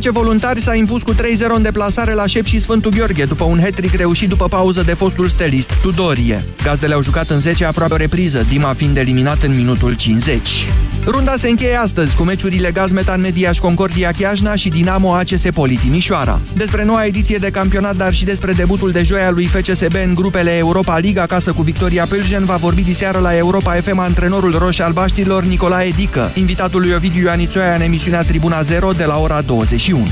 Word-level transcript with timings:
FC 0.00 0.08
Voluntari 0.10 0.60
s-a 0.60 0.74
impus 0.74 1.02
cu 1.02 1.14
3-0 1.14 1.16
în 1.54 1.62
deplasare 1.62 2.12
la 2.12 2.26
Șep 2.26 2.44
și 2.44 2.60
Sfântul 2.60 2.90
Gheorghe, 2.90 3.24
după 3.24 3.44
un 3.44 3.60
hat 3.60 3.94
reușit 3.96 4.28
după 4.28 4.48
pauză 4.48 4.82
de 4.82 4.94
fostul 4.94 5.28
stelist, 5.28 5.72
Tudorie. 5.82 6.44
Gazdele 6.62 6.94
au 6.94 7.02
jucat 7.02 7.28
în 7.28 7.40
10 7.40 7.64
aproape 7.64 7.92
o 7.92 7.96
repriză, 7.96 8.44
Dima 8.48 8.72
fiind 8.72 8.96
eliminat 8.96 9.42
în 9.42 9.56
minutul 9.56 9.94
50. 9.94 10.66
Runda 11.06 11.34
se 11.36 11.48
încheie 11.48 11.76
astăzi 11.76 12.16
cu 12.16 12.22
meciurile 12.22 12.70
Gazmetan 12.70 13.20
Mediaș 13.20 13.58
Concordia 13.58 14.10
Chiajna 14.10 14.54
și 14.54 14.68
Dinamo 14.68 15.14
ACS 15.14 15.42
Poli 15.54 15.76
Timișoara. 15.76 16.40
Despre 16.52 16.84
noua 16.84 17.04
ediție 17.04 17.36
de 17.36 17.50
campionat, 17.50 17.96
dar 17.96 18.14
și 18.14 18.24
despre 18.24 18.52
debutul 18.52 18.90
de 18.90 19.02
joia 19.02 19.30
lui 19.30 19.44
FCSB 19.44 19.94
în 20.06 20.14
grupele 20.14 20.56
Europa 20.56 20.98
Liga 20.98 21.22
acasă 21.22 21.52
cu 21.52 21.62
Victoria 21.62 22.06
Pilsen 22.08 22.44
va 22.44 22.56
vorbi 22.56 22.82
diseară 22.82 23.18
la 23.18 23.36
Europa 23.36 23.72
FM 23.72 23.98
antrenorul 23.98 24.58
roșii 24.58 24.82
albaștilor 24.82 25.44
Nicolae 25.44 25.90
Dică, 25.96 26.30
invitatul 26.34 26.80
lui 26.80 26.92
Ovidiu 26.92 27.22
Ioanițoia 27.22 27.74
în 27.74 27.80
emisiunea 27.80 28.22
Tribuna 28.22 28.62
0 28.62 28.92
de 28.92 29.04
la 29.04 29.18
ora 29.18 29.40
21. 29.86 30.06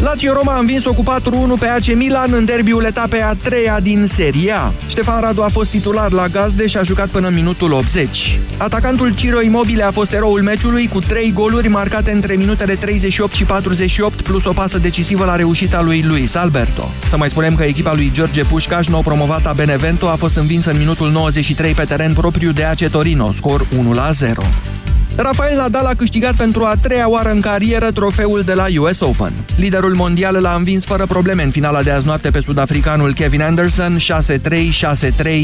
Lazio 0.00 0.32
Roma 0.32 0.54
a 0.54 0.58
învins-o 0.58 0.92
cu 0.92 1.02
4-1 1.02 1.58
pe 1.58 1.66
AC 1.66 1.94
Milan 1.94 2.32
în 2.32 2.44
derbiul 2.44 2.84
etapei 2.84 3.22
a 3.22 3.34
treia 3.42 3.80
din 3.80 4.06
Serie 4.06 4.52
A. 4.52 4.72
Ștefan 4.86 5.20
Radu 5.20 5.42
a 5.42 5.48
fost 5.48 5.70
titular 5.70 6.10
la 6.10 6.26
gazde 6.26 6.66
și 6.66 6.76
a 6.76 6.82
jucat 6.82 7.08
până 7.08 7.28
în 7.28 7.34
minutul 7.34 7.72
80. 7.72 8.38
Atacantul 8.56 9.14
Ciro 9.14 9.40
Immobile 9.40 9.82
a 9.82 9.90
fost 9.90 10.12
eroul 10.12 10.42
meciului 10.42 10.88
cu 10.88 11.00
3 11.00 11.32
goluri 11.32 11.68
marcate 11.68 12.10
între 12.10 12.34
minutele 12.34 12.74
38 12.74 13.34
și 13.34 13.44
48 13.44 14.20
plus 14.20 14.44
o 14.44 14.52
pasă 14.52 14.78
decisivă 14.78 15.24
la 15.24 15.36
reușita 15.36 15.82
lui 15.82 16.02
Luis 16.02 16.34
Alberto. 16.34 16.90
Să 17.08 17.16
mai 17.16 17.28
spunem 17.28 17.54
că 17.54 17.62
echipa 17.62 17.92
lui 17.94 18.10
George 18.14 18.44
Pușcaș, 18.44 18.86
nou 18.86 19.02
promovată 19.02 19.52
Benevento, 19.56 20.08
a 20.08 20.14
fost 20.14 20.36
învinsă 20.36 20.70
în 20.70 20.78
minutul 20.78 21.10
93 21.10 21.72
pe 21.72 21.84
teren 21.84 22.12
propriu 22.12 22.52
de 22.52 22.64
AC 22.64 22.88
Torino, 22.90 23.32
scor 23.32 23.66
1-0. 23.66 24.81
Rafael 25.16 25.56
Nadal 25.56 25.86
a 25.86 25.94
câștigat 25.94 26.34
pentru 26.34 26.64
a 26.64 26.74
treia 26.80 27.08
oară 27.08 27.30
în 27.30 27.40
carieră 27.40 27.90
trofeul 27.90 28.42
de 28.42 28.52
la 28.52 28.66
US 28.78 29.00
Open. 29.00 29.32
Liderul 29.56 29.94
mondial 29.94 30.40
l-a 30.40 30.54
învins 30.54 30.84
fără 30.84 31.06
probleme 31.06 31.42
în 31.42 31.50
finala 31.50 31.82
de 31.82 31.90
azi 31.90 32.06
noapte 32.06 32.30
pe 32.30 32.40
sudafricanul 32.40 33.14
Kevin 33.14 33.42
Anderson 33.42 33.96
6-3, 33.98 34.00
6-3, 34.00 35.42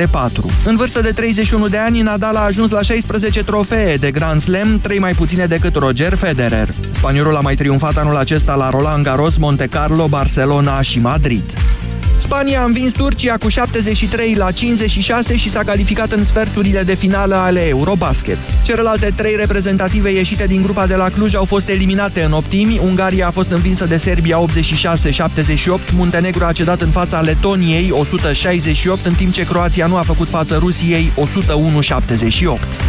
6-4. 0.00 0.06
În 0.64 0.76
vârstă 0.76 1.00
de 1.00 1.10
31 1.10 1.68
de 1.68 1.76
ani, 1.76 2.00
Nadal 2.00 2.36
a 2.36 2.44
ajuns 2.44 2.70
la 2.70 2.82
16 2.82 3.42
trofee 3.44 3.96
de 3.96 4.10
Grand 4.10 4.40
Slam, 4.40 4.78
3 4.80 4.98
mai 4.98 5.12
puține 5.12 5.46
decât 5.46 5.76
Roger 5.76 6.14
Federer. 6.14 6.74
Spaniolul 6.90 7.36
a 7.36 7.40
mai 7.40 7.54
triumfat 7.54 7.96
anul 7.96 8.16
acesta 8.16 8.54
la 8.54 8.70
Roland 8.70 9.04
Garros, 9.04 9.36
Monte 9.36 9.66
Carlo, 9.66 10.06
Barcelona 10.06 10.80
și 10.80 11.00
Madrid. 11.00 11.44
Spania 12.20 12.60
a 12.60 12.64
învins 12.64 12.92
Turcia 12.92 13.36
cu 13.36 13.48
73 13.48 14.34
la 14.34 14.50
56 14.50 15.36
și 15.36 15.50
s-a 15.50 15.62
calificat 15.62 16.12
în 16.12 16.24
sferturile 16.24 16.82
de 16.82 16.94
finală 16.94 17.34
ale 17.34 17.68
Eurobasket. 17.68 18.38
Celelalte 18.62 19.12
trei 19.16 19.36
reprezentative 19.36 20.10
ieșite 20.10 20.46
din 20.46 20.62
grupa 20.62 20.86
de 20.86 20.94
la 20.94 21.08
Cluj 21.08 21.34
au 21.34 21.44
fost 21.44 21.68
eliminate 21.68 22.22
în 22.22 22.32
optimi. 22.32 22.80
Ungaria 22.82 23.26
a 23.26 23.30
fost 23.30 23.50
învinsă 23.50 23.86
de 23.86 23.96
Serbia 23.96 24.44
86-78, 24.44 24.46
Muntenegru 25.94 26.44
a 26.44 26.52
cedat 26.52 26.80
în 26.80 26.88
fața 26.88 27.20
Letoniei 27.20 27.90
168, 27.90 29.04
în 29.04 29.14
timp 29.14 29.32
ce 29.32 29.44
Croația 29.44 29.86
nu 29.86 29.96
a 29.96 30.02
făcut 30.02 30.28
față 30.28 30.56
Rusiei 30.56 31.12
101-78. 31.16 31.20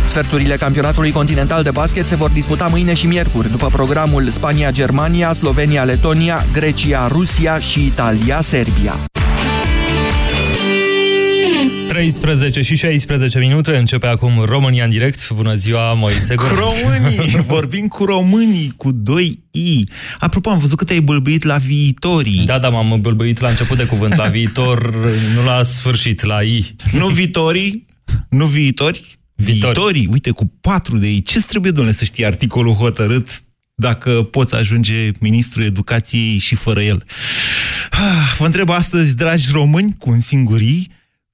Sferturile 0.07 0.55
campionatului 0.55 1.11
continental 1.11 1.63
de 1.63 1.71
basket 1.71 2.07
se 2.07 2.15
vor 2.15 2.29
disputa 2.29 2.67
mâine 2.67 2.93
și 2.93 3.07
miercuri, 3.07 3.51
după 3.51 3.67
programul 3.67 4.29
Spania-Germania, 4.29 5.33
Slovenia-Letonia, 5.33 6.45
Grecia-Rusia 6.53 7.59
și 7.59 7.85
Italia-Serbia. 7.85 8.95
13 11.91 12.61
și 12.61 12.75
16 12.75 13.39
minute, 13.39 13.77
începe 13.77 14.07
acum 14.07 14.43
România 14.45 14.83
în 14.83 14.89
direct. 14.89 15.29
Bună 15.31 15.53
ziua, 15.53 15.93
Moise 15.93 16.35
Cu 16.35 16.43
românii, 16.43 17.35
vorbim 17.47 17.87
cu 17.87 18.05
românii, 18.05 18.73
cu 18.77 18.91
2 18.91 19.43
I. 19.51 19.83
Apropo, 20.19 20.49
am 20.49 20.59
văzut 20.59 20.77
că 20.77 20.83
te-ai 20.83 20.99
bâlbâit 20.99 21.43
la 21.43 21.55
viitorii. 21.55 22.43
Da, 22.45 22.59
da, 22.59 22.69
m-am 22.69 23.01
bâlbâit 23.01 23.39
la 23.39 23.47
început 23.47 23.77
de 23.77 23.85
cuvânt, 23.85 24.15
la 24.15 24.27
viitor, 24.27 24.95
nu 25.35 25.43
la 25.45 25.63
sfârșit, 25.63 26.23
la 26.23 26.41
I. 26.41 26.75
Nu 26.91 27.07
viitorii? 27.07 27.85
Nu 28.29 28.45
viitori? 28.45 29.19
Viitori. 29.35 29.73
Viitorii, 29.73 30.07
uite, 30.11 30.29
cu 30.29 30.53
4 30.61 30.97
de 30.97 31.11
I. 31.11 31.21
Ce 31.21 31.41
trebuie, 31.41 31.71
domnule, 31.71 31.95
să 31.95 32.03
știi 32.03 32.25
articolul 32.25 32.73
hotărât 32.73 33.43
dacă 33.75 34.11
poți 34.11 34.55
ajunge 34.55 35.11
ministrul 35.19 35.63
educației 35.63 36.37
și 36.37 36.55
fără 36.55 36.81
el? 36.81 37.03
Ah, 37.91 38.35
vă 38.37 38.45
întreb 38.45 38.69
astăzi, 38.69 39.15
dragi 39.15 39.51
români, 39.51 39.95
cu 39.97 40.09
un 40.09 40.19
singur 40.19 40.61
I, 40.61 40.89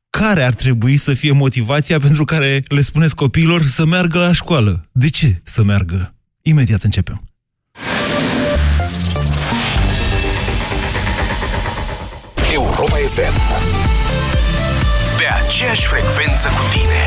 care 0.09 0.44
ar 0.44 0.53
trebui 0.53 0.97
să 0.97 1.13
fie 1.13 1.31
motivația 1.31 2.00
pentru 2.00 2.25
care 2.25 2.63
le 2.68 2.81
spuneți 2.81 3.16
copiilor 3.16 3.66
să 3.66 3.85
meargă 3.85 4.18
la 4.18 4.31
școală? 4.31 4.90
De 4.91 5.09
ce 5.09 5.41
să 5.44 5.63
meargă? 5.63 6.13
Imediat 6.41 6.81
începem. 6.84 7.22
Europa 12.53 12.96
FM 12.96 13.35
Pe 15.17 15.25
aceeași 15.46 15.88
frecvență 15.88 16.47
cu 16.47 16.63
tine 16.72 17.03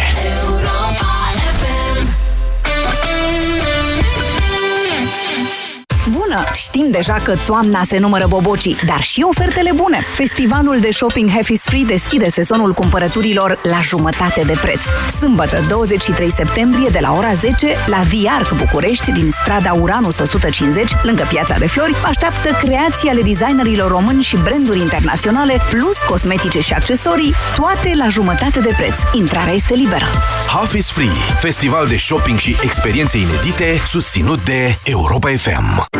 Bună! 6.30 6.44
Știm 6.54 6.86
deja 6.90 7.14
că 7.14 7.34
toamna 7.46 7.82
se 7.84 7.98
numără 7.98 8.26
bobocii, 8.28 8.76
dar 8.86 9.00
și 9.00 9.22
ofertele 9.28 9.72
bune. 9.74 10.04
Festivalul 10.14 10.80
de 10.80 10.90
shopping 10.90 11.30
Half 11.30 11.48
is 11.48 11.62
Free 11.62 11.84
deschide 11.84 12.30
sezonul 12.30 12.72
cumpărăturilor 12.72 13.58
la 13.62 13.78
jumătate 13.82 14.42
de 14.46 14.52
preț. 14.60 14.80
Sâmbătă, 15.18 15.60
23 15.68 16.32
septembrie, 16.32 16.88
de 16.88 16.98
la 17.00 17.12
ora 17.12 17.34
10, 17.34 17.74
la 17.86 18.02
The 18.08 18.28
Arc 18.28 18.54
București, 18.54 19.12
din 19.12 19.30
strada 19.30 19.72
Uranus 19.72 20.18
150, 20.18 20.92
lângă 21.02 21.26
Piața 21.28 21.58
de 21.58 21.66
Flori, 21.66 21.96
așteaptă 22.04 22.56
creații 22.62 23.08
ale 23.08 23.22
designerilor 23.22 23.90
români 23.90 24.22
și 24.22 24.36
branduri 24.36 24.78
internaționale, 24.78 25.60
plus 25.70 25.98
cosmetice 26.08 26.60
și 26.60 26.72
accesorii, 26.72 27.34
toate 27.56 27.92
la 27.96 28.08
jumătate 28.08 28.60
de 28.60 28.74
preț. 28.76 28.94
Intrarea 29.12 29.54
este 29.54 29.74
liberă. 29.74 30.06
Half 30.46 30.74
is 30.74 30.90
Free, 30.90 31.20
festival 31.38 31.86
de 31.86 31.96
shopping 31.96 32.38
și 32.38 32.56
experiențe 32.62 33.18
inedite, 33.18 33.82
susținut 33.86 34.44
de 34.44 34.78
Europa 34.84 35.28
FM. 35.36 35.99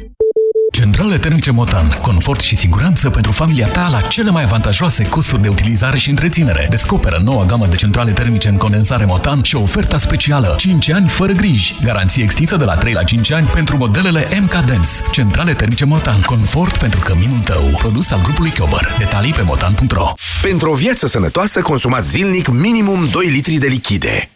Centrale 0.71 1.17
termice 1.17 1.51
Motan. 1.51 1.97
Confort 2.01 2.41
și 2.41 2.55
siguranță 2.55 3.09
pentru 3.09 3.31
familia 3.31 3.67
ta 3.67 3.87
la 3.91 4.01
cele 4.01 4.29
mai 4.29 4.43
avantajoase 4.43 5.03
costuri 5.09 5.41
de 5.41 5.47
utilizare 5.47 5.97
și 5.97 6.09
întreținere. 6.09 6.67
Descoperă 6.69 7.21
noua 7.23 7.45
gamă 7.45 7.65
de 7.67 7.75
centrale 7.75 8.11
termice 8.11 8.47
în 8.47 8.57
condensare 8.57 9.05
Motan 9.05 9.41
și 9.43 9.55
oferta 9.55 9.97
specială 9.97 10.55
5 10.57 10.89
ani 10.89 11.07
fără 11.07 11.31
griji. 11.31 11.75
Garanție 11.83 12.23
extinsă 12.23 12.57
de 12.57 12.63
la 12.63 12.75
3 12.75 12.93
la 12.93 13.03
5 13.03 13.31
ani 13.31 13.45
pentru 13.45 13.77
modelele 13.77 14.27
MK 14.41 14.51
Dance. 14.51 14.89
Centrale 15.11 15.53
termice 15.53 15.85
Motan. 15.85 16.21
Confort 16.21 16.77
pentru 16.77 16.99
căminul 16.99 17.39
tău. 17.39 17.63
Produs 17.77 18.11
al 18.11 18.21
grupului 18.21 18.51
Chiober. 18.51 18.95
Detalii 18.97 19.33
pe 19.33 19.41
motan.ro 19.41 20.13
Pentru 20.41 20.71
o 20.71 20.73
viață 20.73 21.07
sănătoasă, 21.07 21.61
consumați 21.61 22.09
zilnic 22.09 22.47
minimum 22.47 23.07
2 23.11 23.25
litri 23.25 23.55
de 23.55 23.67
lichide. 23.67 24.29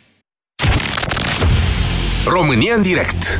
România 2.25 2.74
în 2.75 2.81
direct 2.81 3.40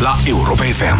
la 0.00 0.16
Europa 0.24 0.62
FM. 0.62 0.98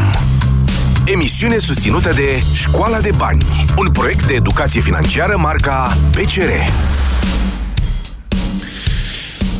Emisiune 1.05 1.59
susținută 1.59 2.13
de 2.13 2.43
Școala 2.55 3.01
de 3.01 3.11
Bani, 3.17 3.45
un 3.79 3.91
proiect 3.91 4.27
de 4.27 4.35
educație 4.35 4.81
financiară 4.81 5.37
marca 5.37 5.97
PCR. 6.11 6.51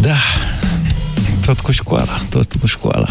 Da, 0.01 0.17
tot 1.47 1.61
cu 1.61 1.71
școala, 1.71 2.19
tot 2.31 2.53
cu 2.61 2.67
școala. 2.67 3.09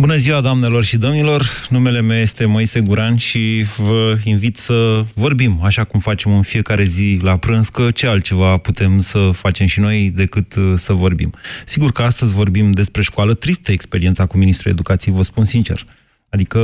Bună 0.00 0.16
ziua, 0.16 0.40
doamnelor 0.40 0.84
și 0.84 0.96
domnilor! 0.96 1.46
Numele 1.70 2.00
meu 2.00 2.16
este 2.16 2.44
Moise 2.44 2.80
Guran 2.80 3.16
și 3.16 3.64
vă 3.76 4.18
invit 4.24 4.56
să 4.56 5.04
vorbim, 5.14 5.60
așa 5.62 5.84
cum 5.84 6.00
facem 6.00 6.32
în 6.32 6.42
fiecare 6.42 6.84
zi 6.84 7.18
la 7.22 7.36
prânz, 7.36 7.68
că 7.68 7.90
ce 7.90 8.06
altceva 8.06 8.56
putem 8.56 9.00
să 9.00 9.30
facem 9.32 9.66
și 9.66 9.80
noi 9.80 10.12
decât 10.14 10.54
uh, 10.54 10.72
să 10.76 10.92
vorbim. 10.92 11.32
Sigur 11.66 11.92
că 11.92 12.02
astăzi 12.02 12.34
vorbim 12.34 12.70
despre 12.70 13.02
școală, 13.02 13.34
tristă 13.34 13.72
experiența 13.72 14.26
cu 14.26 14.36
Ministrul 14.36 14.72
Educației, 14.72 15.14
vă 15.14 15.22
spun 15.22 15.44
sincer. 15.44 15.86
Adică 16.28 16.60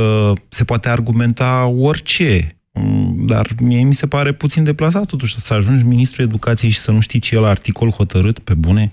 se 0.49 0.63
poate 0.63 0.89
argumenta 0.89 1.65
orice, 1.65 2.57
mm, 2.73 3.25
dar 3.25 3.47
mie 3.61 3.83
mi 3.83 3.95
se 3.95 4.07
pare 4.07 4.31
puțin 4.31 4.63
deplasat 4.63 5.05
totuși 5.05 5.39
să 5.39 5.53
ajungi 5.53 5.83
Ministrul 5.83 6.25
Educației 6.25 6.71
și 6.71 6.79
să 6.79 6.91
nu 6.91 6.99
știi 6.99 7.19
ce 7.19 7.35
e 7.35 7.39
la 7.39 7.49
articol 7.49 7.89
hotărât 7.89 8.39
pe 8.39 8.53
bune. 8.53 8.91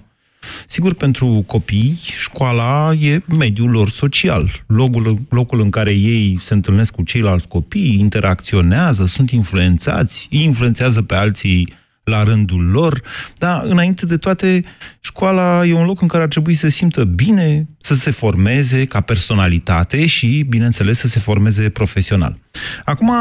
Sigur, 0.66 0.94
pentru 0.94 1.44
copii, 1.46 1.98
școala 2.18 2.92
e 3.00 3.22
mediul 3.38 3.70
lor 3.70 3.90
social, 3.90 4.64
locul, 4.66 5.18
locul 5.28 5.60
în 5.60 5.70
care 5.70 5.92
ei 5.92 6.38
se 6.40 6.54
întâlnesc 6.54 6.92
cu 6.92 7.02
ceilalți 7.02 7.48
copii, 7.48 7.98
interacționează, 7.98 9.06
sunt 9.06 9.30
influențați, 9.30 10.28
îi 10.30 10.42
influențează 10.42 11.02
pe 11.02 11.14
alții 11.14 11.78
la 12.04 12.22
rândul 12.22 12.64
lor, 12.64 13.02
dar 13.38 13.64
înainte 13.64 14.06
de 14.06 14.16
toate, 14.16 14.64
școala 15.00 15.66
e 15.66 15.74
un 15.74 15.84
loc 15.84 16.00
în 16.00 16.08
care 16.08 16.22
ar 16.22 16.28
trebui 16.28 16.54
să 16.54 16.68
se 16.68 16.76
simtă 16.76 17.04
bine, 17.04 17.68
să 17.80 17.94
se 17.94 18.10
formeze 18.10 18.84
ca 18.84 19.00
personalitate 19.00 20.06
și, 20.06 20.46
bineînțeles, 20.48 20.98
să 20.98 21.08
se 21.08 21.18
formeze 21.18 21.68
profesional. 21.68 22.38
Acum, 22.84 23.12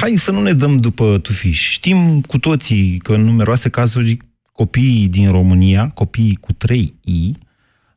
hai 0.00 0.14
să 0.16 0.30
nu 0.30 0.42
ne 0.42 0.52
dăm 0.52 0.76
după 0.76 1.18
tufiș. 1.22 1.70
Știm 1.70 2.20
cu 2.20 2.38
toții 2.38 2.98
că 3.02 3.12
în 3.12 3.24
numeroase 3.24 3.68
cazuri 3.68 4.18
copiii 4.52 5.08
din 5.08 5.30
România, 5.30 5.88
copiii 5.88 6.34
cu 6.34 6.52
3 6.52 6.94
I, 7.04 7.34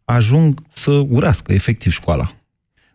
ajung 0.05 0.61
să 0.73 0.91
urască 0.91 1.53
efectiv 1.53 1.91
școala. 1.91 2.33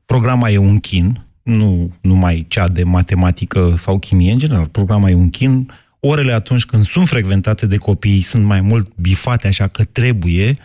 Programa 0.07 0.51
e 0.51 0.59
un 0.59 0.79
chin, 0.79 1.25
nu 1.43 1.93
numai 2.01 2.47
cea 2.49 2.69
de 2.69 2.85
matematică 2.85 3.75
sau 3.77 3.99
chimie 3.99 4.33
în 4.33 4.39
general, 4.39 4.67
programa 4.67 5.11
e 5.11 5.15
un 5.15 5.31
chin, 5.31 5.71
orele 6.01 6.33
atunci 6.33 6.65
când 6.65 6.85
sunt 6.85 7.09
frecventate 7.09 7.67
de 7.67 7.77
copii 7.77 8.23
sunt 8.23 8.45
mai 8.45 8.61
mult 8.61 8.93
bifate 8.97 9.47
așa 9.47 9.67
că 9.67 9.85
trebuie, 9.85 10.57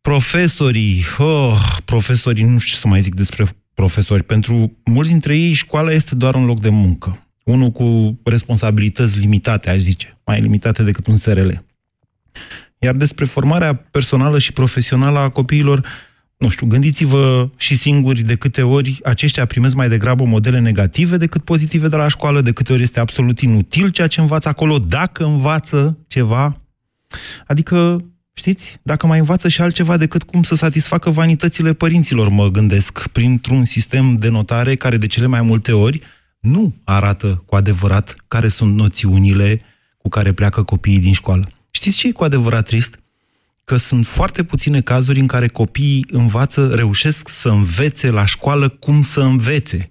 profesorii, 0.00 1.04
oh, 1.18 1.76
profesorii, 1.84 2.44
nu 2.44 2.58
știu 2.58 2.74
ce 2.74 2.80
să 2.80 2.88
mai 2.88 3.00
zic 3.00 3.14
despre 3.14 3.44
profesori, 3.74 4.22
pentru 4.22 4.76
mulți 4.84 5.10
dintre 5.10 5.36
ei 5.36 5.52
școala 5.52 5.92
este 5.92 6.14
doar 6.14 6.34
un 6.34 6.44
loc 6.44 6.60
de 6.60 6.68
muncă. 6.68 7.26
Unul 7.44 7.70
cu 7.70 8.18
responsabilități 8.24 9.18
limitate, 9.18 9.70
aș 9.70 9.78
zice, 9.78 10.18
mai 10.24 10.40
limitate 10.40 10.82
decât 10.82 11.06
un 11.06 11.16
SRL. 11.16 11.50
Iar 12.78 12.94
despre 12.94 13.24
formarea 13.24 13.74
personală 13.74 14.38
și 14.38 14.52
profesională 14.52 15.18
a 15.18 15.28
copiilor, 15.28 15.86
nu 16.40 16.48
știu, 16.48 16.66
gândiți-vă 16.66 17.50
și 17.56 17.76
singuri 17.76 18.22
de 18.22 18.34
câte 18.34 18.62
ori 18.62 18.98
aceștia 19.04 19.44
primesc 19.46 19.74
mai 19.74 19.88
degrabă 19.88 20.24
modele 20.24 20.60
negative 20.60 21.16
decât 21.16 21.44
pozitive 21.44 21.88
de 21.88 21.96
la 21.96 22.08
școală, 22.08 22.40
de 22.40 22.52
câte 22.52 22.72
ori 22.72 22.82
este 22.82 23.00
absolut 23.00 23.40
inutil 23.40 23.88
ceea 23.88 24.06
ce 24.06 24.20
învață 24.20 24.48
acolo, 24.48 24.78
dacă 24.78 25.24
învață 25.24 25.98
ceva. 26.06 26.56
Adică, 27.46 28.04
știți, 28.32 28.80
dacă 28.82 29.06
mai 29.06 29.18
învață 29.18 29.48
și 29.48 29.60
altceva 29.60 29.96
decât 29.96 30.22
cum 30.22 30.42
să 30.42 30.54
satisfacă 30.54 31.10
vanitățile 31.10 31.72
părinților, 31.72 32.28
mă 32.28 32.48
gândesc, 32.48 33.08
printr-un 33.08 33.64
sistem 33.64 34.16
de 34.16 34.28
notare 34.28 34.74
care 34.74 34.96
de 34.96 35.06
cele 35.06 35.26
mai 35.26 35.40
multe 35.40 35.72
ori 35.72 36.00
nu 36.40 36.74
arată 36.84 37.42
cu 37.46 37.56
adevărat 37.56 38.16
care 38.28 38.48
sunt 38.48 38.74
noțiunile 38.74 39.60
cu 39.98 40.08
care 40.08 40.32
pleacă 40.32 40.62
copiii 40.62 40.98
din 40.98 41.12
școală. 41.12 41.50
Știți 41.70 41.96
ce 41.96 42.08
e 42.08 42.12
cu 42.12 42.24
adevărat 42.24 42.66
trist? 42.66 42.98
Că 43.64 43.76
sunt 43.76 44.06
foarte 44.06 44.44
puține 44.44 44.80
cazuri 44.80 45.20
în 45.20 45.26
care 45.26 45.48
copiii 45.48 46.06
învață, 46.10 46.74
reușesc 46.74 47.28
să 47.28 47.48
învețe 47.48 48.10
la 48.10 48.24
școală 48.24 48.68
cum 48.68 49.02
să 49.02 49.20
învețe. 49.20 49.90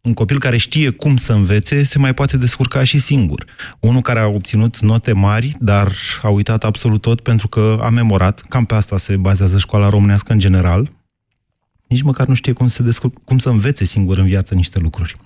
Un 0.00 0.14
copil 0.14 0.38
care 0.38 0.56
știe 0.56 0.90
cum 0.90 1.16
să 1.16 1.32
învețe 1.32 1.82
se 1.82 1.98
mai 1.98 2.14
poate 2.14 2.36
descurca 2.36 2.84
și 2.84 2.98
singur. 2.98 3.44
Unul 3.80 4.02
care 4.02 4.18
a 4.18 4.26
obținut 4.26 4.78
note 4.80 5.12
mari, 5.12 5.56
dar 5.60 5.92
a 6.22 6.28
uitat 6.28 6.64
absolut 6.64 7.00
tot 7.00 7.20
pentru 7.20 7.48
că 7.48 7.78
a 7.82 7.88
memorat, 7.88 8.40
cam 8.40 8.64
pe 8.64 8.74
asta 8.74 8.98
se 8.98 9.16
bazează 9.16 9.58
școala 9.58 9.88
românească 9.88 10.32
în 10.32 10.38
general, 10.38 10.92
nici 11.86 12.02
măcar 12.02 12.26
nu 12.26 12.34
știe 12.34 12.52
cum 12.52 12.68
să, 12.68 12.82
descur- 12.82 13.12
cum 13.24 13.38
să 13.38 13.48
învețe 13.48 13.84
singur 13.84 14.18
în 14.18 14.26
viață 14.26 14.54
niște 14.54 14.78
lucruri. 14.78 15.16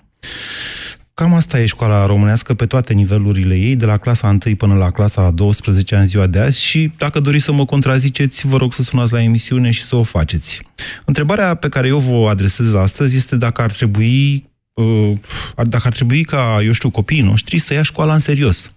Cam 1.13 1.33
asta 1.33 1.59
e 1.59 1.65
școala 1.65 2.05
românească 2.05 2.53
pe 2.53 2.65
toate 2.65 2.93
nivelurile 2.93 3.55
ei, 3.55 3.75
de 3.75 3.85
la 3.85 3.97
clasa 3.97 4.37
1 4.45 4.55
până 4.55 4.75
la 4.75 4.89
clasa 4.89 5.31
12 5.31 5.95
în 5.95 6.07
ziua 6.07 6.27
de 6.27 6.39
azi 6.39 6.61
și 6.61 6.91
dacă 6.97 7.19
doriți 7.19 7.43
să 7.43 7.51
mă 7.51 7.65
contraziceți, 7.65 8.47
vă 8.47 8.57
rog 8.57 8.73
să 8.73 8.83
sunați 8.83 9.13
la 9.13 9.21
emisiune 9.21 9.71
și 9.71 9.83
să 9.83 9.95
o 9.95 10.03
faceți. 10.03 10.61
Întrebarea 11.05 11.55
pe 11.55 11.69
care 11.69 11.87
eu 11.87 11.99
vă 11.99 12.29
adresez 12.29 12.73
astăzi 12.73 13.15
este 13.15 13.35
dacă 13.35 13.61
ar 13.61 13.71
trebui 13.71 14.49
uh, 14.73 15.11
dacă 15.55 15.87
ar 15.87 15.93
trebui 15.93 16.23
ca, 16.23 16.59
eu 16.63 16.71
știu, 16.71 16.89
copiii 16.89 17.21
noștri 17.21 17.59
să 17.59 17.73
ia 17.73 17.83
școala 17.83 18.13
în 18.13 18.19
serios. 18.19 18.71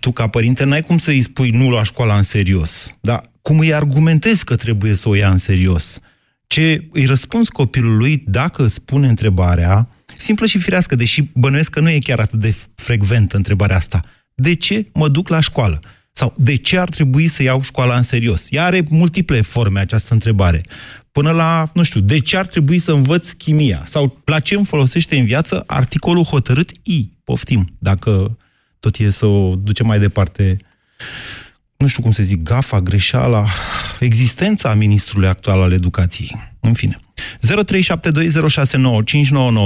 Tu, 0.00 0.12
ca 0.12 0.26
părinte, 0.26 0.64
n-ai 0.64 0.82
cum 0.82 0.98
să-i 0.98 1.22
spui 1.22 1.50
nu 1.50 1.70
la 1.70 1.82
școala 1.82 2.16
în 2.16 2.22
serios, 2.22 2.94
dar 3.00 3.30
cum 3.42 3.58
îi 3.58 3.74
argumentezi 3.74 4.44
că 4.44 4.56
trebuie 4.56 4.94
să 4.94 5.08
o 5.08 5.14
ia 5.14 5.30
în 5.30 5.38
serios? 5.38 6.00
Ce 6.46 6.88
îi 6.92 7.04
răspunzi 7.04 7.50
copilului 7.50 8.22
dacă 8.26 8.66
spune 8.66 9.08
întrebarea 9.08 9.88
simplă 10.16 10.46
și 10.46 10.58
firească, 10.58 10.96
deși 10.96 11.22
bănuiesc 11.34 11.70
că 11.70 11.80
nu 11.80 11.90
e 11.90 11.98
chiar 11.98 12.18
atât 12.20 12.38
de 12.38 12.54
frecventă 12.74 13.36
întrebarea 13.36 13.76
asta. 13.76 14.00
De 14.34 14.54
ce 14.54 14.86
mă 14.92 15.08
duc 15.08 15.28
la 15.28 15.40
școală? 15.40 15.80
Sau 16.12 16.34
de 16.36 16.56
ce 16.56 16.78
ar 16.78 16.88
trebui 16.88 17.26
să 17.26 17.42
iau 17.42 17.62
școala 17.62 17.96
în 17.96 18.02
serios? 18.02 18.46
Ea 18.50 18.64
are 18.64 18.82
multiple 18.90 19.40
forme 19.40 19.80
această 19.80 20.12
întrebare. 20.12 20.60
Până 21.12 21.30
la, 21.30 21.70
nu 21.74 21.82
știu, 21.82 22.00
de 22.00 22.18
ce 22.18 22.36
ar 22.36 22.46
trebui 22.46 22.78
să 22.78 22.92
învăț 22.92 23.30
chimia? 23.30 23.82
Sau 23.86 24.20
la 24.24 24.38
ce 24.38 24.54
îmi 24.54 24.64
folosește 24.64 25.16
în 25.16 25.24
viață 25.24 25.62
articolul 25.66 26.24
hotărât 26.24 26.70
I? 26.82 27.10
Poftim, 27.24 27.76
dacă 27.78 28.38
tot 28.80 28.98
e 28.98 29.10
să 29.10 29.26
o 29.26 29.56
ducem 29.56 29.86
mai 29.86 29.98
departe 29.98 30.56
nu 31.76 31.86
știu 31.86 32.02
cum 32.02 32.10
să 32.12 32.22
zic, 32.22 32.42
gafa, 32.42 32.80
greșeala, 32.80 33.46
existența 34.00 34.74
ministrului 34.74 35.28
actual 35.28 35.62
al 35.62 35.72
educației. 35.72 36.53
În 36.68 36.74
fine. 36.74 36.96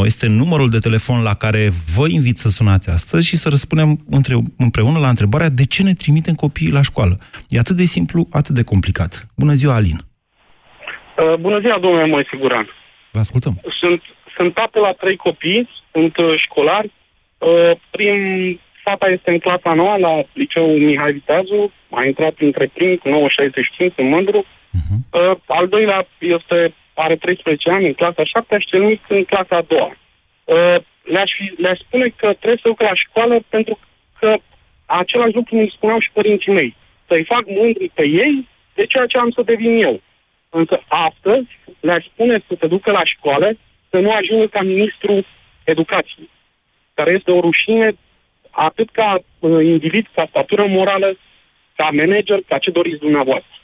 0372069599 0.03 0.05
este 0.05 0.27
numărul 0.27 0.69
de 0.71 0.79
telefon 0.79 1.23
la 1.23 1.35
care 1.35 1.69
vă 1.97 2.07
invit 2.09 2.37
să 2.37 2.49
sunați 2.49 2.91
astăzi 2.91 3.27
și 3.27 3.37
să 3.37 3.49
răspundem 3.49 3.99
între, 4.11 4.35
împreună 4.59 4.99
la 4.99 5.09
întrebarea 5.09 5.49
de 5.49 5.65
ce 5.65 5.83
ne 5.83 5.93
trimitem 5.93 6.35
copiii 6.35 6.71
la 6.71 6.83
școală. 6.83 7.19
E 7.49 7.59
atât 7.59 7.77
de 7.77 7.85
simplu, 7.85 8.27
atât 8.31 8.55
de 8.55 8.63
complicat. 8.63 9.27
Bună 9.37 9.53
ziua, 9.53 9.75
Alin! 9.75 9.99
Uh, 9.99 11.35
bună 11.41 11.59
ziua, 11.61 11.79
domnule 11.79 12.07
Moisiguran! 12.07 12.69
Vă 13.13 13.19
ascultăm! 13.19 13.61
Sunt, 13.81 14.03
sunt 14.37 14.55
tată 14.55 14.79
la 14.81 14.93
trei 14.93 15.17
copii, 15.17 15.69
sunt 15.93 16.17
uh, 16.17 16.35
școlari. 16.37 16.93
Uh, 17.39 17.71
prim, 17.91 18.17
fata 18.85 19.07
este 19.07 19.31
în 19.31 19.39
clasa 19.39 19.73
noua 19.75 19.97
la 19.97 20.23
liceul 20.33 20.79
Mihai 20.79 21.13
Viteazu, 21.13 21.73
a 21.91 22.05
intrat 22.05 22.35
între 22.39 22.71
primii 22.75 22.99
cu 22.99 23.09
965 23.09 23.93
în 23.97 24.09
Mândru. 24.09 24.45
Uh-huh. 24.45 24.99
Uh, 25.11 25.37
al 25.47 25.69
doilea 25.69 26.07
este, 26.19 26.75
are 26.99 27.17
13 27.17 27.71
ani 27.71 27.87
în 27.87 27.93
clasa 27.93 28.25
7 28.25 28.59
și 28.59 28.67
cel 28.67 28.83
mic 28.83 29.05
în 29.09 29.25
clasa 29.25 29.57
a 29.57 29.63
doua. 29.63 29.97
Uh, 30.45 30.77
le-aș, 31.03 31.31
fi, 31.37 31.61
le-aș 31.61 31.79
spune 31.79 32.09
că 32.17 32.27
trebuie 32.33 32.61
să 32.63 32.69
duc 32.69 32.81
la 32.81 32.95
școală 32.95 33.41
pentru 33.49 33.79
că 34.19 34.37
același 34.87 35.35
lucru 35.35 35.57
mi 35.57 35.73
spuneau 35.75 35.99
și 35.99 36.11
părinții 36.13 36.53
mei. 36.53 36.77
Să-i 37.07 37.25
fac 37.25 37.43
mândri 37.47 37.91
pe 37.95 38.07
ei 38.07 38.49
de 38.75 38.87
ceea 38.87 39.07
ce 39.07 39.19
am 39.19 39.31
să 39.31 39.43
devin 39.43 39.83
eu. 39.83 40.01
Însă 40.49 40.83
astăzi 40.89 41.59
le-aș 41.81 42.05
spune 42.05 42.43
să 42.49 42.55
te 42.55 42.67
ducă 42.67 42.91
la 42.91 43.05
școală, 43.05 43.57
să 43.91 43.99
nu 43.99 44.11
ajungă 44.13 44.47
ca 44.47 44.63
ministru 44.63 45.25
educației, 45.65 46.31
care 46.95 47.11
este 47.11 47.31
o 47.31 47.41
rușine 47.41 47.93
atât 48.51 48.91
ca 48.91 49.19
uh, 49.39 49.65
individ, 49.65 50.07
ca 50.15 50.27
statură 50.29 50.67
morală, 50.67 51.17
ca 51.77 51.89
manager, 51.93 52.41
ca 52.49 52.59
ce 52.59 52.71
doriți 52.71 52.99
dumneavoastră. 52.99 53.58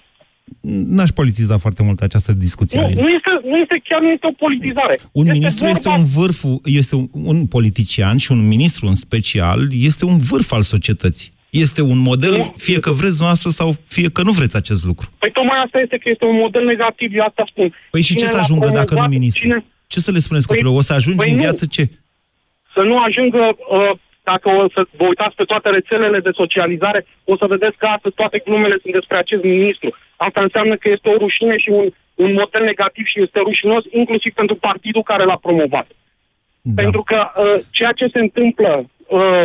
N-aș 0.61 1.11
politiza 1.11 1.59
foarte 1.59 1.83
mult 1.83 2.01
această 2.01 2.33
discuție. 2.33 2.81
Nu, 2.81 2.89
nu, 2.89 3.09
este, 3.09 3.31
nu 3.45 3.57
este, 3.57 3.83
chiar 3.89 4.01
nu 4.01 4.09
este 4.09 4.27
o 4.27 4.33
politizare. 4.33 4.99
Un 5.13 5.27
este 5.27 5.39
ministru 5.39 5.65
vorba... 5.65 5.79
este 5.79 5.89
un 5.89 6.05
vârf, 6.05 6.45
este 6.65 6.95
un, 6.95 7.09
un 7.13 7.47
politician 7.47 8.17
și 8.17 8.33
un 8.33 8.47
ministru 8.47 8.87
în 8.87 8.95
special 8.95 9.69
este 9.73 10.05
un 10.05 10.19
vârf 10.19 10.53
al 10.53 10.63
societății. 10.63 11.33
Este 11.51 11.83
un 11.83 11.99
model, 11.99 12.37
nu. 12.37 12.55
fie 12.57 12.79
că 12.79 12.91
vreți 12.91 13.21
noastră 13.21 13.51
sau 13.51 13.77
fie 13.87 14.11
că 14.11 14.23
nu 14.23 14.33
vreți 14.33 14.57
acest 14.57 14.85
lucru. 14.85 15.11
Păi 15.19 15.31
tocmai 15.33 15.59
asta 15.65 15.81
este 15.81 15.97
că 15.97 16.09
este 16.09 16.25
un 16.25 16.37
model 16.37 16.65
negativ, 16.65 17.15
eu 17.15 17.25
asta 17.25 17.45
spun. 17.47 17.75
Păi 17.91 18.01
și 18.03 18.15
cine 18.15 18.29
ce 18.29 18.35
să 18.35 18.39
ajungă 18.39 18.69
dacă 18.69 18.95
nu 18.95 19.07
ministru? 19.07 19.43
Cine... 19.43 19.65
Ce 19.87 20.01
să 20.01 20.11
le 20.11 20.19
spuneți 20.19 20.47
păi, 20.47 20.57
copilul? 20.57 20.79
O 20.79 20.81
să 20.81 20.93
ajungi 20.93 21.19
păi 21.19 21.31
în 21.31 21.37
viață 21.37 21.67
ce? 21.67 21.91
Să 22.75 22.81
nu 22.81 22.99
ajungă 22.99 23.57
uh, 23.71 23.99
dacă 24.25 24.49
o 24.49 24.69
să 24.75 24.87
vă 24.99 25.05
uitați 25.05 25.35
pe 25.35 25.45
toate 25.45 25.69
rețelele 25.71 26.21
de 26.21 26.31
socializare, 26.33 27.07
o 27.25 27.37
să 27.37 27.47
vedeți 27.47 27.77
că 27.77 27.87
astăzi 27.87 28.15
toate 28.15 28.39
glumele 28.45 28.77
sunt 28.83 28.93
despre 28.93 29.17
acest 29.17 29.43
ministru. 29.43 29.97
Asta 30.17 30.41
înseamnă 30.41 30.77
că 30.77 30.89
este 30.89 31.09
o 31.09 31.17
rușine 31.17 31.57
și 31.57 31.71
un, 31.71 31.87
un 32.15 32.33
model 32.33 32.65
negativ 32.65 33.07
și 33.07 33.23
este 33.23 33.39
rușinos 33.39 33.85
inclusiv 33.91 34.33
pentru 34.33 34.55
partidul 34.55 35.03
care 35.03 35.25
l-a 35.25 35.37
promovat. 35.37 35.87
Da. 36.61 36.83
Pentru 36.83 37.03
că 37.03 37.31
uh, 37.37 37.61
ceea 37.71 37.93
ce 37.93 38.07
se 38.13 38.19
întâmplă 38.19 38.85
uh, 39.07 39.43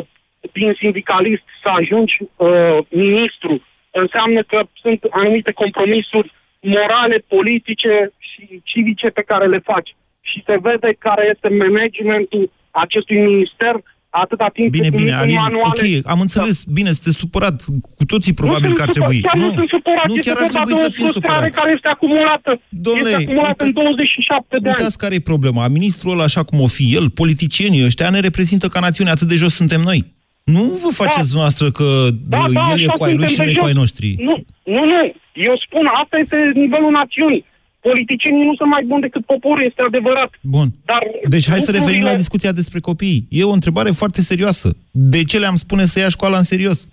din 0.51 0.73
sindicalist 0.77 1.43
să 1.63 1.69
ajungi 1.69 2.17
uh, 2.35 2.77
ministru 2.89 3.63
înseamnă 3.91 4.41
că 4.43 4.61
sunt 4.81 5.03
anumite 5.09 5.51
compromisuri 5.51 6.33
morale, 6.61 7.23
politice 7.27 8.11
și 8.17 8.61
civice 8.63 9.09
pe 9.09 9.21
care 9.21 9.47
le 9.47 9.59
faci. 9.59 9.95
Și 10.21 10.43
se 10.45 10.57
vede 10.61 10.95
care 10.99 11.29
este 11.33 11.49
managementul 11.49 12.51
acestui 12.71 13.17
minister 13.17 13.75
atâta 14.09 14.49
timp 14.53 14.69
bine, 14.71 14.89
bine, 14.89 15.13
Alin, 15.13 15.35
manuale... 15.35 15.99
ok, 15.99 16.11
am 16.11 16.19
înțeles, 16.21 16.63
da. 16.63 16.71
bine, 16.73 16.91
sunteți 16.91 17.15
supărat, 17.17 17.63
cu 17.97 18.05
toții 18.05 18.33
probabil 18.33 18.73
că 18.73 18.81
ar 18.81 18.89
trebui. 18.89 19.19
Chiar 19.21 19.35
nu, 19.35 19.45
nu 19.45 19.53
sunt 19.53 19.69
supărat, 19.69 20.07
nu 20.07 20.13
chiar 20.21 20.37
ar 20.37 20.47
trebui 20.47 20.73
să 20.73 20.89
fim 20.89 21.09
supărați. 21.11 21.55
care 21.59 21.71
este 21.75 21.87
acumulată, 21.87 22.61
Domnule, 22.69 23.09
este 23.09 23.21
acumulată 23.23 23.63
uitați, 23.63 23.77
în 23.79 23.83
27 23.83 24.57
de 24.59 24.67
uitați 24.67 24.83
ani. 24.83 24.93
care 24.97 25.15
e 25.15 25.19
problema. 25.19 25.67
Ministrul 25.67 26.11
ăla, 26.11 26.23
așa 26.23 26.43
cum 26.43 26.61
o 26.61 26.67
fi 26.67 26.95
el, 26.95 27.09
politicienii 27.09 27.85
ăștia 27.85 28.09
ne 28.09 28.19
reprezintă 28.19 28.67
ca 28.67 28.79
națiune, 28.79 29.09
atât 29.09 29.27
de 29.27 29.35
jos 29.35 29.53
suntem 29.53 29.81
noi. 29.81 30.05
Nu 30.43 30.79
vă 30.83 30.89
faceți 30.93 31.33
da. 31.33 31.39
noastră 31.39 31.71
că 31.71 32.07
Da, 32.27 32.37
da, 32.53 32.67
el 32.71 32.79
e 32.79 32.83
așa 32.83 32.93
cu 32.93 33.03
ai 33.03 33.13
lui 33.13 33.27
și 33.27 33.33
suntem 33.35 33.45
noi 33.45 33.53
pe 33.53 33.59
cu 33.59 33.65
ai 33.65 33.71
jos. 33.71 33.79
noștri. 33.81 34.15
Nu, 34.19 34.35
nu, 34.63 34.83
nu. 34.85 35.01
Eu 35.33 35.55
spun, 35.65 35.85
asta 36.03 36.17
este 36.17 36.37
nivelul 36.53 36.91
națiunii. 36.91 37.45
Politicienii 37.79 38.45
nu 38.45 38.55
sunt 38.55 38.69
mai 38.69 38.83
buni 38.83 39.01
decât 39.01 39.25
poporul, 39.25 39.63
este 39.63 39.81
adevărat. 39.81 40.33
Bun. 40.41 40.67
Dar 40.85 41.03
Deci 41.29 41.49
hai 41.49 41.59
să 41.59 41.71
revenim 41.71 41.85
la 41.89 41.95
lucrurile- 41.95 42.17
discuția 42.23 42.51
despre 42.51 42.79
copii. 42.79 43.25
E 43.29 43.43
o 43.43 43.51
întrebare 43.51 43.89
foarte 43.91 44.21
serioasă. 44.21 44.75
De 44.91 45.23
ce 45.23 45.39
le-am 45.39 45.55
spune 45.55 45.85
să 45.85 45.99
ia 45.99 46.09
școala 46.09 46.37
în 46.37 46.43
serios? 46.43 46.89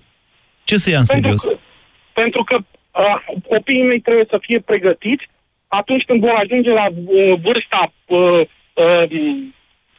Ce 0.64 0.76
să 0.76 0.90
ia 0.90 0.98
în 0.98 1.04
serios? 1.04 1.42
Pentru 1.42 1.58
că, 1.58 1.60
pentru 2.12 2.42
că 2.44 2.56
uh, 2.56 3.40
copiii 3.48 3.82
mei 3.82 4.00
trebuie 4.00 4.26
să 4.28 4.38
fie 4.40 4.60
pregătiți 4.60 5.28
atunci 5.68 6.04
când 6.04 6.20
vor 6.20 6.34
ajunge 6.42 6.70
la 6.70 6.86
uh, 6.86 7.38
vârsta 7.42 7.92
uh, 8.06 8.40
uh, 8.74 9.02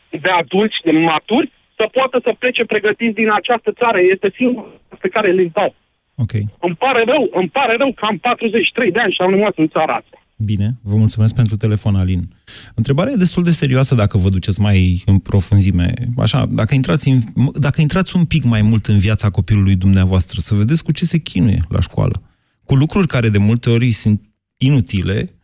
de 0.10 0.29
adulți, 0.29 0.75
de 0.84 0.91
maturi, 0.91 1.51
să 1.75 1.89
poată 1.91 2.20
să 2.24 2.36
plece 2.39 2.65
pregătiți 2.65 3.15
din 3.15 3.32
această 3.32 3.72
țară. 3.72 4.00
Este 4.13 4.32
singurul 4.36 4.79
pe 5.00 5.08
care 5.10 5.32
le 5.32 5.44
dau. 5.53 5.75
Ok. 6.15 6.32
Îmi 6.60 6.75
pare 6.75 7.03
rău, 7.08 7.29
îmi 7.34 7.50
pare 7.50 7.75
rău 7.77 7.91
că 7.94 8.06
am 8.06 8.17
43 8.17 8.91
de 8.91 9.00
ani 9.00 9.12
și 9.13 9.22
am 9.22 9.29
rămas 9.29 9.53
în 9.56 9.67
țara 9.67 9.94
asta. 9.94 10.16
Bine, 10.39 10.77
vă 10.82 10.96
mulțumesc 10.96 11.34
pentru 11.34 11.56
telefon, 11.56 11.96
Alin. 11.96 12.36
Întrebarea 12.75 13.13
e 13.13 13.15
destul 13.15 13.44
de 13.44 13.51
serioasă 13.51 13.96
dacă 13.96 14.17
vă 14.17 14.29
duceți 14.29 14.60
mai 14.60 15.03
în 15.06 15.17
profunzime. 15.17 15.94
Așa, 16.17 16.46
dacă 16.46 16.75
intrați, 16.75 17.10
în, 17.10 17.22
dacă 17.53 17.82
intrați 17.82 18.15
un 18.15 18.25
pic 18.25 18.44
mai 18.44 18.62
mult 18.62 18.88
în 18.88 18.98
viața 18.98 19.29
copilului 19.29 19.75
dumneavoastră, 19.75 20.41
să 20.41 20.56
vedeți 20.56 20.84
cu 20.84 20.91
ce 20.91 21.06
se 21.06 21.17
chinuie 21.17 21.63
la 21.70 21.82
școală. 21.82 22.22
Cu 22.65 22.75
lucruri 22.75 23.08
care 23.08 23.29
de 23.29 23.38
multe 23.38 23.70
ori 23.70 23.91
sunt 23.91 24.22
inutile, 24.58 25.36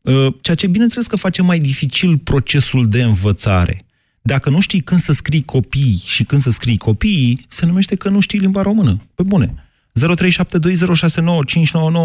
uh, 0.00 0.34
ceea 0.40 0.56
ce 0.56 0.66
bineînțeles 0.66 1.06
că 1.06 1.16
face 1.16 1.42
mai 1.42 1.58
dificil 1.58 2.18
procesul 2.18 2.88
de 2.88 3.02
învățare. 3.02 3.82
Dacă 4.22 4.50
nu 4.50 4.60
știi 4.60 4.80
când 4.80 5.00
să 5.00 5.12
scrii 5.12 5.42
copii 5.42 6.02
și 6.04 6.24
când 6.24 6.40
să 6.40 6.50
scrii 6.50 6.76
copiii, 6.76 7.44
se 7.48 7.66
numește 7.66 7.94
că 7.94 8.08
nu 8.08 8.20
știi 8.20 8.38
limba 8.38 8.62
română. 8.62 9.00
Pe 9.14 9.22
bune. 9.22 9.54
0372069599 9.98 10.02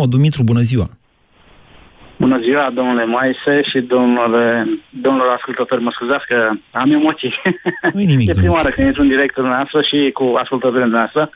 Dumitru, 0.09 0.43
bună 0.43 0.61
ziua! 0.61 0.97
Bună 2.17 2.39
ziua, 2.39 2.69
domnule 2.69 3.05
Maise 3.05 3.61
și 3.69 3.79
domnule, 3.79 4.67
domnilor 4.89 5.29
ascultători. 5.29 5.81
Mă 5.81 5.91
scuzați 5.91 6.25
că 6.27 6.49
am 6.71 6.91
emoții. 6.91 7.33
Nu-i 7.93 8.05
nimic, 8.05 8.29
e 8.29 8.31
prima 8.31 8.33
Dumitru. 8.33 8.51
oară 8.51 8.69
când 8.69 8.87
intru 8.87 9.01
în 9.01 9.07
direct 9.07 9.35
dumneavoastră 9.35 9.81
și 9.81 10.11
cu 10.11 10.23
ascultătorii 10.23 10.81
dumneavoastră. 10.81 11.29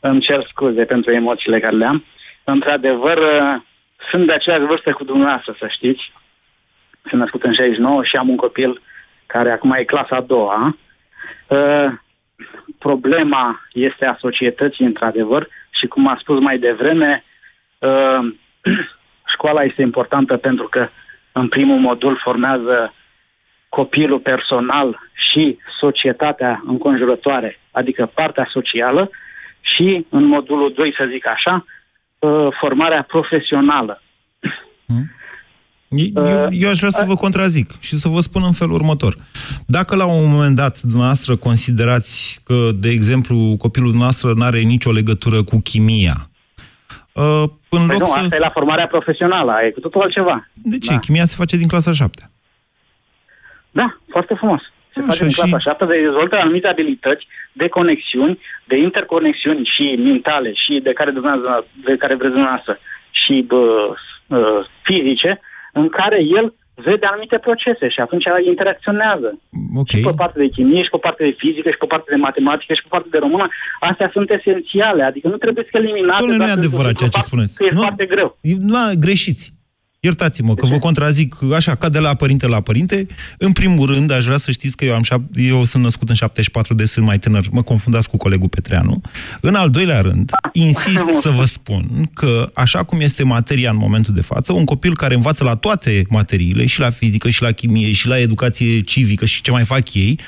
Îmi 0.00 0.20
cer 0.20 0.46
scuze 0.48 0.84
pentru 0.84 1.10
emoțiile 1.10 1.60
care 1.60 1.76
le-am. 1.76 2.04
Într-adevăr, 2.44 3.16
uh, 3.18 3.62
sunt 4.10 4.26
de 4.26 4.32
aceeași 4.32 4.64
vârstă 4.64 4.92
cu 4.92 5.04
dumneavoastră, 5.04 5.56
să 5.58 5.66
știți. 5.68 6.12
Sunt 7.08 7.20
născut 7.20 7.42
în 7.42 7.52
69 7.52 8.04
și 8.04 8.16
am 8.16 8.28
un 8.28 8.36
copil 8.36 8.80
care 9.26 9.50
acum 9.50 9.72
e 9.72 9.84
clasa 9.84 10.16
a 10.16 10.20
doua. 10.20 10.76
Uh, 11.48 11.92
Problema 12.78 13.60
este 13.72 14.04
a 14.04 14.16
societății, 14.20 14.84
într-adevăr, 14.84 15.48
și 15.70 15.86
cum 15.86 16.06
a 16.06 16.16
spus 16.20 16.40
mai 16.40 16.58
devreme, 16.58 17.24
uh, 17.78 18.34
școala 19.36 19.62
este 19.62 19.82
importantă 19.82 20.36
pentru 20.36 20.66
că 20.68 20.88
în 21.32 21.48
primul 21.48 21.78
modul 21.78 22.20
formează 22.22 22.92
copilul 23.68 24.18
personal 24.18 24.98
și 25.30 25.58
societatea 25.80 26.62
înconjurătoare, 26.66 27.58
adică 27.70 28.10
partea 28.14 28.48
socială, 28.50 29.10
și 29.60 30.06
în 30.08 30.24
modulul 30.24 30.72
2, 30.76 30.94
să 30.96 31.08
zic 31.12 31.26
așa, 31.26 31.64
uh, 32.18 32.48
formarea 32.60 33.02
profesională. 33.02 34.02
Eu, 35.88 36.48
eu 36.50 36.68
aș 36.70 36.78
vrea 36.78 36.90
să 36.90 37.04
vă 37.06 37.14
contrazic 37.14 37.70
și 37.80 37.96
să 37.96 38.08
vă 38.08 38.20
spun 38.20 38.42
în 38.46 38.52
felul 38.52 38.74
următor. 38.74 39.16
Dacă 39.66 39.96
la 39.96 40.04
un 40.04 40.30
moment 40.30 40.56
dat 40.56 40.80
dumneavoastră 40.80 41.36
considerați 41.36 42.40
că, 42.44 42.70
de 42.74 42.88
exemplu, 42.88 43.54
copilul 43.58 43.88
dumneavoastră 43.88 44.32
nu 44.36 44.44
are 44.44 44.60
nicio 44.60 44.90
legătură 44.90 45.42
cu 45.42 45.60
chimia, 45.60 46.30
uh, 47.16 47.42
în 47.68 47.86
Păi 47.86 47.96
loc 47.96 47.98
nu, 47.98 48.04
să... 48.04 48.18
asta 48.18 48.36
e 48.36 48.38
la 48.38 48.50
formarea 48.50 48.86
profesională, 48.86 49.52
e 49.64 49.70
cu 49.70 49.80
totul 49.80 50.00
altceva. 50.02 50.48
De 50.52 50.78
ce? 50.78 50.90
Da. 50.92 50.98
Chimia 50.98 51.24
se 51.24 51.34
face 51.38 51.56
din 51.56 51.68
clasa 51.68 51.92
7. 51.92 52.30
Da, 53.70 53.96
foarte 54.10 54.34
frumos. 54.34 54.60
Se 54.94 55.00
Așa, 55.00 55.06
face 55.08 55.22
în 55.22 55.28
și- 55.28 55.40
clasa 55.40 55.58
7, 55.58 55.84
de 55.84 56.00
dezvoltă 56.00 56.36
anumite 56.36 56.66
abilități 56.68 57.26
de 57.52 57.68
conexiuni, 57.68 58.38
de 58.64 58.76
interconexiuni 58.76 59.70
și 59.74 59.82
mentale 60.02 60.52
și 60.54 60.80
de 60.82 60.92
care, 60.92 61.10
dumneavoastră- 61.10 61.66
de 61.84 61.96
care 61.96 62.14
vreți 62.14 62.32
dumneavoastră 62.32 62.78
și 63.10 63.44
bă, 63.46 63.94
uh, 64.26 64.66
fizice, 64.82 65.40
în 65.72 65.88
care 65.88 66.18
el 66.22 66.54
vede 66.84 67.06
anumite 67.06 67.38
procese 67.38 67.88
și 67.88 68.00
atunci 68.00 68.24
interacționează. 68.52 69.28
Ok. 69.80 69.88
Și 69.88 70.00
pe 70.00 70.18
partea 70.20 70.42
de 70.42 70.48
chimie, 70.48 70.82
și 70.82 70.94
pe 70.94 71.04
partea 71.06 71.26
de 71.26 71.34
fizică, 71.42 71.68
și 71.70 71.82
pe 71.82 71.86
partea 71.92 72.14
de 72.16 72.20
matematică, 72.28 72.72
și 72.74 72.82
pe 72.82 72.92
partea 72.94 73.10
de 73.14 73.18
română. 73.18 73.46
Astea 73.80 74.10
sunt 74.12 74.28
esențiale, 74.38 75.02
adică 75.02 75.28
nu 75.28 75.36
trebuie 75.36 75.64
să 75.70 75.76
eliminate. 75.78 76.20
Domnule, 76.22 76.38
nu 76.38 76.44
e 76.44 76.46
doar 76.46 76.58
pentru 76.58 76.68
adevărat 76.68 76.94
ceea 77.00 77.12
ce 77.14 77.18
faptul 77.18 77.30
spuneți. 77.30 77.56
Că 77.58 77.64
e 77.64 77.76
Nu. 77.76 77.80
foarte 77.84 78.04
greu. 78.06 78.28
Nu, 78.72 78.78
greșiți. 79.04 79.44
Iertați-mă 80.06 80.54
că 80.54 80.66
vă 80.66 80.78
contrazic 80.78 81.36
așa, 81.54 81.74
ca 81.74 81.88
de 81.88 81.98
la 81.98 82.14
părinte 82.14 82.46
la 82.46 82.60
părinte. 82.60 83.06
În 83.38 83.52
primul 83.52 83.86
rând, 83.86 84.10
aș 84.10 84.24
vrea 84.24 84.38
să 84.38 84.50
știți 84.50 84.76
că 84.76 84.84
eu, 84.84 84.94
am 84.94 85.02
șap- 85.02 85.30
eu 85.34 85.64
sunt 85.64 85.82
născut 85.82 86.08
în 86.08 86.14
74, 86.14 86.74
de 86.74 86.84
sunt 86.86 87.06
mai 87.06 87.18
tânăr. 87.18 87.46
Mă 87.50 87.62
confundați 87.62 88.08
cu 88.08 88.16
colegul 88.16 88.48
Petreanu. 88.48 89.00
În 89.40 89.54
al 89.54 89.70
doilea 89.70 90.00
rând, 90.00 90.30
insist 90.52 91.04
să 91.20 91.28
vă 91.28 91.44
spun 91.44 92.10
că, 92.14 92.50
așa 92.54 92.82
cum 92.82 93.00
este 93.00 93.22
materia 93.24 93.70
în 93.70 93.76
momentul 93.76 94.14
de 94.14 94.20
față, 94.20 94.52
un 94.52 94.64
copil 94.64 94.96
care 94.96 95.14
învață 95.14 95.44
la 95.44 95.54
toate 95.54 96.06
materiile, 96.08 96.66
și 96.66 96.80
la 96.80 96.90
fizică, 96.90 97.30
și 97.30 97.42
la 97.42 97.50
chimie, 97.50 97.92
și 97.92 98.06
la 98.06 98.18
educație 98.18 98.80
civică, 98.80 99.24
și 99.24 99.42
ce 99.42 99.50
mai 99.50 99.64
fac 99.64 99.94
ei, 99.94 100.18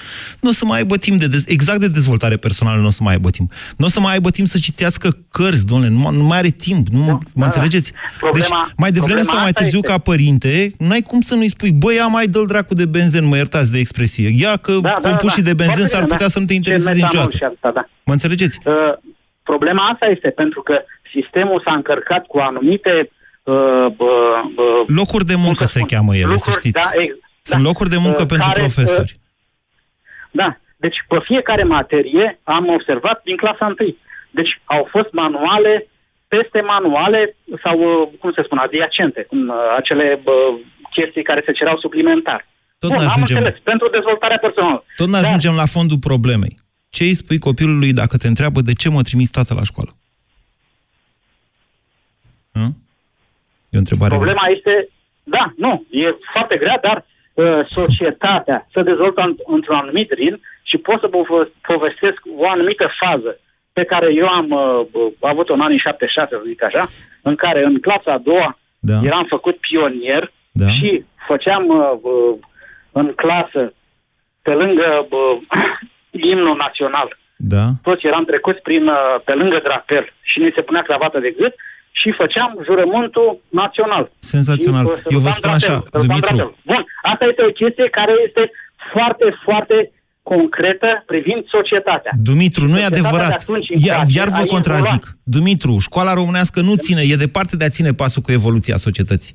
nu 0.40 0.48
o 0.48 0.52
să 0.52 0.64
mai 0.64 0.78
aibă 0.78 0.96
timp 0.96 1.18
de... 1.20 1.26
Dez- 1.28 1.44
exact 1.46 1.80
de 1.80 1.88
dezvoltare 1.88 2.36
personală 2.36 2.80
nu 2.80 2.86
o 2.86 2.90
să 2.90 3.02
mai 3.02 3.12
aibă 3.12 3.30
timp. 3.30 3.52
Nu 3.76 3.86
o 3.86 3.88
să 3.88 4.00
mai 4.00 4.12
aibă 4.12 4.30
timp 4.30 4.48
să 4.48 4.58
citească 4.58 5.16
cărți, 5.30 5.66
domnule, 5.66 5.90
nu, 5.90 5.98
mai- 5.98 6.16
nu 6.16 6.22
mai 6.24 6.38
are 6.38 6.48
timp, 6.50 6.88
nu, 6.88 7.04
mă 7.04 7.18
da. 7.34 7.44
înțelegeți? 7.44 7.92
Problema- 8.20 8.32
deci, 8.32 8.48
mai 8.76 8.92
devreme 8.92 9.20
problema 9.20 9.22
sau 9.32 9.40
mai 9.40 9.50
asta 9.54 9.64
târziu, 9.70 9.78
este- 9.78 9.90
ca 9.92 9.98
părinte, 9.98 10.70
n-ai 10.78 11.00
cum 11.00 11.20
să 11.20 11.34
nu-i 11.34 11.48
spui, 11.48 11.72
băi, 11.72 11.94
ia 11.94 12.06
mai 12.06 12.26
dă 12.26 12.42
dracu 12.46 12.74
de 12.74 12.86
benzen, 12.86 13.24
mă 13.24 13.36
iertați 13.36 13.72
de 13.72 13.78
expresie. 13.78 14.28
Ia 14.44 14.56
că 14.56 14.72
da, 14.72 14.92
compușii 14.92 15.42
de 15.42 15.54
benzen 15.54 15.74
Foarte 15.74 15.92
s-ar 15.94 16.02
bine, 16.02 16.12
putea 16.12 16.26
da. 16.26 16.32
să 16.32 16.38
nu 16.38 16.44
te 16.44 16.50
Ce 16.52 16.56
intereseze 16.56 16.90
metanol 16.90 17.08
niciodată. 17.10 17.36
și 17.36 17.44
asta, 17.52 17.70
da. 17.78 17.88
Mă 18.04 18.12
înțelegeți? 18.12 18.58
Uh, 18.64 18.74
problema 19.42 19.82
asta 19.92 20.06
este 20.06 20.28
pentru 20.30 20.62
că 20.62 20.74
sistemul 21.14 21.62
s-a 21.64 21.74
încărcat 21.74 22.26
cu 22.26 22.38
anumite 22.38 23.10
uh, 23.42 23.54
uh, 23.86 24.40
uh, 24.56 24.84
Locuri 24.86 25.24
de 25.24 25.34
muncă 25.34 25.64
se 25.64 25.80
cheamă 25.80 26.12
ele, 26.16 26.24
să 26.24 26.30
lucruri, 26.32 26.56
știți. 26.58 26.74
Da, 26.84 26.90
ex, 27.02 27.14
Sunt 27.42 27.62
locuri 27.62 27.90
de 27.90 27.96
muncă 27.96 28.22
Uh, 28.22 28.28
pentru 28.28 28.46
care, 28.46 28.60
profesori. 28.60 29.12
uh, 29.16 29.26
da, 30.30 30.56
deci 30.76 30.96
pe 31.08 31.18
fiecare 31.24 31.62
materie 31.62 32.38
am 32.42 32.68
observat 32.68 33.20
din 33.24 33.36
clasa 33.36 33.74
1. 33.78 33.96
Deci 34.30 34.60
au 34.64 34.88
fost 34.90 35.12
manuale 35.12 35.86
peste 36.28 36.60
manuale 36.60 37.36
sau, 37.62 37.76
uh, 37.78 38.08
cum 38.20 38.32
se 38.32 38.42
spune, 38.42 38.60
adiacente, 38.60 39.22
cum, 39.22 39.48
uh, 39.48 39.54
acele 39.76 40.20
uh, 40.24 40.60
chestii 40.90 41.22
care 41.22 41.42
se 41.46 41.52
cerau 41.52 41.78
suplimentar. 41.78 42.46
Tot 42.78 42.90
Bun, 42.90 42.98
ne 42.98 43.04
am 43.04 43.10
ajungem- 43.10 43.36
înțeles, 43.36 43.60
pentru 43.62 43.88
dezvoltarea 43.88 44.38
personală. 44.38 44.84
Tot 44.96 45.08
ne 45.08 45.16
ajungem 45.16 45.54
la 45.54 45.66
fondul 45.66 45.98
problemei. 45.98 46.58
Ce 46.90 47.02
îi 47.04 47.14
spui 47.14 47.38
copilului 47.38 47.92
dacă 47.92 48.16
te 48.16 48.26
întreabă 48.28 48.60
de 48.60 48.72
ce 48.72 48.88
mă 48.88 49.02
trimis 49.02 49.30
tată 49.30 49.54
la 49.54 49.62
școală? 49.62 49.96
Hă? 52.52 52.66
E 53.70 53.76
o 53.76 53.78
întrebare. 53.78 54.14
Problema 54.14 54.46
este, 54.56 54.88
da, 55.22 55.52
nu, 55.56 55.86
e 55.90 56.16
foarte 56.32 56.56
grea, 56.56 56.78
dar 56.82 57.04
uh, 57.34 57.66
societatea 57.68 58.68
se 58.72 58.82
dezvoltă 58.82 59.20
în, 59.20 59.36
într-un 59.46 59.76
anumit 59.76 60.10
ritm 60.12 60.40
și 60.62 60.76
pot 60.76 61.00
să 61.00 61.08
vă 61.10 61.48
povestesc 61.62 62.18
o 62.36 62.48
anumită 62.48 62.90
fază 63.00 63.40
pe 63.78 63.84
care 63.84 64.08
eu 64.22 64.28
am 64.28 64.48
uh, 64.50 64.86
uh, 64.92 65.12
avut-o 65.20 65.52
în 65.54 65.60
anii 65.60 65.78
76, 65.78 66.28
să 66.30 66.42
zic 66.46 66.62
așa, 66.62 66.80
în 67.22 67.34
care 67.34 67.64
în 67.64 67.80
clasa 67.80 68.12
a 68.12 68.18
doua 68.30 68.58
Da. 68.78 68.98
eram 69.02 69.24
făcut 69.28 69.56
pionier 69.56 70.32
Da. 70.52 70.68
și 70.68 71.04
făceam 71.26 71.64
uh, 71.68 71.92
uh, 72.02 72.34
în 72.92 73.06
clasă, 73.22 73.62
pe 74.42 74.50
lângă 74.50 75.06
uh, 75.10 75.36
imnul 76.32 76.56
național, 76.56 77.08
Da. 77.36 77.64
toți 77.82 78.06
eram 78.06 78.24
trecuți 78.24 78.60
prin, 78.62 78.86
uh, 78.86 78.96
pe 79.24 79.32
lângă 79.32 79.60
drapel 79.62 80.04
și 80.20 80.38
ne 80.38 80.50
se 80.54 80.62
punea 80.62 80.82
cravată 80.82 81.18
de 81.18 81.34
gât 81.38 81.54
și 81.90 82.10
făceam 82.20 82.50
jurământul 82.64 83.40
național. 83.48 84.10
Senzațional. 84.18 84.84
Și, 84.84 84.90
uh, 84.90 85.12
Eu 85.14 85.18
vă 85.18 85.30
sărutam 85.30 85.32
spun 85.32 85.50
drapel, 85.50 85.60
așa, 85.60 85.74
sărutam 85.90 86.06
Dumitru. 86.06 86.36
drapel. 86.36 86.54
Bun, 86.70 86.84
asta 87.02 87.24
este 87.24 87.42
o 87.44 87.52
chestie 87.60 87.88
care 87.98 88.14
este 88.26 88.50
foarte, 88.92 89.26
foarte 89.44 89.76
concretă 90.32 91.02
privind 91.06 91.42
societatea. 91.56 92.12
Dumitru, 92.16 92.64
nu 92.66 92.76
e 92.78 92.82
Societatea 92.82 93.00
de 93.00 93.06
adevărat. 93.08 93.40
atunci 93.40 93.68
Ia, 93.68 93.76
încoace 93.76 94.18
iar 94.18 94.28
vă 94.28 94.34
a 94.36 94.44
contrazic. 94.44 94.84
evoluat. 94.84 95.16
Dumitru, 95.22 95.78
școala 95.78 96.12
românească 96.14 96.60
nu 96.60 96.74
ține, 96.76 97.02
e 97.02 97.16
departe 97.16 97.56
de 97.56 97.64
a 97.64 97.68
ține 97.68 97.92
pasul 97.94 98.22
cu 98.22 98.32
evoluția 98.32 98.76
societății. 98.76 99.34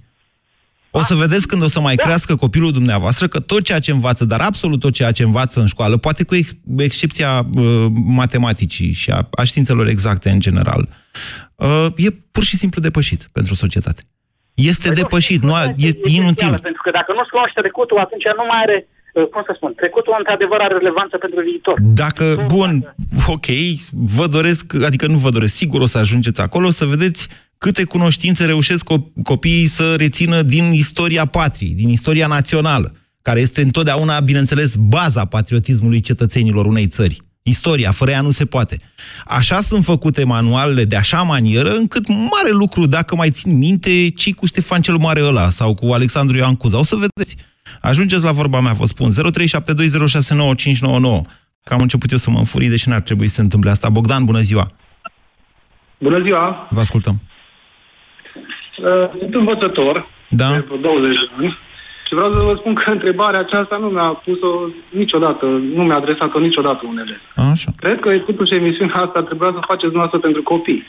O 0.92 1.04
să 1.04 1.14
vedeți 1.14 1.48
când 1.48 1.62
o 1.64 1.68
să 1.68 1.80
mai 1.80 1.96
crească 1.96 2.36
copilul 2.36 2.72
dumneavoastră 2.72 3.28
că 3.28 3.40
tot 3.40 3.64
ceea 3.64 3.80
ce 3.80 3.92
învață, 3.92 4.26
dar 4.26 4.42
absolut 4.42 4.80
tot 4.80 4.94
ceea 4.94 5.12
ce 5.12 5.24
învață 5.24 5.60
în 5.60 5.66
școală, 5.66 5.98
poate 5.98 6.24
cu 6.24 6.36
ex- 6.36 6.56
excepția 6.78 7.46
uh, 7.58 7.86
matematicii 8.06 8.92
și 8.92 9.12
a, 9.12 9.28
a 9.32 9.44
științelor 9.44 9.88
exacte 9.88 10.30
în 10.30 10.40
general, 10.40 10.88
uh, 11.56 11.88
e 11.96 12.10
pur 12.32 12.44
și 12.44 12.58
simplu 12.58 12.82
depășit 12.82 13.30
pentru 13.32 13.54
societate. 13.54 14.02
Este 14.54 14.88
Păi 14.88 14.96
nu, 14.96 15.02
depășit, 15.02 15.30
știți, 15.32 15.46
nu, 15.46 15.54
a, 15.54 15.60
asta 15.60 15.74
e 15.78 15.86
esențială, 15.86 16.22
inutil. 16.22 16.60
Pentru 16.70 16.82
că 16.82 16.92
dacă 16.92 17.14
nu-ți 17.16 17.30
cunoaște 17.30 17.60
trecutul, 17.62 17.98
atunci 17.98 18.24
nu 18.40 18.46
mai 18.52 18.60
are 18.66 18.78
uh, 18.88 18.93
cum 19.14 19.44
să 19.46 19.54
spun, 19.56 19.74
trecutul 19.76 20.16
într-adevăr 20.18 20.60
are 20.60 20.78
relevanță 20.78 21.18
pentru 21.18 21.42
viitor. 21.42 21.78
Dacă, 21.82 22.46
bun, 22.48 22.96
ok, 23.28 23.46
vă 23.92 24.28
doresc, 24.28 24.74
adică 24.84 25.08
nu 25.08 25.18
vă 25.18 25.30
doresc, 25.30 25.56
sigur 25.56 25.82
o 25.82 25.86
să 25.86 25.98
ajungeți 25.98 26.42
acolo 26.42 26.70
să 26.70 26.86
vedeți 26.86 27.28
câte 27.58 27.84
cunoștințe 27.84 28.46
reușesc 28.46 28.88
copiii 29.24 29.68
să 29.68 29.96
rețină 29.96 30.42
din 30.42 30.72
istoria 30.72 31.26
patriei, 31.26 31.74
din 31.74 31.90
istoria 31.90 32.28
națională, 32.28 32.96
care 33.22 33.40
este 33.40 33.62
întotdeauna, 33.62 34.20
bineînțeles, 34.20 34.76
baza 34.76 35.26
patriotismului 35.26 36.00
cetățenilor 36.00 36.66
unei 36.66 36.88
țări. 36.88 37.22
Istoria, 37.46 37.92
fără 37.92 38.12
ea 38.12 38.22
nu 38.22 38.30
se 38.30 38.46
poate. 38.46 38.78
Așa 39.26 39.62
sunt 39.62 39.84
făcute 39.84 40.24
manualele 40.24 40.84
de 40.84 40.96
așa 40.96 41.22
manieră, 41.22 41.74
încât 41.74 42.08
mare 42.08 42.50
lucru, 42.50 42.86
dacă 42.86 43.16
mai 43.16 43.30
țin 43.30 43.58
minte, 43.58 44.10
ci 44.10 44.34
cu 44.34 44.46
Ștefan 44.46 44.82
cel 44.82 44.98
Mare 44.98 45.24
ăla 45.24 45.50
sau 45.50 45.74
cu 45.74 45.86
Alexandru 45.86 46.38
Ioan 46.38 46.56
Cuza. 46.56 46.80
O 46.80 46.84
să 46.84 46.96
vedeți. 46.96 47.36
Ajungeți 47.92 48.24
la 48.24 48.32
vorba 48.32 48.60
mea, 48.60 48.74
vă 48.74 48.86
spun. 48.86 49.08
0372069599. 49.10 49.16
Că 51.64 51.74
am 51.74 51.82
început 51.82 52.12
eu 52.12 52.18
să 52.18 52.30
mă 52.30 52.38
înfurii, 52.38 52.70
deși 52.70 52.90
n-ar 52.90 53.02
trebui 53.02 53.28
să 53.28 53.34
se 53.34 53.42
întâmple 53.42 53.70
asta. 53.70 53.90
Bogdan, 53.90 54.26
bună 54.26 54.40
ziua! 54.40 54.68
Bună 55.98 56.20
ziua! 56.22 56.68
Vă 56.70 56.80
ascultăm. 56.80 57.16
Uh, 58.78 59.20
sunt 59.20 59.34
învățător 59.34 60.08
da? 60.30 60.52
de 60.52 60.66
20 60.82 61.16
de 61.16 61.30
ani 61.38 61.58
și 62.08 62.14
vreau 62.14 62.34
să 62.34 62.40
vă 62.40 62.56
spun 62.60 62.74
că 62.74 62.90
întrebarea 62.92 63.40
aceasta 63.40 63.78
nu 63.78 63.88
mi-a 63.88 64.10
pus-o 64.26 64.52
niciodată, 64.90 65.46
nu 65.46 65.84
mi-a 65.84 65.96
adresat-o 65.96 66.40
niciodată 66.40 66.82
un 66.86 66.98
elev. 66.98 67.22
Așa. 67.52 67.72
Cred 67.78 68.00
că 68.00 68.20
totuși 68.20 68.54
emisiunea 68.54 68.96
asta 68.96 69.22
trebuia 69.24 69.52
să 69.54 69.68
faceți 69.72 69.92
dumneavoastră 69.92 70.20
pentru 70.20 70.44
copii. 70.44 70.84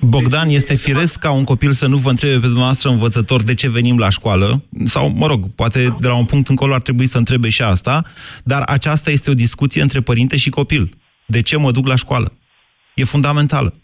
Bogdan, 0.00 0.48
este 0.48 0.74
firesc 0.74 1.18
ca 1.18 1.30
un 1.30 1.44
copil 1.44 1.72
să 1.72 1.86
nu 1.86 1.96
vă 1.96 2.08
întrebe 2.08 2.34
pe 2.34 2.46
dumneavoastră 2.46 2.88
învățător 2.88 3.42
de 3.42 3.54
ce 3.54 3.68
venim 3.68 3.98
la 3.98 4.08
școală, 4.08 4.62
sau, 4.84 5.08
mă 5.08 5.26
rog, 5.26 5.54
poate 5.54 5.96
de 6.00 6.08
la 6.08 6.14
un 6.14 6.24
punct 6.24 6.48
încolo 6.48 6.74
ar 6.74 6.80
trebui 6.80 7.06
să 7.06 7.18
întrebe 7.18 7.48
și 7.48 7.62
asta, 7.62 8.04
dar 8.44 8.62
aceasta 8.62 9.10
este 9.10 9.30
o 9.30 9.34
discuție 9.34 9.82
între 9.82 10.00
părinte 10.00 10.36
și 10.36 10.50
copil. 10.50 10.96
De 11.26 11.40
ce 11.40 11.56
mă 11.56 11.70
duc 11.70 11.86
la 11.86 11.94
școală? 11.94 12.32
E 12.94 13.04
fundamentală. 13.04 13.74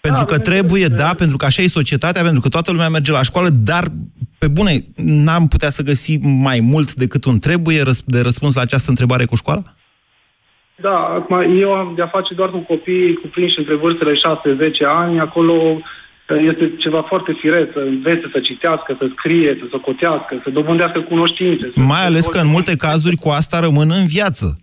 Pentru 0.00 0.24
da, 0.24 0.32
că 0.32 0.38
trebuie, 0.38 0.86
da, 0.86 1.14
pentru 1.14 1.36
că 1.36 1.44
așa 1.44 1.62
e 1.62 1.68
societatea, 1.68 2.22
pentru 2.22 2.40
că 2.40 2.48
toată 2.48 2.70
lumea 2.70 2.88
merge 2.88 3.12
la 3.12 3.22
școală, 3.22 3.48
dar, 3.48 3.92
pe 4.38 4.48
bune, 4.48 4.84
n-am 4.96 5.48
putea 5.48 5.70
să 5.70 5.82
găsim 5.82 6.30
mai 6.30 6.60
mult 6.60 6.94
decât 6.94 7.24
un 7.24 7.38
trebuie 7.38 7.82
de 8.04 8.20
răspuns 8.20 8.54
la 8.54 8.60
această 8.60 8.90
întrebare 8.90 9.24
cu 9.24 9.34
școala? 9.34 9.74
Da, 10.80 10.96
acum 11.18 11.60
eu 11.60 11.72
am 11.72 11.92
de-a 11.96 12.06
face 12.06 12.34
doar 12.34 12.50
cu 12.50 12.58
copii 12.58 13.14
cuprinși 13.14 13.58
între 13.58 13.74
vârstele 13.74 14.12
6-10 14.12 14.16
ani, 14.86 15.20
acolo 15.20 15.80
este 16.50 16.74
ceva 16.78 17.02
foarte 17.02 17.32
firesc, 17.40 17.72
să 17.72 17.78
învețe 17.78 18.28
să 18.32 18.40
citească, 18.40 18.96
să 18.98 19.06
scrie, 19.16 19.56
să 19.60 19.66
socotească, 19.70 20.40
să 20.42 20.50
dobândească 20.50 21.00
cunoștințe. 21.00 21.72
Mai 21.74 22.04
ales 22.04 22.26
că 22.26 22.38
în 22.38 22.46
multe 22.46 22.76
cazuri 22.76 23.16
cu 23.16 23.28
asta 23.28 23.60
rămân 23.60 23.90
în 23.90 24.06
viață. 24.06 24.58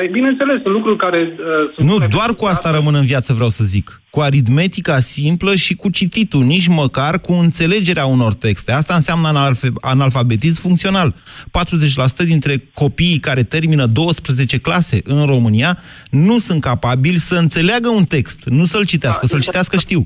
Păi, 0.00 0.08
bineînțeles, 0.08 0.62
sunt 0.62 0.74
lucruri 0.74 0.96
care... 0.96 1.32
Uh, 1.78 1.84
nu, 1.84 1.96
doar 1.98 2.34
cu 2.36 2.44
asta 2.44 2.70
rămân 2.70 2.94
în 2.94 3.04
viață, 3.04 3.32
vreau 3.32 3.48
să 3.48 3.64
zic. 3.64 4.02
Cu 4.10 4.20
aritmetica 4.20 4.96
simplă 4.96 5.54
și 5.54 5.76
cu 5.76 5.90
cititul, 5.90 6.42
nici 6.42 6.68
măcar 6.68 7.20
cu 7.20 7.32
înțelegerea 7.32 8.06
unor 8.06 8.32
texte. 8.34 8.72
Asta 8.72 8.94
înseamnă 8.94 9.28
analf- 9.28 9.78
analfabetism 9.80 10.60
funcțional. 10.60 11.12
40% 11.12 12.24
dintre 12.32 12.54
copiii 12.74 13.18
care 13.18 13.42
termină 13.42 13.86
12 13.86 14.60
clase 14.60 15.00
în 15.04 15.26
România 15.26 15.72
nu 16.10 16.36
sunt 16.38 16.60
capabili 16.60 17.26
să 17.28 17.36
înțeleagă 17.38 17.88
un 17.88 18.04
text, 18.04 18.48
nu 18.48 18.64
să-l 18.64 18.84
citească, 18.84 19.24
da, 19.26 19.30
să-l 19.32 19.40
citească 19.40 19.76
știu. 19.76 20.00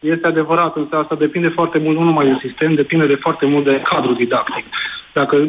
Este 0.00 0.26
adevărat, 0.26 0.76
însă 0.76 0.96
asta 0.96 1.14
depinde 1.14 1.48
foarte 1.48 1.78
mult, 1.78 1.96
nu 1.96 2.04
numai 2.04 2.26
de 2.26 2.46
sistem, 2.46 2.74
depinde 2.74 3.06
de 3.06 3.18
foarte 3.20 3.46
mult 3.46 3.64
de 3.64 3.82
cadru 3.90 4.12
didactic. 4.12 4.64
Dacă 5.14 5.48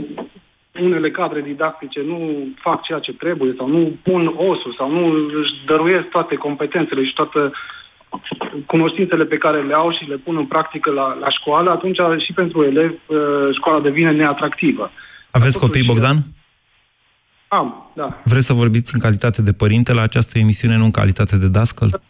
unele 0.80 1.12
cadre 1.12 1.42
didactice 1.42 2.02
nu 2.06 2.48
fac 2.62 2.84
ceea 2.84 3.00
ce 3.00 3.14
trebuie 3.14 3.54
sau 3.58 3.68
nu 3.68 3.98
pun 4.04 4.28
osul 4.28 4.76
sau 4.78 4.92
nu 4.92 5.06
își 5.40 5.52
dăruiesc 5.66 6.08
toate 6.08 6.36
competențele 6.36 7.06
și 7.06 7.14
toate 7.14 7.52
cunoștințele 8.66 9.26
pe 9.26 9.38
care 9.38 9.62
le 9.62 9.74
au 9.74 9.92
și 9.92 10.10
le 10.10 10.16
pun 10.16 10.38
în 10.38 10.46
practică 10.46 10.92
la, 10.92 11.18
la 11.20 11.30
școală, 11.30 11.70
atunci 11.70 11.98
și 12.26 12.34
pentru 12.34 12.64
elev 12.64 12.92
uh, 12.92 13.18
școala 13.56 13.80
devine 13.80 14.12
neatractivă. 14.12 14.92
Aveți 15.32 15.60
copii, 15.60 15.84
Bogdan? 15.84 16.18
Am, 17.48 17.92
da. 17.94 18.22
Vreți 18.24 18.46
să 18.46 18.54
vorbiți 18.54 18.94
în 18.94 19.00
calitate 19.00 19.42
de 19.42 19.54
părinte 19.54 19.94
la 19.94 20.02
această 20.02 20.40
emisiune, 20.40 20.78
nu 20.78 20.84
în 20.84 20.92
calitate 20.92 21.38
de 21.38 21.48
dascăl? 21.48 22.02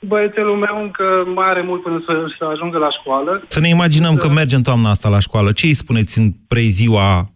Băiețelul 0.00 0.56
meu 0.56 0.82
încă 0.82 1.24
mai 1.34 1.48
are 1.48 1.62
mult 1.62 1.82
până 1.82 2.02
să, 2.06 2.26
să 2.38 2.44
ajungă 2.44 2.78
la 2.78 2.90
școală. 2.90 3.42
Să 3.48 3.60
ne 3.60 3.68
imaginăm 3.68 4.16
că 4.16 4.28
merge 4.28 4.56
în 4.56 4.62
toamna 4.62 4.90
asta 4.90 5.08
la 5.08 5.18
școală. 5.18 5.52
Ce 5.52 5.66
îi 5.66 5.74
spuneți 5.74 6.18
în 6.18 6.30
preziua 6.48 7.28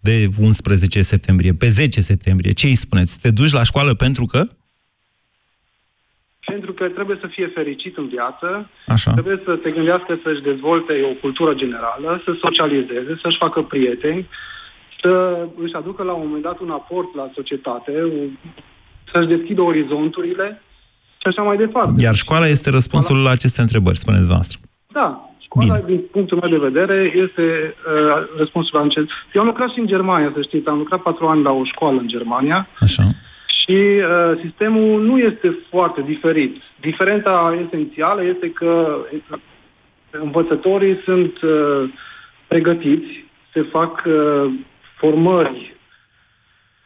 de 0.00 0.28
11 0.40 1.02
septembrie, 1.02 1.52
pe 1.52 1.68
10 1.68 2.00
septembrie, 2.00 2.52
ce 2.52 2.66
îi 2.66 2.74
spuneți? 2.74 3.20
Te 3.20 3.30
duci 3.30 3.52
la 3.52 3.62
școală 3.62 3.94
pentru 3.94 4.24
că? 4.24 4.42
Pentru 6.44 6.72
că 6.72 6.84
trebuie 6.88 7.18
să 7.20 7.26
fie 7.26 7.46
fericit 7.54 7.96
în 7.96 8.08
viață, 8.08 8.70
Așa. 8.86 9.12
trebuie 9.12 9.40
să 9.44 9.58
se 9.62 9.70
gândească 9.70 10.18
să-și 10.22 10.42
dezvolte 10.42 10.92
o 11.10 11.14
cultură 11.20 11.54
generală, 11.54 12.22
să 12.24 12.32
socializeze, 12.40 13.18
să-și 13.22 13.36
facă 13.36 13.62
prieteni, 13.62 14.28
să 15.00 15.38
își 15.64 15.74
aducă 15.74 16.02
la 16.02 16.12
un 16.12 16.26
moment 16.26 16.42
dat 16.42 16.58
un 16.58 16.70
aport 16.70 17.14
la 17.14 17.30
societate, 17.34 17.92
să-și 19.12 19.28
deschidă 19.28 19.60
orizonturile 19.60 20.62
și 21.18 21.26
așa 21.26 21.42
mai 21.42 21.56
departe. 21.56 22.02
Iar 22.02 22.14
școala 22.14 22.46
este 22.46 22.70
răspunsul 22.70 23.22
la 23.22 23.30
aceste 23.30 23.60
întrebări, 23.60 23.98
spuneți 23.98 24.26
voastră. 24.26 24.58
Da, 24.92 25.29
Școala, 25.50 25.74
Bine. 25.74 25.96
din 25.96 26.06
punctul 26.12 26.38
meu 26.40 26.50
de 26.50 26.68
vedere, 26.68 27.12
este 27.14 27.74
uh, 27.86 28.38
răspunsul 28.38 28.78
la 28.78 28.82
încet. 28.82 29.08
Eu 29.32 29.40
am 29.40 29.46
lucrat 29.46 29.70
și 29.70 29.78
în 29.78 29.86
Germania, 29.86 30.32
să 30.34 30.42
știți. 30.42 30.68
Am 30.68 30.78
lucrat 30.78 31.02
patru 31.02 31.26
ani 31.26 31.42
la 31.42 31.50
o 31.50 31.64
școală 31.64 31.98
în 32.00 32.08
Germania. 32.08 32.68
Așa. 32.80 33.02
Și 33.62 33.76
uh, 33.76 34.40
sistemul 34.42 35.02
nu 35.02 35.18
este 35.18 35.58
foarte 35.68 36.00
diferit. 36.02 36.56
Diferența 36.80 37.58
esențială 37.66 38.24
este 38.24 38.50
că 38.50 38.98
învățătorii 40.10 41.00
sunt 41.04 41.42
uh, 41.42 41.90
pregătiți, 42.46 43.24
se 43.52 43.62
fac 43.62 44.02
uh, 44.06 44.52
formări 44.96 45.76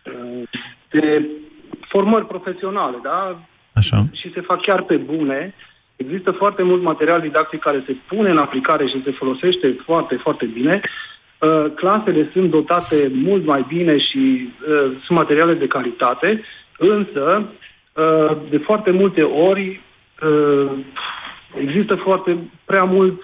uh, 0.05 0.49
de 0.89 1.27
formări 1.89 2.27
profesionale, 2.27 2.97
da? 3.03 3.39
Așa. 3.73 4.07
Și 4.13 4.33
se 4.33 4.41
fac 4.41 4.61
chiar 4.61 4.83
pe 4.83 4.97
bune 4.97 5.55
Există 5.97 6.31
foarte 6.31 6.63
mult 6.63 6.83
material 6.83 7.21
didactic 7.21 7.61
care 7.61 7.83
se 7.87 7.97
pune 8.09 8.31
în 8.31 8.39
aplicare 8.39 8.87
și 8.87 9.03
se 9.05 9.11
folosește 9.11 9.77
foarte, 9.85 10.17
foarte 10.17 10.45
bine. 10.45 10.81
Uh, 11.39 11.73
clasele 11.75 12.31
sunt 12.33 12.51
dotate 12.51 13.11
mult 13.15 13.45
mai 13.45 13.65
bine 13.69 13.99
și 13.99 14.49
uh, 14.69 14.97
sunt 15.05 15.19
materiale 15.19 15.55
de 15.55 15.67
calitate, 15.67 16.43
însă 16.79 17.45
uh, 17.93 18.37
de 18.51 18.59
foarte 18.59 18.91
multe 18.91 19.23
ori 19.23 19.81
există 21.61 21.95
foarte 21.95 22.39
prea 22.65 22.85
mult 22.85 23.21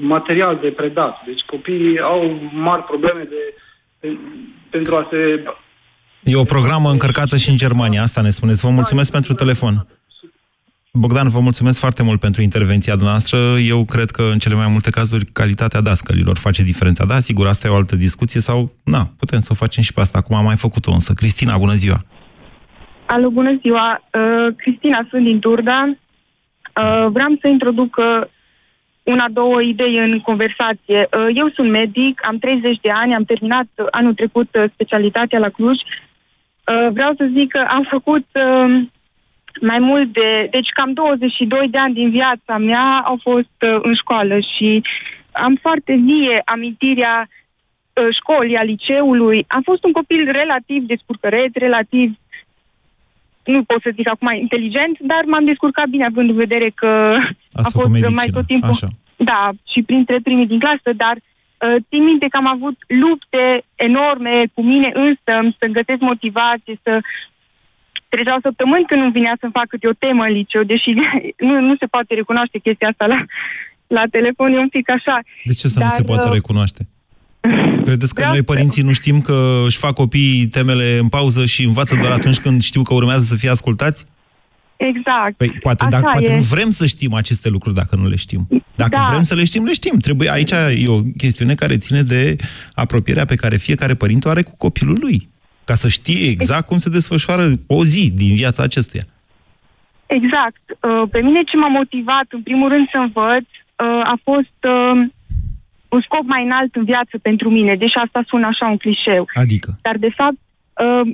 material 0.00 0.58
de 0.60 0.68
predat. 0.68 1.22
Deci 1.26 1.40
copiii 1.40 2.00
au 2.00 2.50
mari 2.52 2.82
probleme 2.82 3.26
de, 3.28 3.54
de 4.00 4.16
pentru 4.70 4.94
a 4.96 5.06
se... 5.10 5.44
E 6.24 6.36
o 6.36 6.44
programă 6.44 6.90
încărcată 6.90 7.36
și 7.36 7.50
în 7.50 7.56
Germania, 7.56 8.02
asta 8.02 8.20
ne 8.20 8.30
spuneți. 8.30 8.64
Vă 8.64 8.70
mulțumesc 8.70 9.12
pentru 9.12 9.32
telefon. 9.32 9.86
Bogdan, 10.92 11.28
vă 11.28 11.40
mulțumesc 11.40 11.78
foarte 11.78 12.02
mult 12.02 12.20
pentru 12.20 12.42
intervenția 12.42 12.94
noastră. 12.94 13.38
Eu 13.66 13.84
cred 13.84 14.10
că 14.10 14.22
în 14.22 14.38
cele 14.38 14.54
mai 14.54 14.68
multe 14.68 14.90
cazuri 14.90 15.24
calitatea 15.24 15.80
dascălilor 15.80 16.36
face 16.36 16.62
diferența. 16.62 17.04
Da, 17.04 17.18
sigur, 17.18 17.46
asta 17.46 17.66
e 17.68 17.70
o 17.70 17.74
altă 17.74 17.96
discuție 17.96 18.40
sau, 18.40 18.72
na, 18.84 19.02
putem 19.18 19.40
să 19.40 19.48
o 19.52 19.54
facem 19.54 19.82
și 19.82 19.92
pe 19.92 20.00
asta, 20.00 20.20
cum 20.20 20.36
am 20.36 20.44
mai 20.44 20.56
făcut-o 20.56 20.92
însă. 20.92 21.12
Cristina, 21.12 21.58
bună 21.58 21.72
ziua! 21.72 21.98
Alo, 23.06 23.28
bună 23.30 23.58
ziua! 23.60 24.04
Uh, 24.12 24.54
Cristina, 24.56 25.06
sunt 25.10 25.24
din 25.24 25.38
Turda. 25.38 25.84
Uh, 25.86 27.06
vreau 27.12 27.36
să 27.40 27.48
introduc 27.48 27.96
uh, 27.96 28.26
una, 29.02 29.26
două 29.32 29.62
idei 29.62 29.98
în 29.98 30.20
conversație. 30.20 31.08
Uh, 31.16 31.28
eu 31.34 31.48
sunt 31.48 31.70
medic, 31.70 32.20
am 32.24 32.38
30 32.38 32.78
de 32.80 32.90
ani, 32.90 33.14
am 33.14 33.24
terminat 33.24 33.66
anul 33.90 34.14
trecut 34.14 34.48
uh, 34.54 34.64
specialitatea 34.72 35.38
la 35.38 35.48
Cluj. 35.48 35.78
Uh, 35.78 36.88
vreau 36.92 37.14
să 37.16 37.28
zic 37.32 37.50
că 37.50 37.64
am 37.68 37.86
făcut... 37.90 38.26
Uh, 39.54 39.68
mai 39.68 39.78
mult 39.78 40.12
de... 40.12 40.48
Deci 40.50 40.68
cam 40.68 40.92
22 40.92 41.68
de 41.68 41.78
ani 41.78 41.94
din 41.94 42.10
viața 42.10 42.58
mea 42.58 43.02
au 43.04 43.18
fost 43.22 43.56
uh, 43.60 43.78
în 43.82 43.94
școală 43.94 44.38
și 44.38 44.82
am 45.32 45.58
foarte 45.60 45.94
vie 45.94 46.42
amintirea 46.44 47.28
uh, 47.28 48.14
școlii, 48.14 48.56
a 48.56 48.62
liceului. 48.62 49.44
Am 49.48 49.62
fost 49.62 49.84
un 49.84 49.92
copil 49.92 50.30
relativ 50.30 50.82
descurcăreț, 50.82 51.52
relativ 51.54 52.14
nu 53.44 53.62
pot 53.62 53.80
să 53.82 53.90
zic 53.94 54.08
acum 54.08 54.32
inteligent, 54.34 54.98
dar 54.98 55.22
m-am 55.26 55.44
descurcat 55.44 55.86
bine 55.86 56.04
având 56.04 56.28
în 56.28 56.36
vedere 56.36 56.70
că 56.74 57.16
a 57.52 57.68
fost 57.70 57.88
medicină. 57.88 58.14
mai 58.14 58.28
tot 58.32 58.46
timpul... 58.46 58.68
Așa. 58.68 58.88
Da, 59.16 59.50
și 59.72 59.82
printre 59.82 60.18
primii 60.22 60.46
din 60.46 60.58
clasă, 60.58 60.92
dar 60.96 61.16
uh, 61.16 61.76
țin 61.88 62.04
minte 62.04 62.26
că 62.28 62.36
am 62.36 62.46
avut 62.46 62.76
lupte 62.86 63.64
enorme 63.74 64.44
cu 64.54 64.62
mine 64.62 64.90
însă, 64.94 65.54
să 65.58 65.66
găsesc 65.66 66.00
motivație, 66.00 66.78
să 66.82 67.00
treceau 68.14 68.38
săptămâni 68.46 68.84
când 68.88 69.00
nu 69.02 69.10
vinea 69.10 69.36
să-mi 69.40 69.56
fac 69.58 69.66
câte 69.72 69.86
o 69.88 69.98
temă 70.04 70.22
în 70.28 70.32
liceu, 70.40 70.62
deși 70.72 70.90
nu, 71.48 71.54
nu 71.68 71.74
se 71.80 71.86
poate 71.94 72.14
recunoaște 72.20 72.58
chestia 72.58 72.88
asta 72.88 73.06
la, 73.12 73.18
la 73.96 74.04
telefon, 74.16 74.52
e 74.52 74.58
un 74.58 74.68
pic 74.76 74.90
așa. 74.90 75.16
De 75.44 75.52
ce 75.60 75.68
să 75.68 75.78
Dar, 75.78 75.88
nu 75.88 75.94
se 75.96 76.02
poate 76.02 76.26
uh, 76.28 76.32
recunoaște? 76.32 76.82
Credeți 77.86 78.14
că 78.14 78.20
Vreau 78.20 78.28
noi, 78.36 78.44
să- 78.46 78.50
părinții, 78.52 78.82
nu 78.82 78.92
știm 78.92 79.20
că 79.20 79.62
își 79.66 79.78
fac 79.78 79.94
copiii 79.94 80.46
temele 80.46 80.98
în 80.98 81.08
pauză 81.08 81.44
și 81.44 81.62
învață 81.64 81.96
doar 82.00 82.12
atunci 82.12 82.38
când 82.38 82.62
știu 82.62 82.82
că 82.82 82.94
urmează 82.94 83.22
să 83.22 83.36
fie 83.36 83.50
ascultați? 83.50 84.06
Exact. 84.76 85.36
Păi 85.36 85.48
poate, 85.50 85.84
Așa 85.84 85.90
dacă, 86.00 86.08
poate 86.12 86.32
e. 86.32 86.34
nu 86.36 86.40
vrem 86.42 86.70
să 86.70 86.86
știm 86.86 87.12
aceste 87.14 87.48
lucruri 87.48 87.74
dacă 87.74 87.96
nu 87.96 88.08
le 88.08 88.16
știm. 88.16 88.48
Dacă 88.74 88.90
Da. 88.96 89.06
vrem 89.10 89.22
să 89.22 89.34
le 89.34 89.44
știm, 89.44 89.64
le 89.64 89.72
știm. 89.72 89.98
Trebuie, 89.98 90.30
aici 90.30 90.50
e 90.50 90.84
o 90.88 91.00
chestiune 91.16 91.54
care 91.54 91.76
ține 91.78 92.02
de 92.02 92.36
apropierea 92.72 93.24
pe 93.24 93.34
care 93.34 93.56
fiecare 93.56 93.94
părinte 93.94 94.28
o 94.28 94.30
are 94.30 94.42
cu 94.42 94.56
copilul 94.56 94.96
lui. 95.00 95.28
Ca 95.70 95.76
să 95.76 95.88
știe 95.88 96.28
exact 96.28 96.66
cum 96.66 96.78
se 96.78 96.90
desfășoară 96.98 97.44
o 97.66 97.84
zi 97.84 98.04
din 98.22 98.34
viața 98.34 98.62
acestuia. 98.62 99.04
Exact. 100.06 100.64
Uh, 100.68 101.02
Pe 101.10 101.20
mine 101.20 101.42
ce 101.42 101.56
m-a 101.56 101.68
motivat, 101.68 102.26
în 102.28 102.42
primul 102.42 102.68
rând, 102.68 102.86
să 102.90 102.98
învăț, 103.06 103.46
uh, 103.46 104.12
a 104.14 104.16
fost 104.22 104.58
uh, 104.74 104.96
un 105.88 106.00
scop 106.06 106.24
mai 106.34 106.42
înalt 106.44 106.74
în 106.74 106.84
viață 106.84 107.14
pentru 107.28 107.50
mine, 107.50 107.76
deși 107.76 107.96
asta 108.04 108.20
sună 108.26 108.46
așa 108.46 108.66
un 108.66 108.76
clișeu. 108.76 109.28
Adică? 109.34 109.78
Dar, 109.82 109.96
de 110.06 110.12
fapt, 110.16 110.40
uh, 110.84 111.04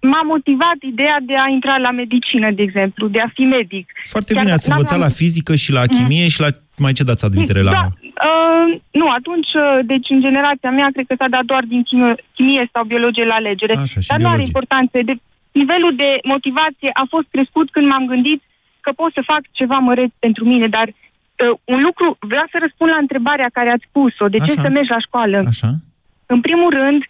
m-a 0.00 0.22
motivat 0.22 0.78
ideea 0.92 1.18
de 1.26 1.34
a 1.44 1.48
intra 1.56 1.76
la 1.86 1.90
medicină, 1.90 2.50
de 2.50 2.62
exemplu, 2.62 3.08
de 3.08 3.20
a 3.20 3.28
fi 3.34 3.44
medic. 3.56 3.86
Foarte 4.14 4.32
Chiar 4.32 4.42
bine, 4.42 4.54
ați 4.54 4.68
n-aveam- 4.68 4.78
învățat 4.78 5.00
la 5.08 5.14
fizică 5.20 5.54
și 5.54 5.72
la 5.72 5.84
chimie 5.86 6.28
și 6.28 6.40
la 6.40 6.50
mai 6.76 6.92
ce 6.92 7.02
dați 7.02 7.24
admitere 7.24 7.62
la... 7.62 7.70
Da, 7.70 7.86
uh, 8.28 8.80
nu, 8.90 9.06
atunci, 9.10 9.52
uh, 9.54 9.78
deci 9.84 10.10
în 10.10 10.20
generația 10.20 10.70
mea, 10.70 10.88
cred 10.92 11.06
că 11.06 11.14
s-a 11.18 11.28
dat 11.28 11.44
doar 11.44 11.64
din 11.64 11.82
chimie, 11.82 12.14
chimie 12.34 12.68
sau 12.72 12.84
biologie 12.84 13.24
la 13.24 13.34
alegere. 13.34 13.76
Așa, 13.76 14.00
și 14.00 14.08
Dar 14.08 14.18
nu 14.18 14.26
are 14.26 14.42
biologie. 14.42 14.52
importanță. 14.52 14.98
De, 15.04 15.14
nivelul 15.52 15.96
de 15.96 16.18
motivație 16.22 16.90
a 16.92 17.04
fost 17.08 17.26
crescut 17.30 17.70
când 17.70 17.86
m-am 17.86 18.06
gândit 18.06 18.42
că 18.80 18.90
pot 18.92 19.12
să 19.12 19.22
fac 19.24 19.42
ceva 19.50 19.78
măreț 19.78 20.10
pentru 20.18 20.44
mine, 20.44 20.68
dar 20.68 20.86
uh, 20.88 21.58
un 21.64 21.80
lucru, 21.82 22.16
vreau 22.20 22.46
să 22.50 22.56
răspund 22.60 22.90
la 22.90 22.96
întrebarea 22.96 23.48
care 23.52 23.70
ați 23.70 23.88
pus-o, 23.92 24.28
de 24.28 24.38
ce 24.46 24.52
Așa. 24.52 24.62
să 24.62 24.68
mergi 24.68 24.90
la 24.90 25.00
școală? 25.06 25.42
Așa? 25.46 25.70
În 26.26 26.40
primul 26.40 26.70
rând, 26.70 27.02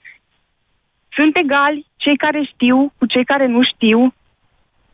sunt 1.16 1.36
egali 1.36 1.86
cei 1.96 2.16
care 2.16 2.42
știu 2.52 2.92
cu 2.98 3.06
cei 3.06 3.24
care 3.24 3.46
nu 3.46 3.62
știu. 3.62 4.14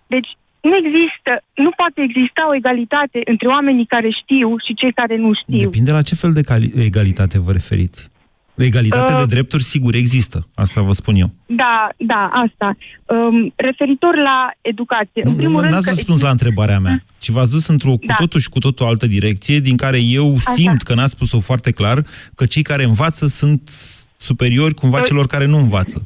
Deci 0.06 0.28
nu 0.68 0.74
există, 0.82 1.32
nu 1.54 1.70
poate 1.80 1.98
exista 2.08 2.42
o 2.50 2.54
egalitate 2.54 3.18
între 3.24 3.46
oamenii 3.48 3.86
care 3.86 4.08
știu 4.22 4.48
și 4.66 4.74
cei 4.74 4.92
care 4.92 5.16
nu 5.16 5.30
știu. 5.40 5.58
Depinde 5.58 5.92
la 5.92 6.02
ce 6.02 6.14
fel 6.14 6.32
de 6.32 6.42
cali- 6.42 6.72
egalitate 6.76 7.38
vă 7.38 7.52
referiți. 7.52 8.08
Egalitate 8.54 9.12
Uh, 9.12 9.18
de 9.18 9.24
drepturi, 9.24 9.62
sigur, 9.62 9.94
există. 9.94 10.48
Asta 10.54 10.80
vă 10.80 10.92
spun 10.92 11.14
eu. 11.14 11.30
Da, 11.46 11.88
da, 11.96 12.30
asta. 12.32 12.76
Um, 13.04 13.52
referitor 13.56 14.16
la 14.16 14.50
educație, 14.60 15.22
în 15.24 15.34
primul 15.34 15.52
Nu, 15.54 15.60
rând... 15.60 15.72
N-ați 15.72 15.84
că 15.84 15.90
răspuns 15.90 16.20
la 16.20 16.30
întrebarea 16.30 16.78
mea, 16.78 17.02
ci 17.18 17.28
v-ați 17.28 17.50
dus 17.50 17.66
într-o 17.66 17.90
cu 17.90 18.06
Da. 18.06 18.14
totul 18.14 18.40
și 18.40 18.48
cu 18.48 18.58
totul 18.58 18.86
altă 18.86 19.06
direcție, 19.06 19.58
din 19.58 19.76
care 19.76 20.00
eu 20.00 20.38
simt 20.38 20.82
că 20.82 20.94
n-ați 20.94 21.10
spus-o 21.10 21.40
foarte 21.40 21.70
clar, 21.70 22.02
că 22.34 22.46
cei 22.46 22.62
care 22.62 22.84
învață 22.84 23.26
sunt 23.26 23.70
superiori 24.16 24.74
cumva 24.74 25.00
Păi- 25.00 25.04
celor 25.04 25.26
care 25.26 25.46
nu 25.46 25.56
învață. 25.56 26.02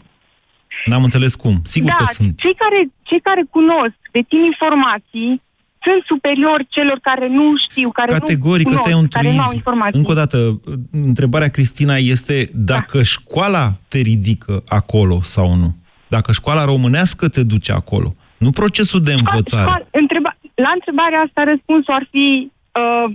N-am 0.85 1.03
înțeles 1.05 1.35
cum. 1.35 1.61
Sigur 1.65 1.89
da, 1.89 1.95
că 2.05 2.05
sunt. 2.13 2.39
Cei 2.39 2.55
care, 2.55 2.89
cei 3.09 3.21
care 3.21 3.43
cunosc, 3.51 3.99
dețin 4.17 4.43
informații, 4.53 5.43
sunt 5.85 6.01
superiori 6.07 6.67
celor 6.71 6.99
care 7.03 7.29
nu 7.29 7.57
știu, 7.69 7.91
care 7.91 8.13
Categoric, 8.13 8.67
nu 8.69 8.73
ăsta 8.75 8.91
cunosc, 8.91 9.01
e 9.01 9.03
un 9.05 9.09
care 9.09 9.25
nu 9.25 9.31
au 9.31 9.35
truism. 9.37 9.55
informații. 9.55 9.99
Încă 9.99 10.11
o 10.11 10.15
dată, 10.15 10.61
întrebarea, 10.93 11.49
Cristina, 11.49 11.97
este 11.97 12.49
dacă 12.55 13.03
școala 13.03 13.73
te 13.89 13.99
ridică 13.99 14.63
acolo 14.69 15.19
sau 15.23 15.55
nu. 15.55 15.75
Dacă 16.09 16.33
școala 16.33 16.65
românească 16.65 17.29
te 17.29 17.43
duce 17.43 17.73
acolo. 17.73 18.15
Nu 18.39 18.51
procesul 18.51 19.03
de 19.03 19.13
învățare. 19.13 19.63
Școal- 19.71 19.87
Întreba, 19.91 20.37
la 20.55 20.71
întrebarea 20.75 21.19
asta 21.21 21.45
răspunsul 21.45 21.95
ar 21.95 22.07
fi 22.11 22.51
uh, 22.83 23.15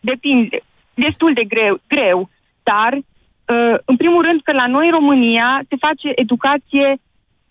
depinde, 0.00 0.62
destul 0.94 1.32
de 1.34 1.44
greu, 1.44 1.80
greu 1.88 2.30
dar 2.62 2.92
uh, 2.96 3.78
în 3.84 3.96
primul 3.96 4.22
rând 4.24 4.40
că 4.42 4.52
la 4.52 4.66
noi 4.66 4.86
în 4.86 4.92
România 4.92 5.48
se 5.68 5.76
face 5.86 6.08
educație 6.14 6.96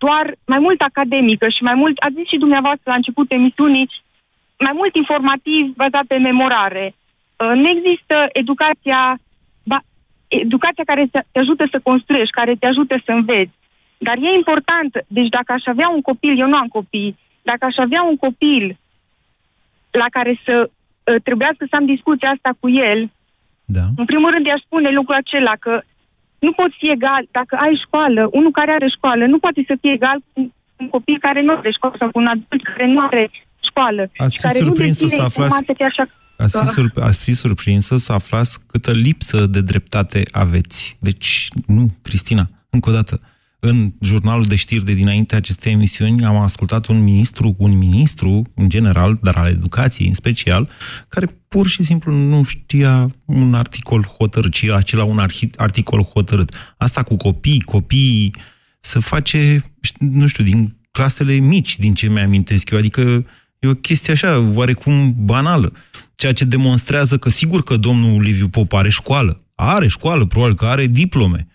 doar 0.04 0.26
mai 0.54 0.60
mult 0.66 0.82
academică 0.82 1.48
și 1.56 1.64
mai 1.70 1.78
mult, 1.82 1.96
ați 1.98 2.18
zis 2.20 2.28
și 2.28 2.44
dumneavoastră 2.44 2.88
la 2.92 3.00
începutul 3.00 3.38
emisiunii, 3.38 3.90
mai 4.66 4.74
mult 4.80 4.94
informativ 4.96 5.64
bazat 5.82 6.06
pe 6.08 6.18
memorare. 6.18 6.86
Uh, 6.94 7.54
nu 7.62 7.68
există 7.76 8.16
educația, 8.42 9.02
ba, 9.64 9.80
educația 10.28 10.84
care 10.92 11.04
te 11.12 11.20
te 11.32 11.40
ajută 11.40 11.64
să 11.72 11.80
construiești, 11.90 12.38
care 12.40 12.54
te 12.56 12.66
ajută 12.66 12.96
să 13.06 13.12
înveți. 13.12 13.56
Dar 13.98 14.18
e 14.18 14.40
important, 14.42 14.92
deci 15.08 15.30
dacă 15.38 15.52
aș 15.54 15.66
avea 15.66 15.90
un 15.90 16.02
copil, 16.02 16.40
eu 16.40 16.48
nu 16.48 16.58
am 16.58 16.68
copii, 16.68 17.18
dacă 17.42 17.66
aș 17.66 17.78
avea 17.78 18.02
un 18.12 18.18
copil 18.26 18.78
la 19.92 20.08
care 20.16 20.34
să 20.46 20.56
uh, 20.70 21.22
trebuiască 21.24 21.64
să 21.70 21.76
am 21.76 21.86
discuția 21.86 22.30
asta 22.30 22.52
cu 22.60 22.70
el, 22.70 23.10
da. 23.78 23.86
în 24.02 24.06
primul 24.06 24.32
rând 24.32 24.46
i-aș 24.46 24.62
spune 24.62 24.90
lucrul 24.90 25.16
acela 25.16 25.54
că 25.60 25.82
nu 26.45 26.51
poți 26.60 26.75
fi 26.80 26.88
egal, 26.97 27.23
dacă 27.32 27.54
ai 27.65 27.73
școală, 27.86 28.21
unul 28.32 28.51
care 28.60 28.71
are 28.71 28.88
școală, 28.97 29.23
nu 29.25 29.39
poate 29.39 29.63
să 29.67 29.75
fie 29.82 29.91
egal 29.99 30.17
cu 30.34 30.39
un 30.82 30.88
copil 30.95 31.17
care 31.27 31.41
nu 31.41 31.51
are 31.58 31.71
școală 31.71 31.95
sau 31.99 32.10
cu 32.12 32.19
un 32.19 32.27
adult 32.34 32.62
care 32.63 32.86
nu 32.93 32.99
are 33.08 33.23
școală. 33.69 34.01
Ați 34.17 34.34
și 34.34 34.39
fi 34.39 34.45
care 34.47 34.60
surprinsă 34.60 35.04
nu 35.04 35.10
deține 35.10 35.19
să 35.19 35.25
aflați- 35.25 35.41
informația 35.41 35.73
chiar 35.80 35.89
așa. 35.93 36.06
Ați 36.43 36.58
fi, 36.62 36.65
surp- 36.82 37.04
ați 37.10 37.23
fi 37.23 37.34
surprinsă 37.34 37.95
să 37.97 38.12
aflați 38.13 38.67
câtă 38.67 38.91
lipsă 38.91 39.45
de 39.45 39.62
dreptate 39.62 40.19
aveți. 40.32 40.97
Deci, 40.99 41.47
nu, 41.67 41.86
Cristina, 42.01 42.43
încă 42.69 42.89
o 42.89 42.93
dată, 42.93 43.19
în 43.63 43.93
jurnalul 44.00 44.45
de 44.45 44.56
știri 44.56 44.86
de 44.86 44.93
dinainte 44.93 45.36
acestei 45.36 45.71
emisiuni 45.71 46.26
am 46.26 46.36
ascultat 46.36 46.86
un 46.86 47.04
ministru, 47.04 47.56
un 47.58 47.78
ministru 47.78 48.41
în 48.56 48.69
general, 48.69 49.17
dar 49.21 49.36
al 49.36 49.47
educației 49.47 50.08
în 50.08 50.13
special, 50.13 50.69
care 51.08 51.43
pur 51.47 51.67
și 51.67 51.84
simplu 51.84 52.13
nu 52.13 52.43
știa 52.43 53.12
un 53.26 53.54
articol 53.54 54.04
hotărât, 54.17 54.52
ci 54.52 54.63
acela 54.63 55.04
un 55.04 55.19
arhi- 55.19 55.56
articol 55.56 56.04
hotărât. 56.04 56.54
Asta 56.78 57.04
cu 57.04 57.15
copii, 57.15 57.62
copiii, 57.62 58.36
să 58.80 59.00
face, 59.00 59.71
nu 60.00 60.28
știu, 60.28 60.43
din 60.43 60.76
clasele 60.91 61.34
mici, 61.34 61.78
din 61.78 61.93
ce 61.93 62.10
mi-amintesc 62.10 62.69
eu, 62.69 62.78
adică 62.78 63.26
E 63.62 63.67
o 63.67 63.74
chestie 63.74 64.13
așa, 64.13 64.39
oarecum 64.54 65.15
banală. 65.17 65.74
Ceea 66.15 66.34
ce 66.34 66.45
demonstrează 66.45 67.17
că 67.17 67.30
sigur 67.30 67.63
că 67.63 67.78
domnul 67.78 68.21
Liviu 68.21 68.47
Pop 68.47 68.74
are 68.74 68.89
școală. 68.89 69.43
Are 69.56 69.88
școală, 69.88 70.26
probabil 70.26 70.56
că 70.56 70.65
are 70.65 70.88
diplome. 70.88 71.47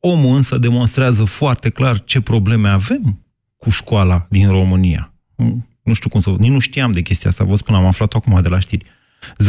Omul 0.00 0.34
însă 0.36 0.58
demonstrează 0.58 1.24
foarte 1.24 1.70
clar 1.70 2.04
ce 2.04 2.20
probleme 2.20 2.68
avem 2.68 3.22
cu 3.56 3.70
școala 3.70 4.26
din 4.28 4.50
România. 4.50 5.12
Nu 5.82 5.92
știu 5.92 6.08
cum 6.10 6.20
să... 6.20 6.34
Nici 6.38 6.50
nu 6.50 6.58
știam 6.58 6.92
de 6.92 7.02
chestia 7.02 7.30
asta, 7.30 7.44
vă 7.44 7.54
spun, 7.54 7.74
am 7.74 7.86
aflat 7.86 8.14
acum 8.14 8.42
de 8.42 8.48
la 8.48 8.58
știri. 8.58 8.84
0372069599. 9.42 9.46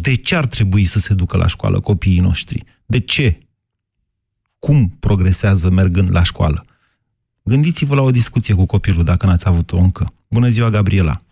De 0.00 0.14
ce 0.14 0.36
ar 0.36 0.46
trebui 0.46 0.84
să 0.84 0.98
se 0.98 1.14
ducă 1.14 1.36
la 1.36 1.46
școală 1.46 1.80
copiii 1.80 2.20
noștri? 2.20 2.64
De 2.86 2.98
ce? 3.00 3.38
Cum 4.58 4.88
progresează 5.00 5.70
mergând 5.70 6.08
la 6.12 6.22
școală? 6.22 6.64
Gândiți-vă 7.42 7.94
la 7.94 8.02
o 8.02 8.10
discuție 8.10 8.54
cu 8.54 8.66
copilul, 8.66 9.04
dacă 9.04 9.26
n-ați 9.26 9.48
avut-o 9.48 9.76
încă. 9.76 10.12
Bună 10.30 10.48
ziua, 10.48 10.70
Gabriela! 10.70 11.22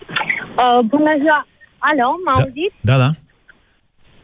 Uh, 0.00 0.84
bună 0.86 1.10
ziua! 1.20 1.46
Alo, 1.78 2.10
m-a 2.24 2.34
Da. 2.36 2.42
auzit? 2.42 2.72
Da, 2.80 2.98
da. 2.98 3.14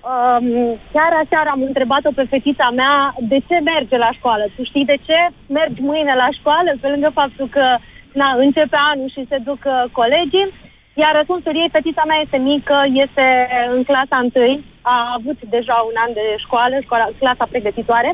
Um, 0.07 0.79
chiar 0.93 1.13
aseară 1.23 1.49
am 1.53 1.63
întrebat-o 1.63 2.11
pe 2.15 2.25
fetița 2.33 2.69
mea 2.81 3.15
de 3.33 3.39
ce 3.49 3.57
merge 3.73 3.97
la 3.97 4.11
școală. 4.13 4.45
Tu 4.57 4.63
știi 4.65 4.85
de 4.93 4.99
ce 5.07 5.19
mergi 5.49 5.81
mâine 5.81 6.15
la 6.15 6.29
școală, 6.39 6.71
pe 6.81 6.89
lângă 6.89 7.11
faptul 7.21 7.49
că 7.49 7.65
na, 8.13 8.29
începe 8.45 8.79
anul 8.93 9.09
și 9.15 9.27
se 9.29 9.39
duc 9.49 9.61
uh, 9.65 9.85
colegii? 9.93 10.53
Iar 10.95 11.13
răspunsul 11.15 11.55
ei, 11.57 11.75
fetița 11.77 12.03
mea 12.07 12.21
este 12.23 12.37
mică, 12.37 12.77
este 13.05 13.27
în 13.75 13.83
clasa 13.85 14.27
1, 14.35 14.61
a 14.83 14.97
avut 15.19 15.39
deja 15.55 15.77
un 15.91 15.97
an 16.05 16.13
de 16.13 16.27
școală, 16.45 16.77
școala, 16.83 17.07
clasa 17.19 17.47
pregătitoare, 17.51 18.11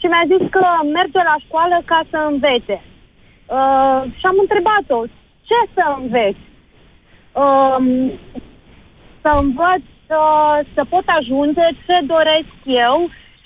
și 0.00 0.06
mi-a 0.06 0.24
zis 0.32 0.42
că 0.50 0.64
merge 0.98 1.20
la 1.30 1.36
școală 1.46 1.76
ca 1.84 2.00
să 2.10 2.18
învețe. 2.30 2.76
Uh, 3.56 4.00
și 4.18 4.24
am 4.30 4.36
întrebat-o, 4.44 4.98
ce 5.48 5.58
să 5.74 5.84
înveți? 6.00 6.44
Um, 7.42 7.86
să 9.22 9.30
învăț 9.42 9.82
să, 10.08 10.20
să 10.74 10.82
pot 10.92 11.06
ajunge 11.18 11.66
ce 11.84 11.96
doresc 12.14 12.52
eu 12.88 12.96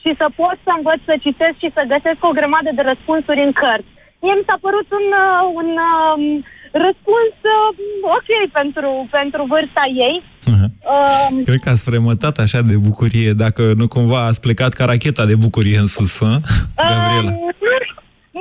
și 0.03 0.11
să 0.21 0.27
pot 0.41 0.57
să 0.67 0.71
învăț 0.79 1.01
să 1.11 1.15
citesc 1.27 1.57
și 1.63 1.75
să 1.77 1.91
găsesc 1.93 2.21
o 2.29 2.37
grămadă 2.39 2.71
de 2.75 2.83
răspunsuri 2.91 3.45
în 3.47 3.53
cărți. 3.61 3.91
Mie 4.23 4.35
mi 4.39 4.49
s-a 4.49 4.59
părut 4.67 4.89
un, 4.99 5.07
uh, 5.27 5.43
un 5.61 5.69
um, 5.89 6.23
răspuns 6.87 7.35
uh, 7.55 7.69
ok 8.17 8.31
pentru, 8.59 8.91
pentru 9.19 9.41
vârsta 9.53 9.85
ei. 10.09 10.17
Um, 10.95 11.43
Cred 11.49 11.61
că 11.65 11.69
ați 11.71 11.83
fremătat 11.83 12.39
așa 12.39 12.61
de 12.63 12.77
bucurie, 12.77 13.33
dacă 13.33 13.63
nu 13.77 13.87
cumva 13.89 14.21
ați 14.27 14.41
plecat 14.41 14.73
ca 14.73 14.85
racheta 14.85 15.25
de 15.27 15.35
bucurie 15.35 15.79
în 15.79 15.87
sus, 15.87 16.19
hă? 16.19 16.41
Gabriela. 16.77 17.31
um, 17.31 17.51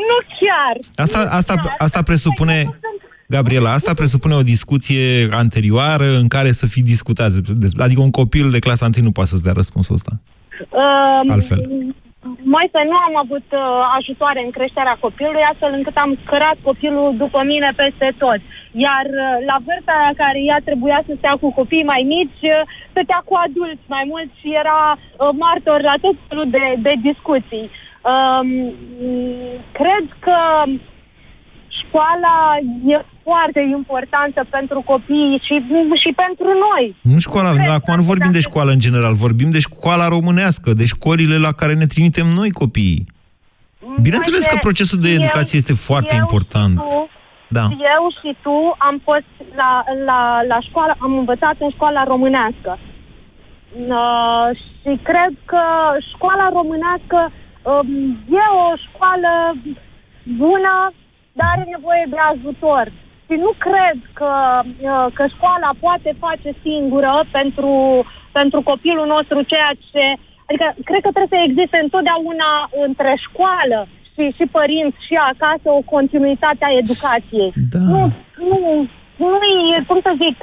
nu 0.09 0.17
chiar. 0.39 0.75
Asta, 0.95 1.19
asta, 1.39 1.53
asta 1.77 2.01
presupune, 2.01 2.79
Gabriela, 3.35 3.71
asta 3.73 3.93
presupune 4.01 4.35
o 4.35 4.49
discuție 4.53 5.03
anterioară 5.43 6.07
în 6.21 6.27
care 6.35 6.51
să 6.51 6.65
fi 6.73 6.81
discutați. 6.93 7.35
despre- 7.65 7.83
Adică 7.83 8.01
un 8.07 8.11
copil 8.21 8.45
de 8.55 8.59
clasa 8.65 8.85
1 8.85 9.05
nu 9.07 9.11
poate 9.17 9.29
să-ți 9.29 9.45
dea 9.47 9.59
răspunsul 9.61 9.95
ăsta. 9.99 10.13
Um, 10.81 11.25
Altfel. 11.35 11.59
mai 12.55 12.67
să 12.75 12.79
nu 12.91 12.97
am 13.07 13.15
avut 13.23 13.47
uh, 13.51 13.61
ajutoare 13.99 14.39
în 14.45 14.51
creșterea 14.57 14.97
copilului, 15.05 15.49
astfel 15.51 15.71
încât 15.77 15.95
am 16.05 16.11
scărat 16.23 16.57
copilul 16.69 17.07
după 17.23 17.39
mine 17.51 17.69
peste 17.81 18.07
tot. 18.23 18.39
Iar 18.85 19.05
uh, 19.25 19.35
la 19.49 19.57
vârsta 19.65 19.93
la 20.07 20.13
care 20.21 20.39
ea 20.49 20.59
trebuia 20.69 20.99
să 21.07 21.11
stea 21.17 21.35
cu 21.41 21.47
copii 21.59 21.89
mai 21.93 22.03
mici, 22.15 22.41
uh, 22.55 22.61
stătea 22.91 23.21
cu 23.27 23.33
adulți 23.45 23.85
mai 23.95 24.03
mult 24.11 24.29
și 24.39 24.47
era 24.63 24.79
uh, 24.95 25.29
martor 25.45 25.79
la 25.89 25.95
tot 26.05 26.15
felul 26.27 26.47
de, 26.57 26.65
de 26.87 26.93
discuții. 27.09 27.65
Um, 28.11 28.49
cred 29.79 30.05
că 30.25 30.37
școala 31.83 32.33
e 32.85 33.05
foarte 33.23 33.59
importantă 33.77 34.45
pentru 34.49 34.81
copii 34.81 35.41
și, 35.45 35.55
și 36.03 36.11
pentru 36.23 36.45
noi. 36.67 36.95
Nu 37.01 37.19
școala, 37.19 37.51
Cred 37.51 37.69
acum 37.69 37.93
că 37.93 37.99
nu 37.99 38.01
vorbim 38.11 38.31
de 38.31 38.37
dacă- 38.37 38.49
școală 38.49 38.71
în 38.71 38.79
general, 38.79 39.13
vorbim 39.13 39.51
de 39.51 39.59
școala 39.59 40.07
românească, 40.07 40.73
de 40.73 40.85
școlile 40.85 41.37
la 41.37 41.51
care 41.51 41.73
ne 41.73 41.85
trimitem 41.85 42.27
noi 42.27 42.51
copiii. 42.51 43.05
Bineînțeles 44.01 44.43
că 44.43 44.51
Uite, 44.53 44.65
procesul 44.67 44.99
de 44.99 45.09
eu- 45.09 45.15
educație 45.15 45.57
este 45.57 45.73
foarte 45.73 46.13
eu 46.13 46.19
important. 46.19 46.79
și 46.81 46.87
tu- 46.87 47.09
Da. 47.57 47.63
Eu 47.95 48.03
și 48.19 48.29
tu 48.41 48.55
am 48.77 49.01
fost 49.03 49.29
la, 49.55 49.83
la, 50.05 50.19
la 50.47 50.59
școală, 50.67 50.95
am 50.99 51.17
învățat 51.17 51.55
în 51.59 51.69
școala 51.69 52.03
românească. 52.03 52.71
Uh, 53.89 54.47
și 54.81 54.91
cred 55.09 55.33
că 55.45 55.61
școala 56.13 56.49
românească 56.59 57.31
um, 57.63 57.89
e 58.41 58.45
o 58.65 58.69
școală 58.85 59.31
bună, 60.37 60.73
dar 61.39 61.49
are 61.53 61.65
nevoie 61.75 62.05
de 62.13 62.19
ajutor. 62.31 62.85
Și 63.27 63.35
nu 63.45 63.51
cred 63.67 63.97
că, 64.19 64.33
uh, 64.91 65.07
că 65.17 65.23
școala 65.35 65.69
poate 65.85 66.11
face 66.25 66.49
singură 66.65 67.13
pentru, 67.37 67.73
pentru 68.39 68.59
copilul 68.71 69.07
nostru 69.15 69.37
ceea 69.51 69.71
ce... 69.89 70.03
Adică 70.47 70.67
cred 70.89 71.01
că 71.03 71.11
trebuie 71.11 71.35
să 71.35 71.45
existe 71.47 71.77
întotdeauna 71.81 72.51
între 72.87 73.11
școală 73.25 73.79
și, 74.13 74.23
și 74.37 74.45
părinți 74.57 75.05
și 75.07 75.15
acasă 75.31 75.67
o 75.79 75.87
continuitate 75.95 76.63
a 76.65 76.77
educației. 76.83 77.51
Da. 77.73 77.79
Nu, 77.93 78.01
nu, 78.49 78.59
nu 79.33 79.39
e, 79.73 79.77
cum 79.89 79.99
să 80.07 80.11
zic, 80.23 80.37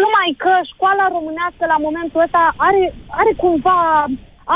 numai 0.00 0.30
că 0.44 0.52
școala 0.72 1.04
românească 1.16 1.62
la 1.72 1.78
momentul 1.86 2.24
ăsta 2.26 2.42
are, 2.68 2.82
are 3.20 3.32
cumva 3.42 3.80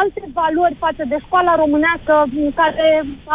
alte 0.01 0.23
valori 0.41 0.75
față 0.85 1.03
de 1.13 1.17
școala 1.27 1.53
românească 1.63 2.15
în 2.45 2.51
care 2.61 2.87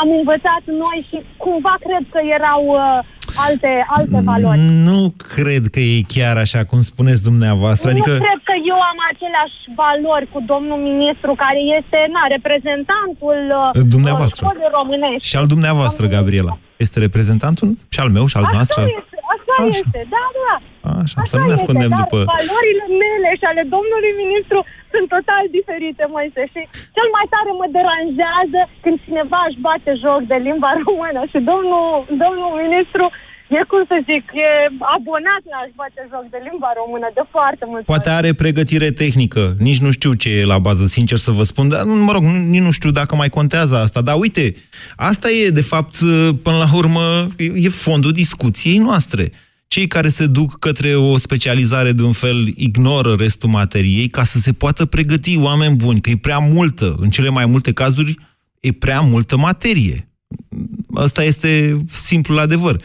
am 0.01 0.09
învățat 0.19 0.63
noi 0.83 0.97
și 1.09 1.17
cumva 1.43 1.73
cred 1.85 2.03
că 2.13 2.19
erau 2.37 2.61
uh, 2.81 2.99
alte, 3.47 3.71
alte 3.97 4.17
valori. 4.31 4.59
Nu 4.89 4.99
cred 5.35 5.63
că 5.73 5.79
e 5.79 6.11
chiar 6.15 6.35
așa 6.45 6.61
cum 6.69 6.79
spuneți 6.91 7.21
dumneavoastră. 7.29 7.87
Adică, 7.93 8.11
Nu 8.13 8.23
cred 8.27 8.41
că 8.49 8.55
eu 8.73 8.79
am 8.91 8.97
aceleași 9.11 9.59
valori 9.83 10.25
cu 10.33 10.39
domnul 10.51 10.79
ministru 10.91 11.31
care 11.43 11.59
este 11.79 11.99
na, 12.15 12.23
reprezentantul 12.35 13.39
uh, 13.61 13.81
Dumneavoastră. 13.95 14.41
școlii 14.45 14.69
românești. 14.79 15.27
și 15.29 15.35
al 15.41 15.47
dumneavoastră, 15.53 16.03
Gabriela. 16.17 16.53
Este 16.85 16.97
reprezentantul 17.07 17.69
și 17.93 17.99
al 18.03 18.09
meu 18.17 18.25
și 18.31 18.37
al 18.37 18.43
Așa 18.43 18.53
noastră? 18.57 18.81
este, 18.99 19.17
așa, 19.69 19.81
este, 19.83 20.01
da, 20.15 20.25
da. 20.45 20.55
Așa, 21.01 21.17
să 21.29 21.35
Așa 21.35 21.35
nu 21.39 21.45
ne 21.45 21.53
este, 21.53 21.57
ascundem 21.57 21.91
dar 21.93 22.01
după... 22.01 22.17
valorile 22.35 22.85
mele 23.03 23.29
și 23.39 23.45
ale 23.51 23.63
domnului 23.75 24.13
ministru 24.23 24.59
sunt 24.93 25.07
total 25.15 25.43
diferite, 25.57 26.03
Moise. 26.15 26.41
Și 26.53 26.61
cel 26.97 27.07
mai 27.15 27.25
tare 27.33 27.51
mă 27.59 27.67
deranjează 27.77 28.59
când 28.83 28.95
cineva 29.05 29.39
își 29.45 29.61
bate 29.67 29.91
joc 30.03 30.21
de 30.31 30.37
limba 30.47 30.71
română 30.85 31.21
și 31.31 31.39
domnul, 31.51 31.85
domnul 32.23 32.51
ministru 32.63 33.05
e, 33.57 33.59
cum 33.71 33.83
să 33.91 33.97
zic, 34.09 34.23
e 34.47 34.49
abonat 34.95 35.43
la 35.51 35.57
a-și 35.61 35.77
bate 35.81 36.01
joc 36.13 36.25
de 36.33 36.39
limba 36.47 36.69
română 36.81 37.07
de 37.17 37.23
foarte 37.35 37.63
mult. 37.69 37.83
Poate 37.93 38.09
are 38.09 38.31
pregătire 38.43 38.89
tehnică, 39.03 39.43
nici 39.67 39.83
nu 39.85 39.91
știu 39.97 40.11
ce 40.21 40.29
e 40.39 40.51
la 40.53 40.59
bază, 40.67 40.85
sincer 40.97 41.17
să 41.27 41.31
vă 41.31 41.43
spun, 41.51 41.65
dar 41.69 41.83
mă 42.07 42.11
rog, 42.11 42.23
nici 42.53 42.67
nu 42.67 42.71
știu 42.71 42.91
dacă 42.99 43.13
mai 43.15 43.29
contează 43.37 43.75
asta, 43.85 43.99
dar 44.07 44.15
uite, 44.19 44.45
asta 44.95 45.27
e 45.29 45.49
de 45.49 45.65
fapt, 45.71 45.95
până 46.45 46.57
la 46.63 46.69
urmă, 46.81 47.03
e 47.37 47.51
e 47.55 47.69
fondul 47.69 48.11
discuției 48.11 48.77
noastre. 48.77 49.31
Cei 49.71 49.87
care 49.87 50.09
se 50.09 50.25
duc 50.25 50.59
către 50.59 50.95
o 50.95 51.17
specializare 51.17 51.91
de 51.91 52.03
un 52.03 52.11
fel 52.11 52.47
ignoră 52.55 53.15
restul 53.15 53.49
materiei 53.49 54.07
ca 54.07 54.23
să 54.23 54.39
se 54.39 54.53
poată 54.53 54.85
pregăti 54.85 55.37
oameni 55.37 55.75
buni, 55.75 56.01
că 56.01 56.09
e 56.09 56.17
prea 56.17 56.37
multă, 56.37 56.95
în 56.99 57.09
cele 57.09 57.29
mai 57.29 57.45
multe 57.45 57.71
cazuri, 57.71 58.17
e 58.59 58.71
prea 58.71 59.01
multă 59.01 59.37
materie. 59.37 60.09
Asta 60.93 61.23
este 61.23 61.81
simplul 62.03 62.39
adevăr. 62.39 62.81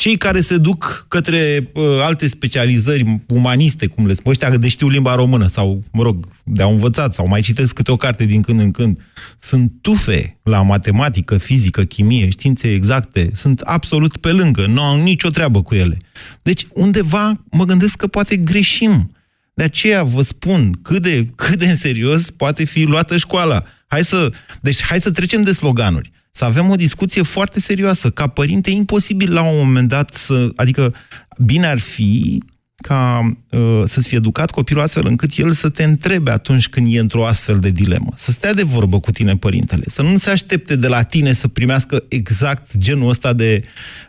Cei 0.00 0.16
care 0.16 0.40
se 0.40 0.56
duc 0.56 1.06
către 1.08 1.70
uh, 1.74 1.82
alte 2.02 2.26
specializări 2.26 3.20
umaniste, 3.26 3.86
cum 3.86 4.06
le 4.06 4.14
spun, 4.14 4.30
ăștia 4.30 4.56
de 4.56 4.68
știu 4.68 4.88
limba 4.88 5.14
română 5.14 5.46
sau, 5.46 5.82
mă 5.92 6.02
rog, 6.02 6.26
de-au 6.44 6.70
învățat 6.70 7.14
sau 7.14 7.28
mai 7.28 7.40
citesc 7.40 7.74
câte 7.74 7.90
o 7.90 7.96
carte 7.96 8.24
din 8.24 8.42
când 8.42 8.60
în 8.60 8.70
când, 8.70 8.98
sunt 9.38 9.72
tufe 9.80 10.36
la 10.42 10.62
matematică, 10.62 11.38
fizică, 11.38 11.82
chimie, 11.82 12.28
științe 12.28 12.72
exacte, 12.72 13.30
sunt 13.34 13.60
absolut 13.60 14.16
pe 14.16 14.32
lângă, 14.32 14.66
nu 14.66 14.82
au 14.82 15.02
nicio 15.02 15.28
treabă 15.28 15.62
cu 15.62 15.74
ele. 15.74 15.98
Deci, 16.42 16.66
undeva 16.72 17.44
mă 17.50 17.64
gândesc 17.64 17.96
că 17.96 18.06
poate 18.06 18.36
greșim. 18.36 19.16
De 19.54 19.62
aceea 19.62 20.02
vă 20.02 20.22
spun 20.22 20.78
cât 20.82 21.02
de, 21.02 21.26
cât 21.34 21.58
de 21.58 21.66
în 21.66 21.76
serios 21.76 22.30
poate 22.30 22.64
fi 22.64 22.82
luată 22.82 23.16
școala. 23.16 23.64
Hai 23.86 24.04
să, 24.04 24.32
deci 24.60 24.82
hai 24.82 25.00
să 25.00 25.10
trecem 25.10 25.42
de 25.42 25.52
sloganuri. 25.52 26.12
Să 26.30 26.44
avem 26.44 26.70
o 26.70 26.76
discuție 26.76 27.22
foarte 27.22 27.60
serioasă. 27.60 28.10
Ca 28.10 28.26
părinte, 28.26 28.70
e 28.70 28.74
imposibil 28.74 29.32
la 29.32 29.42
un 29.42 29.56
moment 29.56 29.88
dat 29.88 30.14
să... 30.14 30.48
Adică, 30.56 30.94
bine 31.38 31.66
ar 31.66 31.78
fi 31.78 32.42
ca 32.80 33.32
uh, 33.50 33.82
să-ți 33.84 34.08
fie 34.08 34.16
educat 34.16 34.50
copilul 34.50 34.82
astfel 34.82 35.06
încât 35.06 35.36
el 35.36 35.50
să 35.50 35.68
te 35.68 35.84
întrebe 35.84 36.30
atunci 36.30 36.68
când 36.68 36.94
e 36.94 36.98
într-o 36.98 37.26
astfel 37.26 37.58
de 37.58 37.70
dilemă. 37.70 38.12
Să 38.16 38.30
stea 38.30 38.54
de 38.54 38.62
vorbă 38.62 39.00
cu 39.00 39.10
tine, 39.10 39.36
părintele. 39.36 39.82
Să 39.86 40.02
nu 40.02 40.18
se 40.18 40.30
aștepte 40.30 40.76
de 40.76 40.88
la 40.88 41.02
tine 41.02 41.32
să 41.32 41.48
primească 41.48 42.04
exact 42.08 42.76
genul 42.76 43.08
ăsta 43.08 43.32
de 43.32 43.64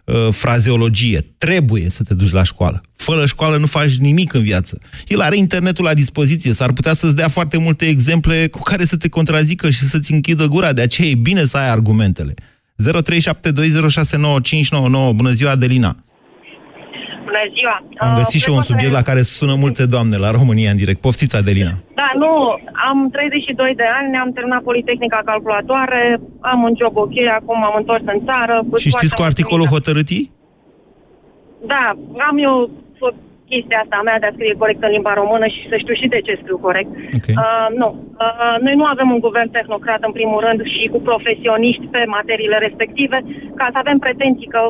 uh, 0.05 0.27
frazeologie. 0.31 1.25
Trebuie 1.37 1.89
să 1.89 2.03
te 2.03 2.13
duci 2.13 2.31
la 2.31 2.43
școală. 2.43 2.81
Fără 2.95 3.25
școală 3.25 3.57
nu 3.57 3.65
faci 3.65 3.95
nimic 3.95 4.33
în 4.33 4.43
viață. 4.43 4.79
El 5.07 5.21
are 5.21 5.37
internetul 5.37 5.83
la 5.83 5.93
dispoziție, 5.93 6.53
s-ar 6.53 6.71
putea 6.71 6.93
să-ți 6.93 7.15
dea 7.15 7.27
foarte 7.27 7.57
multe 7.57 7.85
exemple 7.85 8.47
cu 8.47 8.59
care 8.59 8.85
să 8.85 8.97
te 8.97 9.09
contrazică 9.09 9.69
și 9.69 9.79
să-ți 9.79 10.11
închidă 10.11 10.47
gura. 10.47 10.73
De 10.73 10.81
aceea 10.81 11.07
e 11.07 11.15
bine 11.15 11.45
să 11.45 11.57
ai 11.57 11.69
argumentele. 11.69 12.33
0372069599. 12.33 12.35
Bună 15.13 15.31
ziua, 15.31 15.51
Adelina! 15.51 16.03
Bună 17.31 17.45
ziua! 17.57 17.75
Am 18.05 18.11
găsit 18.21 18.39
și 18.41 18.49
eu 18.49 18.55
un 18.59 18.67
subiect 18.71 18.93
la 18.99 19.07
care 19.09 19.21
sună 19.37 19.55
multe 19.63 19.83
doamne 19.95 20.17
la 20.25 20.31
România 20.39 20.69
în 20.73 20.79
direct. 20.83 20.99
Poftiți, 21.07 21.35
Adelina. 21.41 21.73
Da, 22.01 22.09
nu, 22.23 22.31
am 22.89 22.97
32 23.11 23.73
de 23.81 23.87
ani, 23.99 24.11
am 24.23 24.31
terminat 24.37 24.61
Politehnica 24.69 25.19
Calculatoare, 25.31 26.01
am 26.51 26.59
un 26.67 26.73
job 26.81 26.93
ok, 27.05 27.15
acum 27.39 27.59
am 27.69 27.75
întors 27.81 28.03
în 28.13 28.19
țară. 28.29 28.55
cu 28.69 28.75
Și 28.83 28.89
știți 28.95 29.15
foarte 29.15 29.21
cu 29.21 29.29
articolul 29.29 29.65
mulțumită. 29.67 29.75
hotărâtii? 29.85 30.23
Da, 31.73 31.85
am 32.29 32.35
eu 32.47 32.55
fă- 32.99 33.17
chestia 33.51 33.79
asta 33.83 33.97
mea 34.07 34.17
de 34.21 34.27
a 34.29 34.35
scrie 34.37 34.55
corect 34.61 34.81
în 34.87 34.91
limba 34.95 35.13
română 35.21 35.45
și 35.55 35.61
să 35.71 35.75
știu 35.79 35.95
și 36.01 36.07
de 36.13 36.19
ce 36.25 36.33
scriu 36.41 36.57
corect. 36.67 36.91
Okay. 37.17 37.35
Uh, 37.43 37.67
nu, 37.81 37.87
uh, 38.25 38.55
noi 38.65 38.75
nu 38.79 38.85
avem 38.93 39.09
un 39.15 39.21
guvern 39.27 39.49
tehnocrat 39.57 40.01
în 40.07 40.13
primul 40.17 40.39
rând 40.45 40.59
și 40.73 40.83
cu 40.93 40.99
profesioniști 41.09 41.85
pe 41.95 42.01
materiile 42.17 42.57
respective 42.65 43.17
ca 43.59 43.65
să 43.73 43.77
avem 43.83 43.97
pretenții 44.05 44.53
că 44.55 44.61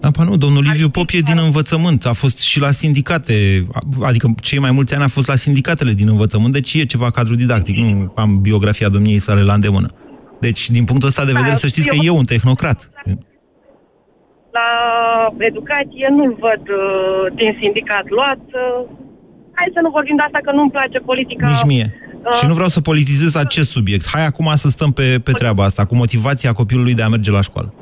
Da, 0.00 0.10
pa 0.10 0.22
nu, 0.22 0.36
domnul 0.36 0.62
Liviu 0.62 0.88
Pop 0.88 1.08
e 1.12 1.18
din 1.18 1.38
învățământ, 1.38 2.06
a 2.06 2.12
fost 2.12 2.40
și 2.40 2.60
la 2.60 2.70
sindicate, 2.70 3.66
a- 3.72 4.06
adică 4.06 4.34
cei 4.42 4.58
mai 4.58 4.70
mulți 4.70 4.94
ani 4.94 5.02
a 5.02 5.08
fost 5.08 5.28
la 5.28 5.34
sindicatele 5.34 5.92
din 5.92 6.08
învățământ, 6.08 6.52
deci 6.52 6.74
e 6.74 6.84
ceva 6.84 7.10
cadru 7.10 7.34
didactic, 7.34 7.76
nu 7.76 8.12
am 8.16 8.40
biografia 8.40 8.88
domniei 8.88 9.18
sale 9.18 9.42
la 9.42 9.54
îndemână. 9.54 9.88
Deci, 10.40 10.70
din 10.70 10.84
punctul 10.84 11.08
ăsta 11.08 11.24
de 11.24 11.32
Da, 11.32 11.38
vedere, 11.38 11.54
să 11.56 11.66
știți 11.66 11.88
că 11.88 11.94
eu- 11.94 12.14
e 12.14 12.18
un 12.18 12.24
tehnocrat. 12.24 12.90
la 14.52 14.68
educație 15.38 16.06
nu-l 16.10 16.36
văd 16.40 16.62
uh, 16.68 17.34
din 17.34 17.56
sindicat 17.62 18.04
luat. 18.08 18.42
Uh, 18.62 18.88
hai 19.52 19.68
să 19.74 19.80
nu 19.82 19.90
vorbim 19.90 20.16
de 20.16 20.22
asta 20.22 20.38
că 20.44 20.50
nu-mi 20.52 20.70
place 20.70 20.98
politica. 20.98 21.48
Nici 21.48 21.64
mie. 21.64 21.86
Uh, 22.24 22.32
Și 22.38 22.46
nu 22.46 22.54
vreau 22.54 22.68
să 22.68 22.80
politizez 22.80 23.34
acest 23.36 23.70
subiect. 23.70 24.06
Hai 24.08 24.26
acum 24.26 24.50
să 24.54 24.68
stăm 24.68 24.90
pe, 24.92 25.20
pe 25.24 25.32
treaba 25.32 25.64
asta, 25.64 25.84
cu 25.84 25.94
motivația 25.94 26.52
copilului 26.52 26.94
de 26.94 27.02
a 27.02 27.08
merge 27.08 27.30
la 27.30 27.40
școală. 27.40 27.74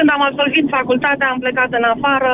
Când 0.00 0.16
am 0.16 0.28
absolvit 0.30 0.66
facultatea, 0.78 1.28
am 1.30 1.40
plecat 1.44 1.70
în 1.80 1.86
afară, 1.94 2.32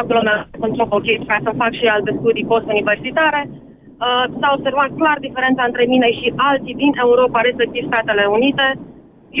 acolo 0.00 0.20
mi-am 0.22 0.42
un 0.64 0.72
job 0.78 0.90
ok 0.98 1.08
ca 1.30 1.36
să 1.44 1.58
fac 1.60 1.72
și 1.80 1.86
alte 1.94 2.10
studii 2.18 2.50
post-universitare. 2.50 3.40
Uh, 3.50 4.24
s-a 4.38 4.50
observat 4.56 4.90
clar 5.00 5.18
diferența 5.26 5.62
între 5.66 5.84
mine 5.92 6.08
și 6.18 6.26
alții 6.50 6.80
din 6.82 6.92
Europa, 7.04 7.46
respectiv 7.48 7.82
Statele 7.86 8.24
Unite. 8.36 8.66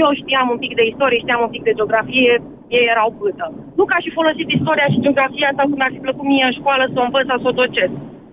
Eu 0.02 0.08
știam 0.20 0.48
un 0.54 0.60
pic 0.64 0.72
de 0.78 0.84
istorie, 0.90 1.22
știam 1.24 1.40
un 1.46 1.52
pic 1.54 1.62
de 1.68 1.76
geografie, 1.78 2.32
ei 2.76 2.90
erau 2.94 3.08
pâtă. 3.18 3.46
Nu 3.78 3.84
ca 3.92 3.98
și 4.04 4.16
folosit 4.18 4.48
istoria 4.50 4.88
și 4.92 5.02
geografia 5.04 5.50
sau 5.56 5.66
cum 5.70 5.80
ar 5.84 5.92
fi 5.94 6.04
plăcut 6.06 6.26
mie 6.32 6.44
în 6.48 6.58
școală 6.60 6.84
să 6.92 6.98
o 7.00 7.06
învăț 7.06 7.26
sau 7.28 7.38
să 7.40 7.48
o 7.50 7.58
docez. 7.62 7.90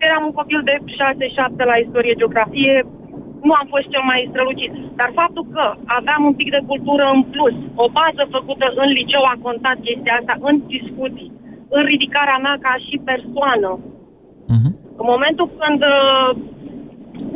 Eram 0.07 0.23
un 0.29 0.35
copil 0.39 0.61
de 0.69 0.75
6-7 0.77 1.71
la 1.71 1.75
istorie-geografie, 1.85 2.75
nu 3.47 3.53
am 3.59 3.67
fost 3.73 3.87
cel 3.93 4.03
mai 4.11 4.27
strălucit. 4.29 4.71
Dar 4.99 5.09
faptul 5.21 5.45
că 5.55 5.63
aveam 5.99 6.21
un 6.29 6.35
pic 6.39 6.49
de 6.55 6.61
cultură 6.71 7.05
în 7.15 7.21
plus, 7.33 7.55
o 7.83 7.85
bază 7.99 8.23
făcută 8.37 8.65
în 8.81 8.89
liceu 8.99 9.23
a 9.33 9.35
contat 9.45 9.77
chestia 9.87 10.17
asta, 10.19 10.33
în 10.49 10.55
discuții, 10.75 11.31
în 11.75 11.83
ridicarea 11.91 12.37
mea 12.45 12.55
ca 12.65 12.73
și 12.85 12.95
persoană. 13.11 13.71
Mhm. 14.53 14.69
În 15.01 15.05
momentul 15.13 15.47
când 15.59 15.81
uh, 15.95 16.29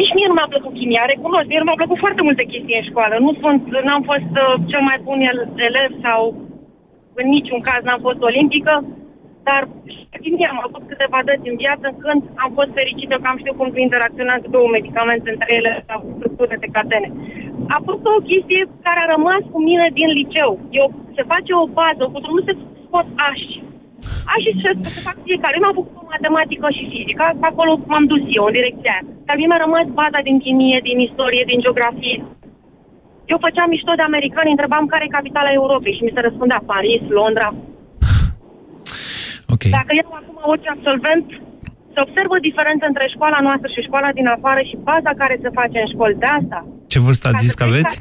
nici 0.02 0.14
mie 0.16 0.28
nu 0.30 0.36
mi-a 0.38 0.50
plăcut 0.54 0.74
chimia, 0.80 1.04
recunosc, 1.14 1.48
mie 1.48 1.62
nu 1.62 1.68
mi-a 1.68 1.82
plăcut 1.82 2.00
foarte 2.06 2.22
multe 2.28 2.44
chestii 2.52 2.80
în 2.80 2.86
școală. 2.90 3.16
Nu 3.26 3.32
sunt, 3.42 3.62
n-am 3.88 4.04
fost 4.12 4.32
uh, 4.44 4.54
cel 4.72 4.82
mai 4.90 4.98
bun 5.08 5.20
el- 5.30 5.50
elev 5.70 5.92
sau 6.06 6.22
în 7.20 7.26
niciun 7.36 7.60
caz 7.68 7.82
n-am 7.84 8.02
fost 8.08 8.22
olimpică, 8.30 8.74
dar 9.48 9.62
chimia 10.24 10.50
am 10.52 10.62
avut 10.66 10.84
câteva 10.92 11.20
dăți 11.28 11.50
în 11.52 11.58
viață 11.64 11.88
când 12.04 12.22
am 12.44 12.52
fost 12.58 12.72
fericită 12.80 13.16
că 13.22 13.28
am 13.30 13.38
știut 13.40 13.58
cum 13.58 13.68
interacționează 13.88 14.46
două 14.56 14.68
medicamente 14.78 15.28
între 15.32 15.50
ele 15.58 15.72
sau 15.88 16.00
structură 16.18 16.56
de 16.64 16.70
catene. 16.76 17.10
A 17.76 17.78
fost 17.88 18.04
o 18.14 18.26
chestie 18.30 18.62
care 18.86 19.00
a 19.02 19.12
rămas 19.16 19.42
cu 19.52 19.60
mine 19.70 19.88
din 20.00 20.10
liceu. 20.20 20.52
Eu, 20.80 20.86
se 21.16 21.24
face 21.32 21.52
o 21.64 21.66
bază, 21.80 22.04
cu 22.12 22.18
nu 22.36 22.42
se 22.48 22.54
scot 22.84 23.08
ași. 23.30 23.54
Ași 24.34 24.50
și 24.60 24.70
se 24.96 25.02
fac 25.08 25.18
fiecare. 25.28 25.56
Eu 25.56 25.64
m-am 25.64 25.78
făcut 25.80 25.96
o 26.02 26.10
matematică 26.14 26.68
și 26.78 26.90
fizică, 26.94 27.26
acolo 27.50 27.72
m-am 27.90 28.06
dus 28.12 28.24
eu, 28.38 28.44
în 28.48 28.58
direcția 28.60 28.92
aia. 28.94 29.04
Dar 29.26 29.36
mie 29.36 29.50
mi-a 29.50 29.64
rămas 29.66 29.88
baza 30.02 30.20
din 30.28 30.38
chimie, 30.44 30.80
din 30.90 30.98
istorie, 31.08 31.44
din 31.52 31.60
geografie. 31.66 32.20
Eu 33.32 33.38
făceam 33.46 33.70
mișto 33.70 33.94
de 33.96 34.06
americani, 34.10 34.56
întrebam 34.56 34.86
care 34.86 35.04
e 35.06 35.18
capitala 35.18 35.52
Europei 35.52 35.98
și 35.98 36.06
mi 36.06 36.16
se 36.16 36.26
răspundea 36.28 36.62
Paris, 36.66 37.02
Londra. 37.20 37.50
Ok. 39.54 39.64
Dacă 39.80 39.94
eu 40.02 40.10
acum 40.20 40.38
orice 40.52 40.70
absolvent 40.76 41.26
se 41.94 42.00
observă 42.06 42.36
diferență 42.50 42.84
între 42.92 43.06
școala 43.16 43.40
noastră 43.48 43.70
și 43.76 43.88
școala 43.88 44.10
din 44.20 44.28
afară 44.36 44.62
și 44.70 44.76
baza 44.90 45.12
care 45.22 45.36
se 45.44 45.50
face 45.60 45.78
în 45.84 45.90
școli 45.94 46.20
de 46.24 46.30
asta. 46.40 46.60
Ce 46.92 47.00
vârstă 47.06 47.26
ați 47.28 47.44
zis 47.46 47.54
că 47.60 47.64
aveți? 47.64 47.94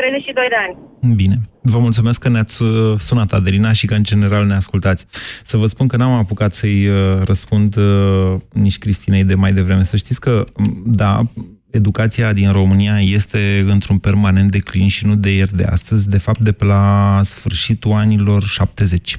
32 0.00 0.46
de 0.54 0.58
ani. 0.66 0.76
Bine. 1.16 1.36
Vă 1.62 1.78
mulțumesc 1.78 2.20
că 2.20 2.28
ne-ați 2.28 2.62
uh, 2.62 2.94
sunat, 2.98 3.32
Adelina, 3.32 3.72
și 3.72 3.86
că 3.86 3.94
în 3.94 4.02
general 4.02 4.46
ne 4.46 4.54
ascultați. 4.54 5.06
Să 5.44 5.56
vă 5.56 5.66
spun 5.66 5.86
că 5.86 5.96
n-am 5.96 6.12
apucat 6.12 6.54
să-i 6.54 6.88
uh, 6.88 7.22
răspund 7.24 7.76
uh, 7.76 8.36
nici 8.52 8.78
Cristinei 8.78 9.24
de 9.24 9.34
mai 9.34 9.52
devreme. 9.52 9.84
Să 9.84 9.96
știți 9.96 10.20
că, 10.20 10.44
m, 10.56 10.82
da, 10.86 11.22
educația 11.70 12.32
din 12.32 12.52
România 12.52 13.00
este 13.00 13.64
într-un 13.66 13.98
permanent 13.98 14.50
declin 14.50 14.88
și 14.88 15.06
nu 15.06 15.14
de 15.14 15.34
ieri 15.34 15.56
de 15.56 15.64
astăzi, 15.64 16.08
de 16.08 16.18
fapt 16.18 16.40
de 16.40 16.52
pe 16.52 16.64
la 16.64 17.20
sfârșitul 17.24 17.92
anilor 17.92 18.42
70. 18.42 19.18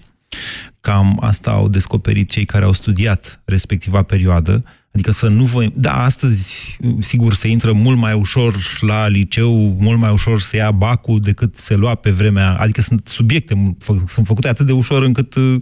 Cam 0.81 1.17
asta 1.21 1.51
au 1.51 1.67
descoperit 1.67 2.29
cei 2.29 2.45
care 2.45 2.65
au 2.65 2.73
studiat 2.73 3.41
respectiva 3.45 4.01
perioadă, 4.01 4.63
adică 4.93 5.11
să 5.11 5.27
nu 5.27 5.43
vă... 5.43 5.65
Da, 5.73 6.03
astăzi, 6.03 6.77
sigur, 6.99 7.33
se 7.33 7.47
intră 7.47 7.71
mult 7.71 7.97
mai 7.97 8.13
ușor 8.13 8.55
la 8.79 9.07
liceu, 9.07 9.75
mult 9.79 9.99
mai 9.99 10.11
ușor 10.11 10.39
să 10.39 10.55
ia 10.55 10.71
bacul 10.71 11.19
decât 11.19 11.57
se 11.57 11.75
lua 11.75 11.95
pe 11.95 12.09
vremea... 12.11 12.57
Adică 12.59 12.81
sunt 12.81 13.07
subiecte, 13.07 13.75
fă- 13.83 14.05
sunt 14.07 14.25
făcute 14.25 14.47
atât 14.47 14.65
de 14.65 14.71
ușor 14.71 15.03
încât 15.03 15.35
uh, 15.35 15.55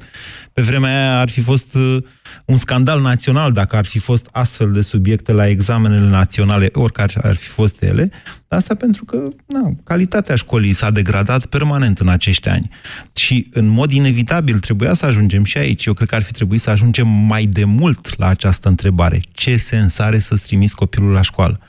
pe 0.54 0.62
vremea 0.62 0.90
aia 0.90 1.20
ar 1.20 1.30
fi 1.30 1.42
fost 1.42 1.76
uh, 1.76 1.98
un 2.46 2.58
scandal 2.58 3.02
național 3.02 3.52
dacă 3.52 3.76
ar 3.76 3.86
fi 3.86 4.00
fost 4.00 4.28
astfel 4.32 4.72
de 4.72 4.82
subiecte 4.82 5.32
la 5.32 5.48
examenele 5.48 6.08
naționale, 6.08 6.70
oricare 6.74 7.14
ar 7.22 7.36
fi 7.36 7.48
fost 7.48 7.82
ele. 7.82 8.12
Asta 8.50 8.76
pentru 8.76 9.06
că 9.06 9.18
na, 9.46 9.70
calitatea 9.84 10.36
școlii 10.36 10.72
s-a 10.74 10.92
degradat 10.92 11.46
permanent 11.46 12.00
în 12.00 12.08
acești 12.08 12.50
ani. 12.50 12.70
Și 13.16 13.46
în 13.54 13.68
mod 13.68 13.92
inevitabil 13.92 14.60
trebuia 14.60 14.94
să 14.94 15.06
ajungem 15.06 15.44
și 15.44 15.58
aici. 15.58 15.86
Eu 15.86 15.94
cred 15.94 16.08
că 16.08 16.16
ar 16.16 16.22
fi 16.22 16.32
trebuit 16.32 16.60
să 16.60 16.70
ajungem 16.70 17.08
mai 17.08 17.44
de 17.44 17.64
mult 17.66 18.18
la 18.18 18.28
această 18.28 18.68
întrebare. 18.68 19.20
Ce 19.34 19.56
sens 19.56 20.00
are 20.00 20.18
să-ți 20.18 20.48
trimiți 20.48 20.76
copilul 20.76 21.12
la 21.12 21.22
școală? 21.22 21.60
0372069599. 21.60 21.66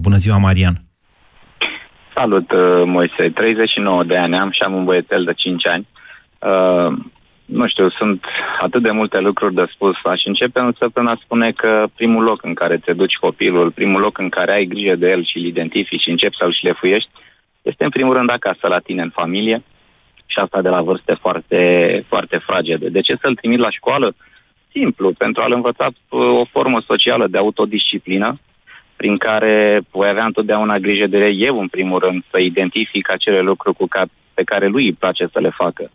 Bună 0.00 0.16
ziua, 0.16 0.38
Marian! 0.38 0.80
Salut, 2.14 2.50
uh, 2.50 2.82
Moise. 2.84 3.30
39 3.34 4.04
de 4.04 4.16
ani 4.16 4.36
am 4.36 4.50
și 4.50 4.62
am 4.62 4.74
un 4.74 4.84
băiețel 4.84 5.24
de 5.24 5.32
5 5.32 5.66
ani. 5.66 5.86
Uh, 7.48 7.56
nu 7.56 7.66
știu, 7.68 7.90
sunt 7.90 8.24
atât 8.60 8.82
de 8.82 8.90
multe 8.90 9.18
lucruri 9.18 9.54
de 9.54 9.66
spus. 9.72 9.96
Aș 10.02 10.24
începe 10.24 10.60
însă 10.60 10.88
până 10.88 11.10
a 11.10 11.20
spune 11.22 11.52
că 11.52 11.86
primul 11.96 12.22
loc 12.22 12.44
în 12.44 12.54
care 12.54 12.76
te 12.76 12.92
duci 12.92 13.14
copilul, 13.14 13.70
primul 13.70 14.00
loc 14.00 14.18
în 14.18 14.28
care 14.28 14.52
ai 14.52 14.64
grijă 14.64 14.94
de 14.94 15.10
el 15.10 15.24
și 15.24 15.36
îl 15.36 15.44
identifici 15.44 16.00
și 16.00 16.10
începi 16.10 16.36
să-l 16.36 16.52
șlefuiești, 16.52 17.10
este 17.62 17.84
în 17.84 17.90
primul 17.90 18.14
rând 18.14 18.30
acasă 18.30 18.66
la 18.68 18.78
tine, 18.78 19.02
în 19.02 19.10
familie, 19.10 19.62
și 20.26 20.38
asta 20.38 20.62
de 20.62 20.68
la 20.68 20.82
vârste 20.82 21.14
foarte, 21.14 22.04
foarte 22.08 22.36
fragede. 22.36 22.88
De 22.88 23.00
ce 23.00 23.16
să-l 23.20 23.34
trimit 23.34 23.58
la 23.58 23.70
școală? 23.70 24.14
Simplu, 24.70 25.12
pentru 25.12 25.42
a-l 25.42 25.52
învăța 25.52 25.86
uh, 25.86 26.20
o 26.20 26.44
formă 26.44 26.80
socială 26.80 27.26
de 27.26 27.38
autodisciplină, 27.38 28.38
prin 28.96 29.16
care 29.16 29.80
voi 29.90 30.08
avea 30.08 30.24
întotdeauna 30.24 30.78
grijă 30.78 31.06
de 31.06 31.26
eu, 31.26 31.60
în 31.60 31.68
primul 31.68 31.98
rând, 31.98 32.24
să 32.30 32.38
identific 32.38 33.10
acele 33.10 33.40
lucruri 33.40 33.76
cu 33.76 33.86
ca- 33.86 34.10
pe 34.34 34.42
care 34.42 34.66
lui 34.66 34.84
îi 34.84 34.92
place 34.92 35.28
să 35.32 35.40
le 35.40 35.50
facă. 35.50 35.90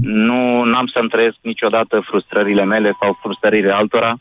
Nu 0.00 0.34
am 0.74 0.86
să-mi 0.92 1.08
trăiesc 1.08 1.36
niciodată 1.40 2.02
frustrările 2.04 2.64
mele 2.64 2.96
sau 3.00 3.18
frustrările 3.22 3.72
altora 3.72 4.12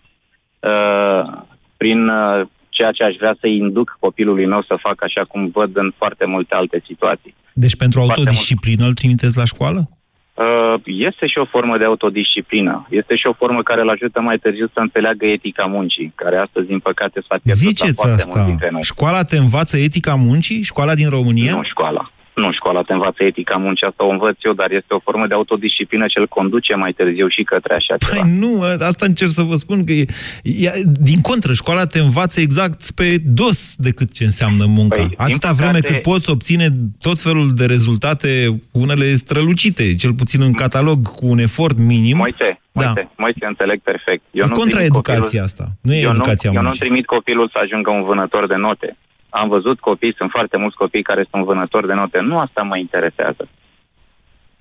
uh, 0.59 1.41
prin 1.77 2.07
uh, 2.07 2.41
ceea 2.69 2.91
ce 2.91 3.03
aș 3.03 3.15
vrea 3.15 3.35
să-i 3.39 3.57
induc 3.57 3.97
copilului 3.99 4.45
meu 4.45 4.61
să 4.61 4.75
facă 4.81 5.03
așa 5.07 5.23
cum 5.23 5.49
văd 5.53 5.77
în 5.77 5.93
foarte 5.97 6.25
multe 6.25 6.55
alte 6.55 6.81
situații. 6.85 7.35
Deci 7.53 7.75
pentru 7.75 7.99
Foarte 7.99 8.19
autodisciplină 8.19 8.85
îl 8.85 8.93
trimiteți 8.93 9.37
la 9.37 9.45
școală? 9.45 9.89
Uh, 10.33 10.73
este 10.85 11.27
și 11.27 11.37
o 11.37 11.45
formă 11.45 11.77
de 11.77 11.83
autodisciplină. 11.83 12.87
Este 12.89 13.15
și 13.15 13.27
o 13.27 13.33
formă 13.33 13.63
care 13.63 13.81
îl 13.81 13.89
ajută 13.89 14.21
mai 14.21 14.37
târziu 14.37 14.67
să 14.73 14.79
înțeleagă 14.79 15.25
etica 15.25 15.65
muncii, 15.65 16.11
care 16.15 16.37
astăzi, 16.37 16.67
din 16.67 16.79
păcate, 16.79 17.19
s-a 17.27 17.35
pierdut 17.43 17.63
la 17.63 17.69
Ziceți 17.69 17.93
foarte 17.93 18.23
mulți 18.23 18.37
asta. 18.37 18.45
dintre 18.45 18.69
noi. 18.71 18.83
Școala 18.83 19.23
te 19.23 19.37
învață 19.37 19.77
etica 19.77 20.15
muncii? 20.15 20.61
Școala 20.61 20.95
din 20.95 21.09
România? 21.09 21.55
Nu 21.55 21.63
școala. 21.63 22.11
Nu 22.35 22.51
școala 22.51 22.81
te 22.81 22.93
învață 22.93 23.23
etica 23.23 23.55
muncii, 23.55 23.87
asta 23.87 24.03
o 24.05 24.09
învăț 24.09 24.37
eu, 24.41 24.53
dar 24.53 24.71
este 24.71 24.93
o 24.93 24.99
formă 24.99 25.27
de 25.27 25.33
autodisciplină 25.33 26.05
ce 26.07 26.19
îl 26.19 26.27
conduce 26.27 26.75
mai 26.75 26.91
târziu 26.91 27.27
și 27.27 27.43
către 27.43 27.73
așa 27.73 27.97
ceva. 27.97 28.21
Păi 28.21 28.31
nu, 28.39 28.61
asta 28.79 29.05
încerc 29.05 29.31
să 29.31 29.41
vă 29.41 29.55
spun 29.55 29.83
că 29.85 29.91
e, 29.91 30.05
e, 30.43 30.71
din 31.01 31.21
contră, 31.21 31.53
școala 31.53 31.85
te 31.85 31.99
învață 31.99 32.39
exact 32.41 32.91
pe 32.91 33.17
dos 33.25 33.75
decât 33.77 34.11
ce 34.13 34.23
înseamnă 34.23 34.65
munca. 34.65 34.95
Păi, 34.95 35.05
din 35.07 35.15
Atâta 35.17 35.47
păcate- 35.47 35.63
vreme 35.63 35.79
cât 35.79 36.01
poți 36.01 36.29
obține 36.29 36.67
tot 37.01 37.19
felul 37.19 37.53
de 37.53 37.65
rezultate, 37.65 38.61
unele 38.71 39.15
strălucite, 39.15 39.95
cel 39.95 40.13
puțin 40.13 40.41
în 40.41 40.53
catalog, 40.53 41.07
cu 41.07 41.27
un 41.27 41.37
efort 41.39 41.77
minim. 41.77 42.17
Moise, 42.17 42.59
Da. 42.71 42.83
Moise, 42.85 43.09
Moise, 43.17 43.45
înțeleg 43.45 43.79
perfect. 43.81 44.23
Eu 44.31 44.43
E 44.45 44.47
nu 44.47 44.53
contra 44.53 44.77
trimit 44.77 44.93
educației 44.93 45.21
copilul- 45.21 45.43
asta. 45.45 45.65
Nu 45.81 45.93
e 45.93 46.01
eu 46.01 46.09
educația 46.09 46.49
nu, 46.49 46.55
eu 46.55 46.61
nu 46.61 46.67
muncii. 46.67 46.85
trimit 46.85 47.05
copilul 47.05 47.49
să 47.51 47.59
ajungă 47.61 47.89
un 47.91 48.03
vânător 48.03 48.47
de 48.47 48.55
note. 48.55 48.97
Am 49.41 49.47
văzut 49.47 49.79
copii, 49.79 50.15
sunt 50.15 50.29
foarte 50.29 50.57
mulți 50.57 50.75
copii 50.75 51.03
care 51.03 51.27
sunt 51.31 51.43
vânători 51.43 51.87
de 51.87 51.93
note. 51.93 52.19
Nu 52.19 52.39
asta 52.39 52.61
mă 52.61 52.77
interesează. 52.77 53.47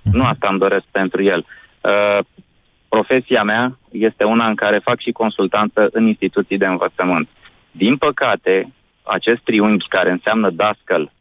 Mhm. 0.03 0.17
Nu 0.17 0.25
asta 0.25 0.49
îmi 0.51 0.59
doresc 0.59 0.85
pentru 0.91 1.23
el. 1.23 1.47
Uh, 1.81 2.19
profesia 2.89 3.43
mea 3.43 3.79
este 3.91 4.25
una 4.25 4.47
în 4.49 4.55
care 4.55 4.79
fac 4.79 5.01
și 5.01 5.11
consultanță 5.23 5.89
în 5.93 6.07
instituții 6.07 6.59
de 6.59 6.67
învățământ. 6.67 7.29
Din 7.71 7.97
păcate, 7.97 8.73
acest 9.03 9.41
triunghi 9.43 9.89
care 9.89 10.11
înseamnă 10.11 10.51
dascăl, 10.51 11.13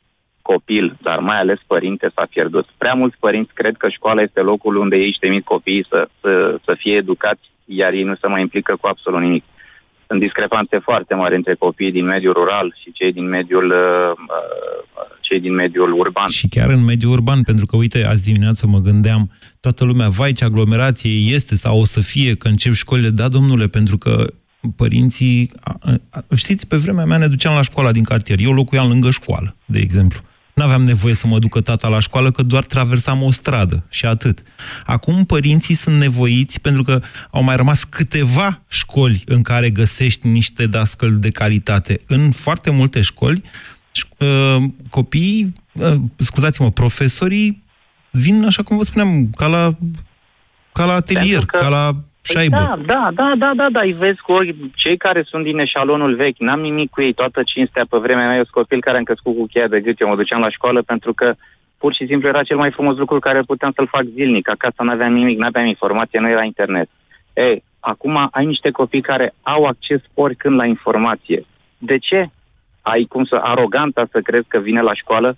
copil, 0.42 0.98
dar 1.02 1.20
mai 1.20 1.40
ales 1.40 1.60
părinte, 1.68 2.12
s-a 2.16 2.26
pierdut. 2.30 2.66
Prea 2.78 2.94
mulți 2.94 3.18
părinți 3.20 3.54
cred 3.54 3.76
că 3.78 3.90
școala 3.90 4.22
este 4.22 4.42
locul 4.42 4.76
unde 4.76 4.96
ei 4.96 5.08
își 5.08 5.20
trimit 5.20 5.46
copiii 5.46 5.86
să, 5.90 6.08
să, 6.22 6.60
să 6.66 6.76
fie 6.78 6.96
educați, 6.96 7.52
iar 7.66 7.94
ei 7.94 8.04
nu 8.04 8.16
se 8.16 8.28
mai 8.28 8.42
implică 8.42 8.76
cu 8.82 8.88
absolut 8.88 9.22
nimic. 9.22 9.44
Sunt 10.08 10.20
discrepanțe 10.20 10.78
foarte 10.80 11.14
mari 11.14 11.36
între 11.36 11.56
copiii 11.56 11.92
din 11.92 12.06
mediul 12.06 12.34
rural 12.34 12.76
și 12.82 12.92
cei 12.92 13.12
din 13.14 13.28
mediul, 13.28 13.66
uh, 13.66 14.12
uh, 14.12 15.18
cei 15.22 15.40
din 15.40 15.54
mediul 15.54 15.94
urban. 16.00 16.28
Și 16.28 16.48
chiar 16.48 16.70
în 16.70 16.84
mediul 16.84 17.12
urban, 17.12 17.42
pentru 17.44 17.66
că, 17.66 17.76
uite, 17.76 18.06
azi 18.06 18.24
dimineață 18.24 18.68
mă 18.68 18.80
gândeam, 18.80 19.32
toată 19.60 19.84
lumea, 19.86 20.10
vai 20.10 20.34
ce 20.34 20.44
aglomerație 20.44 21.34
este 21.34 21.56
sau 21.56 21.80
o 21.80 21.86
să 21.86 22.02
fie 22.02 22.36
că 22.36 22.48
încep 22.48 22.74
școlile. 22.74 23.10
Da, 23.10 23.28
domnule, 23.28 23.68
pentru 23.68 23.98
că 23.98 24.26
părinții... 24.76 25.52
a- 25.64 25.78
a- 26.10 26.24
Știți, 26.36 26.68
pe 26.68 26.78
vremea 26.78 27.06
mea 27.06 27.18
ne 27.18 27.28
duceam 27.28 27.56
la 27.56 27.62
școala 27.62 27.92
din 27.92 28.04
cartier. 28.04 28.40
Eu 28.42 28.54
locuiam 28.54 28.88
lângă 28.88 29.10
școală, 29.10 29.56
de 29.66 29.80
exemplu. 29.80 30.20
N-aveam 30.54 30.84
nevoie 30.84 31.14
să 31.14 31.28
mă 31.28 31.40
ducă 31.40 31.62
tata 31.62 31.88
la 31.88 32.00
școală, 32.00 32.32
că 32.32 32.44
doar 32.44 32.64
traversam 32.66 33.22
o 33.22 33.32
stradă 33.32 33.84
și 33.90 34.06
atât. 34.06 34.44
Acum 34.86 35.26
părinții 35.26 35.76
sunt 35.76 35.98
nevoiți 35.98 36.60
pentru 36.62 36.84
că 36.84 37.02
au 37.32 37.44
mai 37.44 37.56
rămas 37.56 37.84
câteva 37.84 38.62
școli 38.68 39.24
în 39.26 39.42
care 39.42 39.70
găsești 39.70 40.28
niște 40.28 40.66
dascăli 40.68 41.16
de 41.16 41.30
calitate. 41.30 42.02
În 42.08 42.32
foarte 42.32 42.70
multe 42.72 43.02
școli, 43.02 43.42
ș- 43.42 44.18
uh, 44.18 44.64
copiii, 44.90 45.54
uh, 45.74 45.94
scuzați-mă, 46.16 46.72
profesorii 46.72 47.64
vin, 48.12 48.46
așa 48.46 48.64
cum 48.64 48.78
vă 48.78 48.84
spuneam, 48.84 49.30
ca 49.30 49.48
la, 49.48 49.78
ca 50.72 50.86
la 50.86 50.94
atelier, 50.94 51.36
Pentru 51.38 51.46
că- 51.46 51.58
ca 51.64 51.70
la 51.70 51.96
șaibă. 52.24 52.56
Da, 52.56 52.76
da, 52.86 53.10
da, 53.14 53.34
da, 53.38 53.52
da, 53.56 53.70
da, 53.70 53.82
îi 53.82 53.92
vezi 53.92 54.22
cu 54.22 54.32
ochi. 54.32 54.56
Cei 54.76 54.98
care 54.98 55.22
sunt 55.24 55.44
din 55.44 55.60
eșalonul 55.60 56.16
vechi, 56.16 56.40
n-am 56.40 56.60
nimic 56.60 56.90
cu 56.90 57.02
ei, 57.02 57.14
toată 57.14 57.44
cinstea 57.44 57.86
pe 57.90 57.98
vremea 57.98 58.28
mea, 58.28 58.36
eu 58.36 58.44
sunt 58.44 58.56
copil 58.56 58.82
care 58.82 58.98
am 58.98 59.04
crescut 59.04 59.36
cu 59.38 59.46
cheia 59.46 59.68
de 59.68 59.82
gât, 59.82 60.00
eu 60.00 60.08
mă 60.08 60.16
duceam 60.16 60.42
la 60.42 60.50
școală 60.50 60.82
pentru 60.82 61.14
că 61.14 61.34
pur 61.78 61.94
și 61.94 62.06
simplu 62.06 62.28
era 62.28 62.44
cel 62.44 62.58
mai 62.58 62.72
frumos 62.72 62.98
lucru 62.98 63.20
care 63.20 63.42
puteam 63.42 63.72
să-l 63.76 63.88
fac 63.88 64.04
zilnic. 64.04 64.50
Acasă 64.50 64.84
n-aveam 64.84 65.14
nimic, 65.14 65.38
n-aveam 65.38 65.66
informație, 65.66 66.20
nu 66.20 66.30
era 66.30 66.44
internet. 66.44 66.90
Ei, 67.34 67.64
acum 67.80 68.28
ai 68.32 68.46
niște 68.46 68.72
copii 68.72 69.02
care 69.02 69.34
au 69.42 69.66
acces 69.66 70.02
oricând 70.14 70.56
la 70.56 70.66
informație. 70.66 71.46
De 71.78 71.98
ce? 71.98 72.30
Ai 72.82 73.04
cum 73.04 73.24
să, 73.24 73.36
aroganța 73.36 74.06
să 74.12 74.20
crezi 74.22 74.48
că 74.48 74.60
vine 74.60 74.82
la 74.82 74.94
școală, 74.94 75.38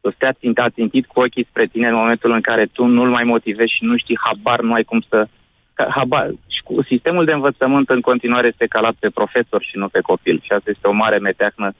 să 0.00 0.12
stea 0.14 0.32
țintat, 0.32 0.72
țintit 0.72 1.06
cu 1.06 1.20
ochii 1.20 1.46
spre 1.48 1.66
tine 1.66 1.88
în 1.88 1.94
momentul 1.94 2.30
în 2.32 2.40
care 2.40 2.66
tu 2.72 2.84
nu-l 2.84 3.08
mai 3.08 3.24
motivezi 3.24 3.74
și 3.74 3.84
nu 3.84 3.96
știi 3.96 4.18
habar, 4.20 4.60
nu 4.60 4.72
ai 4.72 4.82
cum 4.82 5.00
să... 5.08 5.28
Că, 5.74 5.86
habar, 5.90 6.30
șco- 6.30 6.86
sistemul 6.86 7.24
de 7.24 7.32
învățământ 7.32 7.88
în 7.88 8.00
continuare 8.00 8.46
este 8.46 8.66
calat 8.66 8.94
pe 8.98 9.08
profesor 9.08 9.62
și 9.62 9.76
nu 9.76 9.88
pe 9.88 10.00
copil. 10.00 10.40
Și 10.42 10.52
asta 10.52 10.70
este 10.70 10.86
o 10.88 10.92
mare 10.92 11.18
meteahnă 11.18 11.74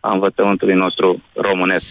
a 0.00 0.12
învățământului 0.12 0.74
nostru 0.74 1.22
românesc. 1.34 1.84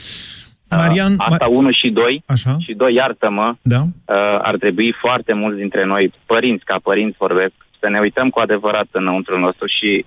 Marian, 0.70 1.12
Uh, 1.12 1.18
asta 1.20 1.48
unu 1.48 1.72
și 1.72 1.90
doi. 1.90 2.24
Așa. 2.26 2.56
Și 2.60 2.74
doi, 2.74 2.94
iartă-mă, 2.94 3.54
Da? 3.62 3.82
uh, 3.82 4.40
ar 4.42 4.56
trebui 4.58 4.92
foarte 4.92 5.34
mulți 5.34 5.58
dintre 5.60 5.86
noi, 5.86 6.14
părinți 6.26 6.66
ca 6.66 6.80
părinți 6.84 7.18
vorbesc, 7.18 7.54
să 7.80 7.90
ne 7.90 8.00
uităm 8.00 8.30
cu 8.30 8.40
adevărat 8.40 8.88
înăuntru 8.92 9.40
nostru 9.40 9.68
și 9.68 10.06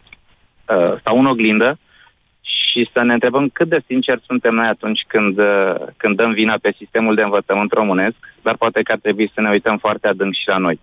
uh, 0.69 0.95
sau 1.05 1.19
în 1.19 1.27
oglindă 1.27 1.79
și 2.41 2.91
să 2.93 3.03
ne 3.03 3.13
întrebăm 3.13 3.49
cât 3.49 3.69
de 3.69 3.81
sincer 3.87 4.21
suntem 4.27 4.55
noi 4.55 4.67
atunci 4.67 5.05
când, 5.07 5.39
uh, 5.39 5.75
când 5.97 6.17
dăm 6.17 6.33
vina 6.33 6.55
pe 6.61 6.75
sistemul 6.77 7.15
de 7.15 7.23
învățământ 7.23 7.73
românesc, 7.73 8.17
dar 8.43 8.57
poate 8.57 8.83
că 8.83 8.93
ar 8.93 8.99
trebui 9.03 9.31
să 9.35 9.41
ne 9.41 9.51
uităm 9.51 9.79
foarte 9.79 10.09
adânc 10.09 10.35
și 10.35 10.49
la 10.49 10.57
noi. 10.57 10.81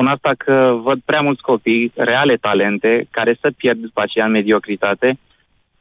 Spun 0.00 0.12
asta 0.12 0.32
că 0.36 0.78
văd 0.82 1.00
prea 1.04 1.20
mulți 1.20 1.42
copii, 1.42 1.92
reale 1.94 2.36
talente, 2.36 3.06
care 3.10 3.36
să 3.40 3.50
pierd 3.56 3.78
după 3.78 4.00
aceea 4.00 4.24
în 4.24 4.30
mediocritate, 4.30 5.18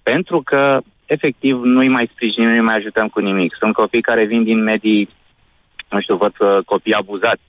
pentru 0.03 0.41
că 0.41 0.79
efectiv 1.05 1.61
nu-i 1.63 1.87
mai 1.87 2.09
sprijinim, 2.11 2.49
nu-i 2.49 2.59
mai 2.59 2.75
ajutăm 2.75 3.07
cu 3.07 3.19
nimic. 3.19 3.55
Sunt 3.59 3.73
copii 3.73 4.01
care 4.01 4.25
vin 4.25 4.43
din 4.43 4.63
medii, 4.63 5.09
nu 5.89 6.01
știu, 6.01 6.15
văd 6.15 6.33
uh, 6.39 6.57
copii 6.65 6.93
abuzați. 6.93 7.41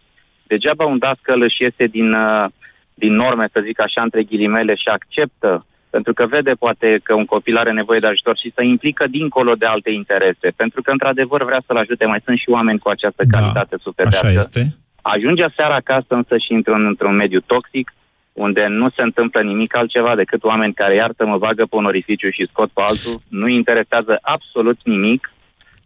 Degeaba 0.46 0.84
un 0.84 0.98
dascăl 0.98 1.42
își 1.42 1.62
iese 1.62 1.86
din, 1.86 2.12
uh, 2.12 2.46
din 2.94 3.14
norme, 3.14 3.48
să 3.52 3.60
zic 3.64 3.80
așa, 3.80 4.02
între 4.02 4.22
ghilimele 4.22 4.74
și 4.74 4.88
acceptă 4.88 5.64
pentru 5.90 6.12
că 6.12 6.26
vede 6.26 6.52
poate 6.52 7.00
că 7.02 7.14
un 7.14 7.24
copil 7.24 7.56
are 7.56 7.72
nevoie 7.72 8.00
de 8.00 8.06
ajutor 8.06 8.36
și 8.38 8.52
să 8.54 8.62
implică 8.62 9.06
dincolo 9.06 9.54
de 9.54 9.66
alte 9.66 9.90
interese. 9.90 10.48
Pentru 10.56 10.82
că, 10.82 10.90
într-adevăr, 10.90 11.44
vrea 11.44 11.62
să-l 11.66 11.76
ajute. 11.76 12.04
Mai 12.04 12.22
sunt 12.24 12.38
și 12.38 12.50
oameni 12.50 12.78
cu 12.78 12.88
această 12.88 13.22
Da, 13.26 13.38
calitate 13.38 13.76
superioară. 13.80 14.26
Așa 14.26 14.38
este. 14.38 14.76
Ajunge 15.02 15.44
seara 15.56 15.74
acasă 15.74 16.06
însă 16.08 16.36
și 16.44 16.52
într-un, 16.52 16.86
într-un 16.86 17.14
mediu 17.14 17.40
toxic, 17.40 17.92
unde 18.32 18.66
nu 18.68 18.90
se 18.90 19.02
întâmplă 19.02 19.40
nimic 19.42 19.76
altceva 19.76 20.14
decât 20.16 20.42
oameni 20.44 20.74
care, 20.74 20.94
iartă 20.94 21.26
mă 21.26 21.38
bagă 21.38 21.66
pe 21.70 21.76
un 21.76 21.84
orificiu 21.84 22.30
și 22.30 22.48
scot 22.50 22.70
pe 22.70 22.82
altul, 22.86 23.20
nu 23.28 23.48
interesează 23.48 24.18
absolut 24.20 24.78
nimic. 24.84 25.32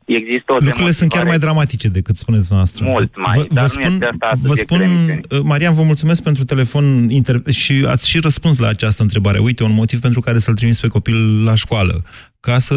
Există 0.05 0.53
o 0.53 0.57
Lucrurile 0.61 0.91
sunt 0.91 1.11
chiar 1.11 1.25
mai 1.25 1.39
dramatice 1.39 1.89
decât 1.89 2.17
spuneți 2.17 2.49
dumneavoastră. 2.49 2.85
Mult 2.85 3.17
mai, 3.17 3.39
vă, 3.39 3.47
dar 3.53 3.67
vă 3.67 3.79
nu 3.79 3.81
spun, 3.81 3.93
este 3.93 4.05
asta 4.05 4.31
vă 4.31 4.47
subiectul 4.47 4.77
spun 4.77 4.81
emisiunii. 4.81 5.25
uh, 5.31 5.41
Marian, 5.43 5.75
vă 5.75 5.83
mulțumesc 5.83 6.23
pentru 6.23 6.45
telefon 6.45 7.09
inter- 7.11 7.49
și 7.51 7.85
ați 7.89 8.09
și 8.09 8.19
răspuns 8.19 8.59
la 8.59 8.69
această 8.69 9.03
întrebare. 9.03 9.39
Uite, 9.39 9.63
un 9.63 9.75
motiv 9.75 10.01
pentru 10.01 10.21
care 10.21 10.39
să-l 10.39 10.55
trimis 10.55 10.81
pe 10.81 10.89
copil 10.89 11.45
la 11.45 11.55
școală, 11.55 12.03
ca 12.41 12.59
să 12.59 12.75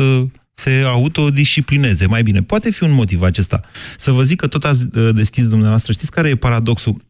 se 0.60 0.84
autodisciplineze 0.86 2.06
mai 2.06 2.24
bine. 2.24 2.42
Poate 2.42 2.72
fi 2.72 2.84
un 2.84 2.92
motiv 2.92 3.22
acesta. 3.22 3.62
Să 3.98 4.12
vă 4.12 4.24
zic 4.24 4.40
că 4.40 4.48
tot 4.48 4.64
ați 4.64 4.88
uh, 4.94 5.10
deschis 5.16 5.48
dumneavoastră. 5.48 5.92
Știți 5.92 6.12
care 6.12 6.30
e 6.30 6.36
paradoxul? 6.36 7.02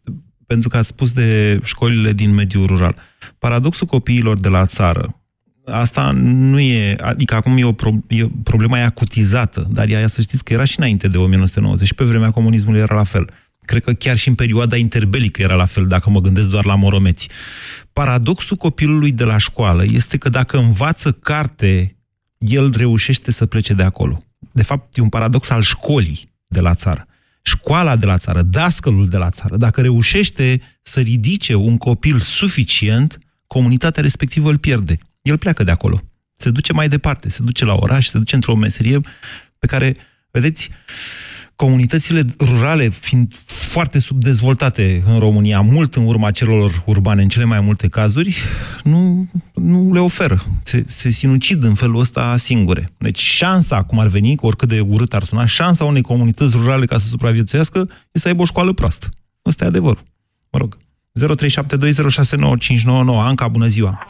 Pentru 0.45 0.69
că 0.69 0.77
ați 0.77 0.87
spus 0.87 1.11
de 1.11 1.59
școlile 1.63 2.13
din 2.13 2.33
mediul 2.33 2.65
rural. 2.65 2.95
Paradoxul 3.39 3.87
copiilor 3.87 4.37
de 4.39 4.47
la 4.47 4.65
țară, 4.65 5.21
Asta 5.69 6.11
nu 6.21 6.59
e, 6.59 6.95
adică 7.01 7.35
acum 7.35 7.57
e 7.57 7.63
o 7.63 7.71
pro, 7.71 7.91
e, 8.07 8.25
problema 8.43 8.79
e 8.79 8.83
acutizată, 8.83 9.67
dar 9.71 9.89
ea, 9.89 10.07
să 10.07 10.21
știți 10.21 10.43
că 10.43 10.53
era 10.53 10.63
și 10.63 10.79
înainte 10.79 11.07
de 11.07 11.17
1990 11.17 11.87
și 11.87 11.93
pe 11.93 12.03
vremea 12.03 12.31
comunismului 12.31 12.79
era 12.79 12.95
la 12.95 13.03
fel. 13.03 13.29
Cred 13.61 13.83
că 13.83 13.93
chiar 13.93 14.17
și 14.17 14.27
în 14.27 14.35
perioada 14.35 14.75
interbelică 14.75 15.41
era 15.41 15.55
la 15.55 15.65
fel, 15.65 15.87
dacă 15.87 16.09
mă 16.09 16.21
gândesc 16.21 16.47
doar 16.47 16.65
la 16.65 16.75
moromeți. 16.75 17.29
Paradoxul 17.93 18.57
copilului 18.57 19.11
de 19.11 19.23
la 19.23 19.37
școală 19.37 19.83
este 19.91 20.17
că 20.17 20.29
dacă 20.29 20.57
învață 20.57 21.11
carte, 21.11 21.96
el 22.37 22.71
reușește 22.71 23.31
să 23.31 23.45
plece 23.45 23.73
de 23.73 23.83
acolo. 23.83 24.23
De 24.51 24.63
fapt, 24.63 24.97
e 24.97 25.01
un 25.01 25.09
paradox 25.09 25.49
al 25.49 25.61
școlii 25.61 26.29
de 26.47 26.59
la 26.59 26.75
țară. 26.75 27.07
Școala 27.41 27.95
de 27.95 28.05
la 28.05 28.17
țară, 28.17 28.41
dascălul 28.41 29.07
de 29.07 29.17
la 29.17 29.29
țară, 29.29 29.57
dacă 29.57 29.81
reușește 29.81 30.61
să 30.81 30.99
ridice 30.99 31.53
un 31.53 31.77
copil 31.77 32.19
suficient, 32.19 33.19
comunitatea 33.47 34.01
respectivă 34.01 34.49
îl 34.49 34.57
pierde 34.57 34.97
el 35.21 35.37
pleacă 35.37 35.63
de 35.63 35.71
acolo. 35.71 36.01
Se 36.35 36.49
duce 36.49 36.73
mai 36.73 36.89
departe, 36.89 37.29
se 37.29 37.43
duce 37.43 37.65
la 37.65 37.73
oraș, 37.73 38.07
se 38.07 38.17
duce 38.17 38.35
într-o 38.35 38.55
meserie 38.55 39.01
pe 39.59 39.67
care, 39.67 39.95
vedeți, 40.31 40.69
comunitățile 41.57 42.21
rurale 42.39 42.89
fiind 42.89 43.33
foarte 43.45 43.99
subdezvoltate 43.99 45.03
în 45.05 45.19
România, 45.19 45.61
mult 45.61 45.95
în 45.95 46.05
urma 46.05 46.31
celor 46.31 46.83
urbane 46.85 47.21
în 47.21 47.27
cele 47.27 47.45
mai 47.45 47.59
multe 47.59 47.87
cazuri, 47.87 48.35
nu, 48.83 49.25
nu 49.53 49.93
le 49.93 49.99
oferă. 49.99 50.37
Se, 50.63 50.83
se 50.85 51.09
sinucid 51.09 51.63
în 51.63 51.73
felul 51.73 51.99
ăsta 51.99 52.37
singure. 52.37 52.89
Deci 52.97 53.19
șansa, 53.19 53.83
cum 53.83 53.99
ar 53.99 54.07
veni, 54.07 54.35
cu 54.35 54.45
oricât 54.45 54.67
de 54.67 54.79
urât 54.79 55.13
ar 55.13 55.23
suna, 55.23 55.45
șansa 55.45 55.85
unei 55.85 56.01
comunități 56.01 56.57
rurale 56.57 56.85
ca 56.85 56.97
să 56.97 57.07
supraviețuiască 57.07 57.89
e 58.11 58.19
să 58.19 58.27
aibă 58.27 58.41
o 58.41 58.45
școală 58.45 58.73
proastă. 58.73 59.07
Ăsta 59.45 59.63
e 59.63 59.67
adevărul. 59.67 60.03
Mă 60.51 60.59
rog. 60.59 60.77
0372069599. 61.19 63.19
Anca, 63.19 63.47
bună 63.47 63.67
ziua! 63.67 64.07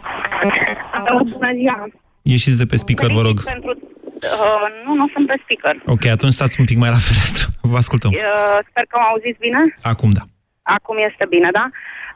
Bună 1.33 1.51
ziua! 1.55 1.87
Ieșiți 2.21 2.57
de 2.57 2.65
pe 2.65 2.75
speaker, 2.75 3.11
vă 3.11 3.21
rog. 3.21 3.43
Pentru, 3.43 3.77
uh, 4.23 4.67
nu, 4.85 4.91
nu 4.93 5.07
sunt 5.13 5.25
pe 5.27 5.35
speaker. 5.43 5.75
Ok, 5.85 6.05
atunci 6.05 6.37
stați 6.37 6.59
un 6.59 6.65
pic 6.65 6.77
mai 6.77 6.89
la 6.95 7.01
fereastră. 7.07 7.45
Vă 7.71 7.77
ascultăm. 7.83 8.11
Uh, 8.11 8.57
sper 8.69 8.83
că 8.89 8.95
mă 8.99 9.07
auziți 9.11 9.43
bine. 9.45 9.61
Acum 9.93 10.11
da. 10.17 10.23
Acum 10.75 10.97
este 11.09 11.25
bine, 11.29 11.49
da? 11.59 11.65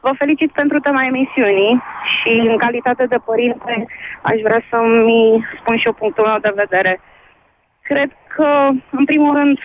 Vă 0.04 0.12
felicit 0.22 0.50
pentru 0.60 0.78
tema 0.78 1.04
emisiunii 1.04 1.82
și 2.14 2.32
în 2.52 2.56
calitate 2.64 3.04
de 3.06 3.18
părinte 3.28 3.74
aș 4.22 4.38
vrea 4.46 4.62
să-mi 4.70 5.46
spun 5.60 5.76
și 5.76 5.86
eu 5.86 5.92
punctul 5.92 6.26
meu 6.26 6.38
de 6.46 6.52
vedere. 6.62 7.00
Cred 7.82 8.10
că, 8.34 8.48
în 8.90 9.04
primul 9.04 9.32
rând, 9.38 9.58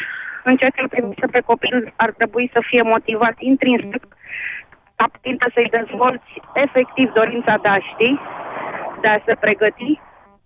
în 0.44 0.56
ceea 0.58 0.70
ce 0.70 0.82
îl 0.82 0.88
privește 0.88 1.28
pe 1.32 1.40
copil, 1.40 1.94
ar 1.96 2.12
trebui 2.18 2.50
să 2.54 2.60
fie 2.70 2.82
motivat 2.82 3.36
intrinsec 3.40 4.04
ca 4.96 5.06
părinte 5.22 5.46
să-i 5.54 5.76
dezvolți 5.80 6.32
efectiv 6.54 7.08
dorința 7.20 7.54
de 7.62 7.68
a 7.68 7.80
ști, 7.90 8.10
de 9.02 9.08
a 9.08 9.20
se 9.26 9.34
pregăti 9.40 10.00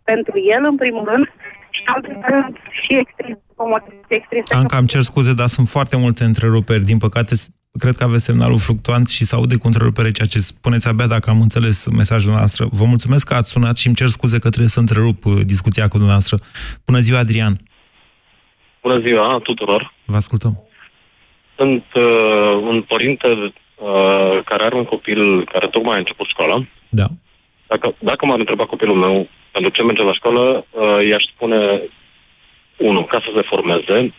pentru 0.03 0.39
el, 0.55 0.63
în 0.71 0.77
primul 0.83 1.05
rând, 1.11 1.27
și 1.71 1.81
în 1.85 1.93
al 1.93 2.01
doilea 2.01 2.29
rând 2.29 2.55
și 2.81 2.91
extrin, 3.03 3.37
o 3.55 3.67
motivație 3.67 4.15
extrinsă. 4.15 4.55
Anca, 4.55 4.77
îmi 4.77 4.87
cer 4.87 5.01
scuze, 5.01 5.33
dar 5.33 5.47
sunt 5.47 5.67
foarte 5.67 5.97
multe 5.97 6.23
întreruperi. 6.23 6.83
Din 6.91 6.97
păcate, 6.97 7.35
cred 7.79 7.95
că 7.95 8.03
aveți 8.03 8.23
semnalul 8.23 8.57
fluctuant 8.59 9.07
și 9.09 9.25
se 9.25 9.35
aude 9.35 9.55
cu 9.57 9.67
întrerupere 9.67 10.11
ceea 10.11 10.27
ce 10.27 10.39
spuneți 10.39 10.87
abia 10.87 11.07
dacă 11.07 11.29
am 11.29 11.41
înțeles 11.41 11.87
mesajul 11.91 12.31
noastră. 12.31 12.67
Vă 12.71 12.85
mulțumesc 12.85 13.27
că 13.27 13.33
ați 13.33 13.51
sunat 13.51 13.77
și 13.77 13.87
îmi 13.87 13.95
cer 13.95 14.07
scuze 14.07 14.39
că 14.39 14.47
trebuie 14.47 14.75
să 14.75 14.79
întrerup 14.79 15.25
uh, 15.25 15.33
discuția 15.45 15.87
cu 15.87 15.97
dumneavoastră. 15.97 16.37
Bună 16.85 16.99
ziua, 16.99 17.19
Adrian! 17.19 17.55
Bună 18.81 18.99
ziua 18.99 19.39
tuturor! 19.43 19.93
Vă 20.05 20.15
ascultăm. 20.15 20.63
Sunt 21.55 21.85
uh, 21.93 22.53
un 22.69 22.81
părinte 22.81 23.27
uh, 23.27 24.43
care 24.45 24.63
are 24.63 24.75
un 24.75 24.85
copil 24.85 25.45
care 25.51 25.67
tocmai 25.67 25.95
a 25.95 25.97
început 25.97 26.27
școala. 26.27 26.65
Da. 26.89 27.07
Dacă, 27.71 27.95
dacă 27.99 28.25
m-ar 28.25 28.39
întreba 28.39 28.65
copilul 28.65 28.95
meu 28.95 29.27
pentru 29.51 29.71
ce 29.71 29.83
merge 29.83 30.03
la 30.03 30.13
școală, 30.13 30.65
uh, 30.69 31.07
i-aș 31.07 31.23
spune, 31.23 31.81
unu, 32.77 33.03
ca 33.03 33.19
să 33.19 33.31
se 33.35 33.41
formeze, 33.41 34.13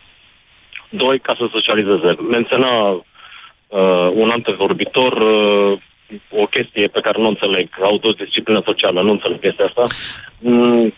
doi, 0.89 1.19
ca 1.19 1.35
să 1.37 1.47
socializeze. 1.51 2.15
Menționa 2.29 2.89
uh, 2.89 4.09
un 4.13 4.29
antevorbitor 4.29 5.13
uh, 5.13 5.79
o 6.29 6.45
chestie 6.45 6.87
pe 6.87 6.99
care 6.99 7.19
nu 7.19 7.25
o 7.25 7.29
înțeleg, 7.29 7.69
autodisciplină 7.81 8.61
socială, 8.65 9.01
nu 9.01 9.11
înțeleg 9.11 9.39
chestia 9.39 9.65
asta. 9.65 9.83
Mm, 10.39 10.93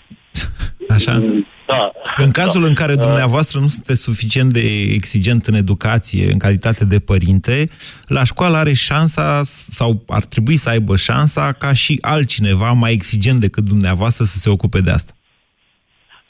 Așa? 0.96 1.24
da. 1.66 1.92
În 2.18 2.32
cazul 2.32 2.64
în 2.64 2.74
care 2.74 2.96
dumneavoastră 2.96 3.60
nu 3.60 3.68
sunteți 3.68 4.02
suficient 4.02 4.54
de 4.54 4.66
exigent 4.94 5.46
în 5.46 5.54
educație, 5.54 6.32
în 6.32 6.38
calitate 6.38 6.86
de 6.86 7.00
părinte, 7.00 7.66
la 8.08 8.24
școală 8.24 8.58
are 8.58 8.74
șansa, 8.74 9.42
sau 9.80 10.04
ar 10.08 10.24
trebui 10.24 10.56
să 10.56 10.70
aibă 10.70 10.96
șansa, 10.96 11.52
ca 11.52 11.74
și 11.74 11.98
altcineva 12.02 12.72
mai 12.72 12.92
exigent 12.92 13.40
decât 13.40 13.64
dumneavoastră 13.64 14.24
să 14.26 14.38
se 14.38 14.50
ocupe 14.50 14.80
de 14.82 14.92
asta. 14.92 15.14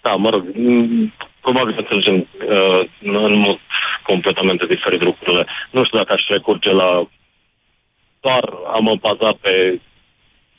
Da, 0.02 0.12
mă 0.16 0.30
rog, 0.30 0.44
mm, 0.56 1.14
probabil 1.42 1.76
înțelegem 1.78 2.16
uh, 2.16 2.82
în 3.02 3.38
mod 3.38 3.60
completamente 4.04 4.66
diferit 4.66 5.02
lucrurile. 5.02 5.46
Nu 5.72 5.86
știu 5.86 5.98
dacă 5.98 6.14
aș 6.14 6.22
recurge 6.28 6.72
la 6.72 7.08
doar 8.26 8.44
a 8.76 8.78
mă 8.80 8.96
baza 9.02 9.38
pe 9.42 9.82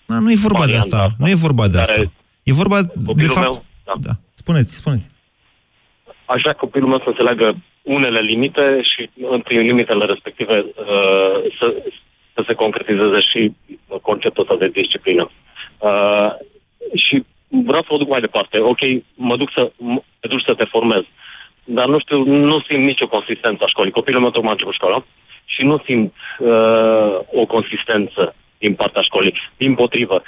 Da, 0.06 0.18
nu 0.18 0.30
e 0.30 0.44
vorba 0.48 0.66
de 0.66 0.76
varianta 0.76 0.96
asta. 0.96 1.14
Nu 1.18 1.28
e 1.28 1.34
vorba 1.34 1.68
de 1.68 1.78
asta. 1.78 1.92
care 1.92 2.10
E 2.42 2.52
vorba, 2.52 2.82
de 2.82 2.92
copilul 3.06 3.32
fapt... 3.38 3.46
meu, 3.46 3.64
da. 3.86 3.92
Da. 4.00 4.12
Spuneți, 4.34 4.76
spuneți. 4.76 5.08
aș 6.24 6.40
vrea 6.40 6.52
copilul 6.52 6.88
meu 6.88 6.98
să 6.98 7.08
înțeleagă 7.08 7.56
unele 7.82 8.20
limite 8.20 8.80
și 8.82 9.10
în- 9.30 9.40
prin 9.40 9.60
limitele 9.60 10.04
respective 10.04 10.56
uh, 10.58 11.36
să, 11.58 11.82
să 12.34 12.44
se 12.46 12.54
concretizeze 12.54 13.20
și 13.20 13.52
conceptul 14.02 14.42
ăsta 14.42 14.56
de 14.56 14.68
disciplină. 14.80 15.30
Uh, 15.78 16.30
și 16.94 17.24
vreau 17.48 17.82
să 17.82 17.88
o 17.92 17.96
duc 17.96 18.08
mai 18.08 18.20
departe. 18.20 18.58
Ok, 18.58 18.78
mă 19.14 19.36
duc 19.36 19.50
să, 19.54 19.70
m- 19.70 20.04
te 20.20 20.28
duci 20.28 20.44
să 20.44 20.54
te 20.54 20.64
formez, 20.64 21.02
dar 21.64 21.86
nu 21.88 21.98
știu, 21.98 22.24
nu 22.24 22.60
simt 22.60 22.84
nicio 22.84 23.08
consistență 23.08 23.64
a 23.64 23.66
școlii. 23.66 23.92
Copilul 23.92 24.20
meu 24.20 24.30
tocmai 24.30 24.50
a 24.50 24.52
început 24.52 24.74
școala 24.74 25.04
și 25.44 25.62
nu 25.62 25.78
simt 25.84 26.14
uh, 26.38 27.18
o 27.32 27.46
consistență 27.46 28.34
din 28.58 28.74
partea 28.74 29.02
școlii. 29.02 29.34
Din 29.56 29.74
potrivă, 29.74 30.22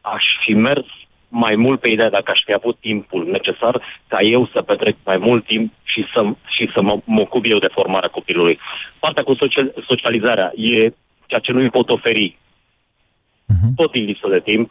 aș 0.00 0.24
fi 0.44 0.52
mers 0.54 0.86
mai 1.32 1.56
mult 1.56 1.80
pe 1.80 1.88
ideea 1.88 2.10
dacă 2.10 2.30
aș 2.30 2.40
fi 2.44 2.52
avut 2.52 2.76
timpul 2.80 3.30
necesar 3.30 3.82
ca 4.08 4.20
eu 4.20 4.48
să 4.52 4.62
petrec 4.62 4.96
mai 5.04 5.16
mult 5.16 5.44
timp 5.44 5.72
și 5.82 6.04
să, 6.12 6.24
și 6.46 6.70
să 6.74 6.82
mă, 6.82 6.98
mă 7.04 7.20
ocup 7.20 7.44
eu 7.44 7.58
de 7.58 7.70
formarea 7.72 8.08
copilului. 8.08 8.58
Partea 8.98 9.22
cu 9.22 9.34
social, 9.34 9.74
socializarea 9.86 10.52
e 10.56 10.92
ceea 11.26 11.40
ce 11.40 11.52
nu 11.52 11.60
îi 11.60 11.70
pot 11.70 11.88
oferi 11.88 12.36
uh-huh. 13.52 13.74
tot 13.76 13.90
din 13.90 14.04
lipsă 14.04 14.28
de 14.28 14.40
timp, 14.40 14.70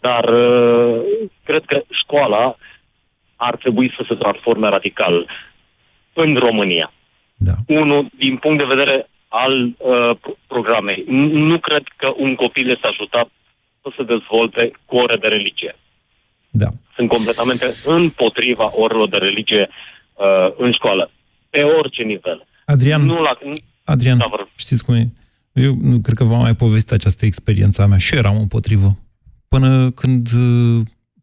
dar 0.00 0.24
uh, 0.24 1.00
cred 1.44 1.64
că 1.64 1.82
școala 1.90 2.56
ar 3.36 3.56
trebui 3.56 3.92
să 3.96 4.04
se 4.08 4.14
transforme 4.14 4.68
radical 4.68 5.26
în 6.12 6.34
România. 6.36 6.92
Da. 7.36 7.52
Unul, 7.66 8.06
din 8.16 8.36
punct 8.36 8.58
de 8.58 8.74
vedere 8.74 9.08
al 9.28 9.64
uh, 9.64 10.16
programei, 10.46 11.04
nu 11.32 11.58
cred 11.58 11.82
că 11.96 12.12
un 12.16 12.34
copil 12.34 12.70
este 12.70 12.86
ajutat 12.86 13.28
să 13.82 13.92
se 13.96 14.02
dezvolte 14.02 14.70
cu 14.86 14.96
ore 14.96 15.16
de 15.16 15.28
religie. 15.28 15.76
Da. 16.54 16.68
Sunt 16.94 17.08
completamente 17.08 17.66
împotriva 17.84 18.70
orelor 18.74 19.08
de 19.08 19.16
religie 19.16 19.68
uh, 20.14 20.54
în 20.56 20.72
școală, 20.72 21.10
pe 21.50 21.62
orice 21.62 22.02
nivel. 22.02 22.46
Adrian, 22.64 23.02
nu 23.02 23.22
la, 23.22 23.38
Adrian 23.84 24.18
da, 24.18 24.30
știți 24.54 24.84
cum 24.84 24.94
e? 24.94 25.08
Eu 25.52 25.76
nu 25.80 25.98
cred 26.00 26.16
că 26.16 26.24
v-am 26.24 26.40
mai 26.40 26.54
povestit 26.54 26.92
această 26.92 27.26
experiență 27.26 27.82
a 27.82 27.86
mea 27.86 27.98
și 27.98 28.12
eu 28.12 28.18
eram 28.18 28.36
împotrivă. 28.36 28.98
Până 29.48 29.90
când, 29.90 30.28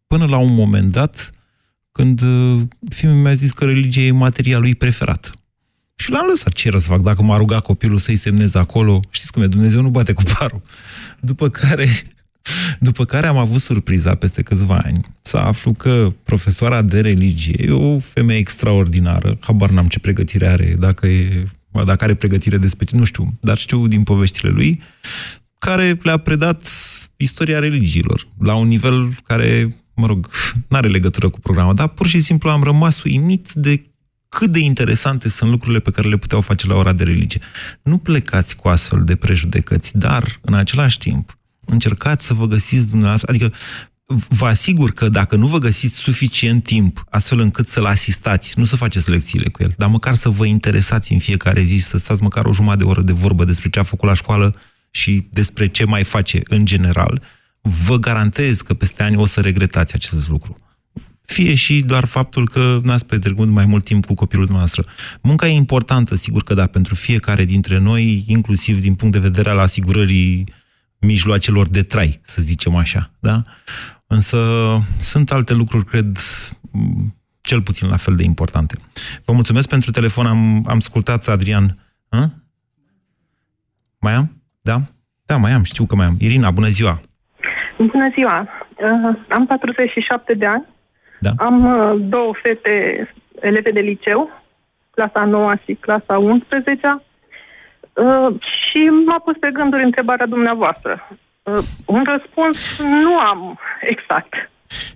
până 0.06 0.26
la 0.26 0.38
un 0.38 0.54
moment 0.54 0.92
dat, 0.92 1.30
când 1.92 2.20
fiul 2.88 3.12
mi-a 3.12 3.32
zis 3.32 3.52
că 3.52 3.64
religia 3.64 4.00
e 4.00 4.10
materia 4.10 4.58
lui 4.58 4.74
preferat. 4.74 5.32
Și 5.96 6.10
l-am 6.10 6.26
lăsat 6.26 6.52
ce 6.52 6.70
să 6.70 6.88
fac 6.88 7.00
dacă 7.00 7.22
m-a 7.22 7.36
rugat 7.36 7.62
copilul 7.62 7.98
să-i 7.98 8.16
semneze 8.16 8.58
acolo. 8.58 9.00
Știți 9.10 9.32
cum 9.32 9.42
e, 9.42 9.46
Dumnezeu 9.46 9.80
nu 9.80 9.88
bate 9.88 10.12
cu 10.12 10.22
parul. 10.38 10.62
După 11.20 11.48
care, 11.48 11.86
după 12.78 13.04
care 13.04 13.26
am 13.26 13.36
avut 13.36 13.60
surpriza 13.60 14.14
peste 14.14 14.42
câțiva 14.42 14.80
ani 14.84 15.04
să 15.22 15.36
aflu 15.36 15.72
că 15.72 16.12
profesoara 16.22 16.82
de 16.82 17.00
religie 17.00 17.64
e 17.66 17.70
o 17.70 17.98
femeie 17.98 18.38
extraordinară, 18.38 19.36
habar 19.40 19.70
n-am 19.70 19.88
ce 19.88 19.98
pregătire 19.98 20.46
are, 20.46 20.76
dacă 20.78 21.06
e 21.06 21.46
dacă 21.84 22.04
are 22.04 22.14
pregătire 22.14 22.56
de 22.56 22.66
special, 22.66 22.98
nu 22.98 23.04
știu, 23.04 23.38
dar 23.40 23.58
știu 23.58 23.86
din 23.86 24.02
poveștile 24.02 24.50
lui, 24.50 24.80
care 25.58 25.98
le-a 26.02 26.16
predat 26.16 26.68
istoria 27.16 27.58
religiilor 27.58 28.28
la 28.38 28.54
un 28.54 28.68
nivel 28.68 29.08
care, 29.24 29.76
mă 29.94 30.06
rog, 30.06 30.30
nu 30.68 30.76
are 30.76 30.88
legătură 30.88 31.28
cu 31.28 31.40
programul, 31.40 31.74
dar 31.74 31.88
pur 31.88 32.06
și 32.06 32.20
simplu 32.20 32.50
am 32.50 32.62
rămas 32.62 33.02
uimit 33.02 33.52
de 33.52 33.84
cât 34.28 34.50
de 34.50 34.58
interesante 34.58 35.28
sunt 35.28 35.50
lucrurile 35.50 35.80
pe 35.80 35.90
care 35.90 36.08
le 36.08 36.16
puteau 36.16 36.40
face 36.40 36.66
la 36.66 36.74
ora 36.74 36.92
de 36.92 37.04
religie. 37.04 37.40
Nu 37.82 37.98
plecați 37.98 38.56
cu 38.56 38.68
astfel 38.68 39.04
de 39.04 39.16
prejudecăți, 39.16 39.98
dar, 39.98 40.38
în 40.40 40.54
același 40.54 40.98
timp, 40.98 41.38
încercați 41.72 42.26
să 42.26 42.34
vă 42.34 42.46
găsiți 42.46 42.88
dumneavoastră, 42.88 43.30
adică 43.30 43.52
vă 44.28 44.46
asigur 44.46 44.90
că 44.90 45.08
dacă 45.08 45.36
nu 45.36 45.46
vă 45.46 45.58
găsiți 45.58 45.96
suficient 45.96 46.62
timp 46.62 47.04
astfel 47.10 47.38
încât 47.38 47.66
să-l 47.66 47.84
asistați, 47.84 48.58
nu 48.58 48.64
să 48.64 48.76
faceți 48.76 49.10
lecțiile 49.10 49.48
cu 49.48 49.62
el, 49.62 49.74
dar 49.76 49.88
măcar 49.88 50.14
să 50.14 50.28
vă 50.28 50.46
interesați 50.46 51.12
în 51.12 51.18
fiecare 51.18 51.62
zi, 51.62 51.76
să 51.76 51.98
stați 51.98 52.22
măcar 52.22 52.44
o 52.44 52.52
jumătate 52.52 52.82
de 52.82 52.90
oră 52.90 53.02
de 53.02 53.12
vorbă 53.12 53.44
despre 53.44 53.70
ce 53.70 53.78
a 53.78 53.82
făcut 53.82 54.08
la 54.08 54.14
școală 54.14 54.56
și 54.90 55.26
despre 55.30 55.66
ce 55.66 55.84
mai 55.84 56.04
face 56.04 56.40
în 56.44 56.64
general, 56.64 57.22
vă 57.60 57.96
garantez 57.96 58.60
că 58.60 58.74
peste 58.74 59.02
ani 59.02 59.16
o 59.16 59.26
să 59.26 59.40
regretați 59.40 59.94
acest 59.94 60.28
lucru. 60.28 60.58
Fie 61.22 61.54
și 61.54 61.80
doar 61.80 62.04
faptul 62.04 62.48
că 62.48 62.80
n-ați 62.82 63.06
petrecut 63.06 63.48
mai 63.48 63.64
mult 63.64 63.84
timp 63.84 64.06
cu 64.06 64.14
copilul 64.14 64.44
dumneavoastră. 64.44 64.84
Munca 65.22 65.48
e 65.48 65.52
importantă, 65.52 66.16
sigur 66.16 66.42
că 66.42 66.54
da, 66.54 66.66
pentru 66.66 66.94
fiecare 66.94 67.44
dintre 67.44 67.78
noi, 67.78 68.24
inclusiv 68.26 68.80
din 68.80 68.94
punct 68.94 69.14
de 69.14 69.20
vedere 69.20 69.50
al 69.50 69.58
asigurării 69.58 70.46
mijloacelor 71.00 71.68
de 71.68 71.82
trai, 71.82 72.20
să 72.22 72.42
zicem 72.42 72.74
așa. 72.76 73.10
Da? 73.20 73.42
Însă 74.06 74.38
sunt 74.98 75.30
alte 75.30 75.54
lucruri, 75.54 75.84
cred, 75.84 76.18
cel 77.40 77.62
puțin 77.62 77.88
la 77.88 77.96
fel 77.96 78.14
de 78.16 78.22
importante. 78.22 78.74
Vă 79.24 79.32
mulțumesc 79.32 79.68
pentru 79.68 79.90
telefon, 79.90 80.26
am, 80.26 80.64
am 80.68 80.76
ascultat, 80.76 81.28
Adrian. 81.28 81.78
Hă? 82.08 82.28
Mai 84.00 84.12
am? 84.12 84.42
Da? 84.60 84.76
Da, 85.26 85.36
mai 85.36 85.52
am, 85.52 85.62
știu 85.62 85.84
că 85.84 85.94
mai 85.94 86.06
am. 86.06 86.16
Irina, 86.18 86.50
bună 86.50 86.68
ziua! 86.68 87.00
Bună 87.76 88.10
ziua! 88.14 88.48
Uh, 88.76 89.16
am 89.28 89.46
47 89.46 90.34
de 90.34 90.46
ani. 90.46 90.66
Da. 91.20 91.30
Am 91.36 91.64
uh, 91.64 92.08
două 92.08 92.32
fete 92.42 93.08
eleve 93.40 93.70
de 93.70 93.80
liceu, 93.80 94.30
clasa 94.90 95.24
9 95.24 95.54
și 95.64 95.74
clasa 95.74 96.18
11 96.18 97.02
uh, 97.92 98.34
și 98.40 98.78
m-a 99.06 99.18
pus 99.18 99.36
pe 99.40 99.50
gânduri 99.52 99.82
întrebarea 99.82 100.26
dumneavoastră. 100.26 101.08
Uh, 101.42 101.54
un 101.86 102.04
răspuns 102.04 102.78
nu 102.78 103.18
am 103.18 103.58
exact. 103.80 104.50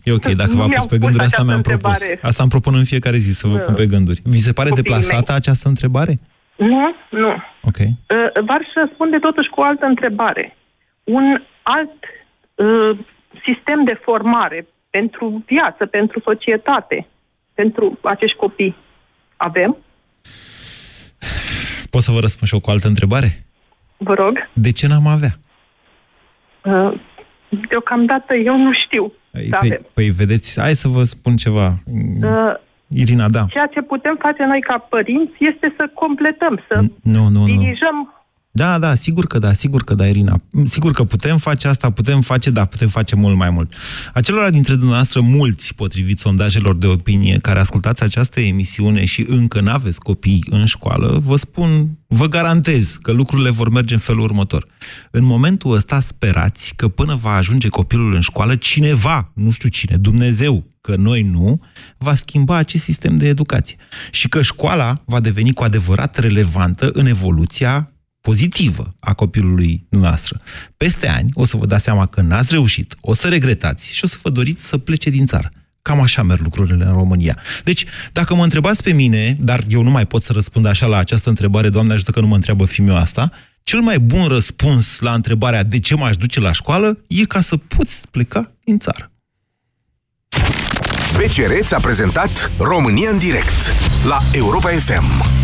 E 0.04 0.12
ok, 0.12 0.24
dacă 0.24 0.50
v-a 0.54 0.66
pus 0.66 0.86
pe 0.86 0.98
gânduri, 0.98 1.24
asta 1.24 1.42
mi-am 1.42 1.60
propus. 1.60 2.00
Asta 2.22 2.42
îmi 2.42 2.50
propun 2.50 2.74
în 2.74 2.84
fiecare 2.84 3.16
zi, 3.16 3.32
să 3.32 3.46
vă 3.46 3.56
pun 3.56 3.74
pe 3.74 3.86
gânduri. 3.86 4.20
Vi 4.24 4.38
se 4.38 4.52
pare 4.52 4.70
deplasată 4.70 5.24
mei. 5.28 5.36
această 5.36 5.68
întrebare? 5.68 6.20
Nu, 6.56 6.94
nu. 7.10 7.32
Ok. 7.62 7.78
Uh, 7.78 8.44
v-aș 8.46 8.66
răspunde 8.74 9.18
totuși 9.18 9.48
cu 9.48 9.60
o 9.60 9.64
altă 9.64 9.86
întrebare. 9.86 10.56
Un 11.04 11.42
alt 11.62 11.98
uh, 12.54 12.98
sistem 13.44 13.84
de 13.84 14.00
formare 14.02 14.66
pentru 14.90 15.42
viață, 15.46 15.86
pentru 15.86 16.20
societate, 16.20 17.06
pentru 17.54 17.98
acești 18.02 18.36
copii, 18.36 18.76
avem? 19.36 19.76
Pot 21.94 22.02
să 22.02 22.12
vă 22.12 22.20
răspund 22.20 22.48
și 22.48 22.54
eu 22.54 22.60
cu 22.60 22.70
o 22.70 22.72
altă 22.72 22.88
întrebare? 22.88 23.28
Vă 23.96 24.14
rog. 24.14 24.34
De 24.52 24.72
ce 24.72 24.86
n-am 24.86 25.06
avea? 25.06 25.32
Uh, 26.64 27.00
deocamdată 27.68 28.34
eu 28.34 28.56
nu 28.56 28.72
știu. 28.72 29.12
Păi, 29.30 29.48
păi, 29.60 29.80
păi 29.94 30.08
vedeți, 30.10 30.60
hai 30.60 30.74
să 30.74 30.88
vă 30.88 31.02
spun 31.02 31.36
ceva. 31.36 31.66
Uh, 32.22 32.54
Irina, 32.88 33.28
da. 33.28 33.46
Ceea 33.50 33.66
ce 33.66 33.80
putem 33.80 34.16
face 34.20 34.44
noi 34.44 34.60
ca 34.60 34.78
părinți 34.78 35.36
este 35.38 35.74
să 35.76 35.90
completăm, 35.94 36.60
să 36.68 36.84
nu, 37.02 37.28
nu, 37.28 37.44
dirijăm 37.44 37.96
nu. 37.96 38.12
Da, 38.56 38.78
da, 38.78 38.94
sigur 38.94 39.26
că 39.26 39.38
da, 39.38 39.52
sigur 39.52 39.84
că 39.84 39.94
da, 39.94 40.06
Irina. 40.06 40.40
Sigur 40.64 40.92
că 40.92 41.04
putem 41.04 41.38
face 41.38 41.68
asta, 41.68 41.90
putem 41.90 42.20
face, 42.20 42.50
da, 42.50 42.64
putem 42.64 42.88
face 42.88 43.16
mult 43.16 43.36
mai 43.36 43.50
mult. 43.50 43.72
Acelora 44.12 44.50
dintre 44.50 44.74
dumneavoastră, 44.74 45.20
mulți, 45.20 45.74
potrivit 45.74 46.18
sondajelor 46.18 46.76
de 46.76 46.86
opinie, 46.86 47.38
care 47.42 47.58
ascultați 47.58 48.02
această 48.02 48.40
emisiune 48.40 49.04
și 49.04 49.24
încă 49.28 49.60
n-aveți 49.60 50.00
copii 50.00 50.44
în 50.50 50.64
școală, 50.64 51.22
vă 51.24 51.36
spun, 51.36 51.98
vă 52.06 52.28
garantez 52.28 52.98
că 53.02 53.12
lucrurile 53.12 53.50
vor 53.50 53.68
merge 53.68 53.94
în 53.94 54.00
felul 54.00 54.22
următor. 54.22 54.66
În 55.10 55.24
momentul 55.24 55.74
ăsta 55.74 56.00
sperați 56.00 56.74
că 56.76 56.88
până 56.88 57.14
va 57.14 57.34
ajunge 57.34 57.68
copilul 57.68 58.14
în 58.14 58.20
școală, 58.20 58.56
cineva, 58.56 59.30
nu 59.34 59.50
știu 59.50 59.68
cine, 59.68 59.96
Dumnezeu, 59.96 60.64
că 60.80 60.96
noi 60.96 61.22
nu, 61.22 61.60
va 61.98 62.14
schimba 62.14 62.56
acest 62.56 62.84
sistem 62.84 63.16
de 63.16 63.28
educație. 63.28 63.76
Și 64.10 64.28
că 64.28 64.42
școala 64.42 65.02
va 65.04 65.20
deveni 65.20 65.52
cu 65.52 65.62
adevărat 65.62 66.18
relevantă 66.18 66.90
în 66.92 67.06
evoluția 67.06 67.93
pozitivă 68.24 68.94
a 69.00 69.12
copilului 69.12 69.86
noastră. 69.88 70.40
Peste 70.76 71.08
ani 71.08 71.30
o 71.34 71.44
să 71.44 71.56
vă 71.56 71.66
dați 71.66 71.84
seama 71.84 72.06
că 72.06 72.20
n-ați 72.20 72.52
reușit, 72.52 72.96
o 73.00 73.14
să 73.14 73.28
regretați 73.28 73.94
și 73.94 74.04
o 74.04 74.06
să 74.06 74.16
vă 74.22 74.30
doriți 74.30 74.66
să 74.66 74.78
plece 74.78 75.10
din 75.10 75.26
țară. 75.26 75.50
Cam 75.82 76.00
așa 76.00 76.22
merg 76.22 76.40
lucrurile 76.42 76.84
în 76.84 76.92
România. 76.92 77.38
Deci, 77.64 77.84
dacă 78.12 78.34
mă 78.34 78.42
întrebați 78.42 78.82
pe 78.82 78.92
mine, 78.92 79.36
dar 79.40 79.64
eu 79.68 79.82
nu 79.82 79.90
mai 79.90 80.06
pot 80.06 80.22
să 80.22 80.32
răspund 80.32 80.66
așa 80.66 80.86
la 80.86 80.96
această 80.96 81.28
întrebare, 81.28 81.68
Doamne 81.68 81.92
ajută 81.92 82.10
că 82.10 82.20
nu 82.20 82.26
mă 82.26 82.34
întreabă 82.34 82.64
fiul 82.64 82.96
asta, 82.96 83.30
cel 83.62 83.80
mai 83.80 83.98
bun 83.98 84.26
răspuns 84.26 84.98
la 85.00 85.14
întrebarea 85.14 85.62
de 85.62 85.80
ce 85.80 85.94
m-aș 85.94 86.16
duce 86.16 86.40
la 86.40 86.52
școală 86.52 86.98
e 87.06 87.24
ca 87.24 87.40
să 87.40 87.56
poți 87.56 88.00
pleca 88.10 88.52
din 88.64 88.78
țară. 88.78 89.10
BCR 91.16 91.52
ți-a 91.62 91.78
prezentat 91.78 92.50
România 92.58 93.10
în 93.10 93.18
direct 93.18 93.72
la 94.04 94.18
Europa 94.32 94.68
FM 94.68 95.43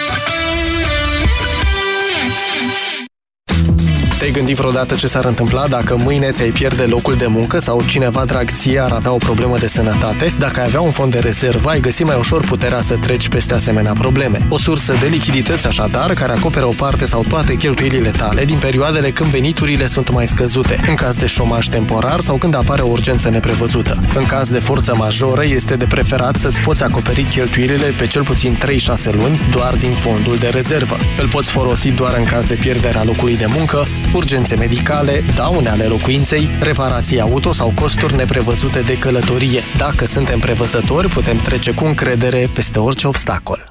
Te-ai 4.21 4.33
gândit 4.33 4.55
vreodată 4.55 4.95
ce 4.95 5.07
s-ar 5.07 5.25
întâmpla 5.25 5.67
dacă 5.67 5.97
mâine 5.97 6.29
ți-ai 6.29 6.49
pierde 6.49 6.83
locul 6.83 7.15
de 7.15 7.25
muncă 7.27 7.59
sau 7.59 7.81
cineva 7.85 8.25
drag 8.25 8.49
ție 8.49 8.79
ar 8.79 8.91
avea 8.91 9.11
o 9.11 9.17
problemă 9.17 9.57
de 9.57 9.67
sănătate? 9.67 10.33
Dacă 10.39 10.59
ai 10.59 10.65
avea 10.65 10.81
un 10.81 10.91
fond 10.91 11.11
de 11.11 11.19
rezervă, 11.19 11.69
ai 11.69 11.79
găsi 11.79 12.03
mai 12.03 12.15
ușor 12.17 12.45
puterea 12.45 12.81
să 12.81 12.95
treci 12.95 13.27
peste 13.27 13.53
asemenea 13.53 13.93
probleme. 13.93 14.45
O 14.49 14.57
sursă 14.57 14.95
de 14.99 15.07
lichidități 15.07 15.67
așadar, 15.67 16.13
care 16.13 16.31
acoperă 16.31 16.65
o 16.65 16.73
parte 16.77 17.05
sau 17.05 17.25
toate 17.29 17.55
cheltuielile 17.55 18.09
tale 18.09 18.45
din 18.45 18.57
perioadele 18.57 19.09
când 19.09 19.29
veniturile 19.29 19.87
sunt 19.87 20.11
mai 20.11 20.27
scăzute, 20.27 20.83
în 20.87 20.95
caz 20.95 21.15
de 21.15 21.25
șomaj 21.25 21.67
temporar 21.67 22.19
sau 22.19 22.37
când 22.37 22.55
apare 22.55 22.81
o 22.81 22.89
urgență 22.89 23.29
neprevăzută. 23.29 24.03
În 24.15 24.25
caz 24.25 24.49
de 24.49 24.59
forță 24.59 24.95
majoră, 24.95 25.45
este 25.45 25.75
de 25.75 25.85
preferat 25.85 26.35
să-ți 26.35 26.61
poți 26.61 26.83
acoperi 26.83 27.23
cheltuielile 27.23 27.93
pe 27.97 28.07
cel 28.07 28.23
puțin 28.23 28.57
3-6 28.57 29.11
luni 29.11 29.41
doar 29.51 29.75
din 29.75 29.91
fondul 29.91 30.35
de 30.35 30.47
rezervă. 30.47 30.97
Îl 31.17 31.27
poți 31.27 31.51
folosi 31.51 31.89
doar 31.89 32.15
în 32.17 32.23
caz 32.25 32.45
de 32.45 32.55
pierderea 32.55 33.03
locului 33.03 33.37
de 33.37 33.45
muncă, 33.47 33.85
urgențe 34.15 34.55
medicale, 34.55 35.23
daune 35.35 35.69
ale 35.69 35.83
locuinței, 35.83 36.49
reparații 36.61 37.19
auto 37.19 37.53
sau 37.53 37.71
costuri 37.75 38.15
neprevăzute 38.15 38.79
de 38.79 38.97
călătorie. 38.97 39.61
Dacă 39.77 40.05
suntem 40.05 40.39
prevăzători, 40.39 41.07
putem 41.07 41.37
trece 41.37 41.71
cu 41.73 41.85
încredere 41.85 42.49
peste 42.53 42.79
orice 42.79 43.07
obstacol. 43.07 43.70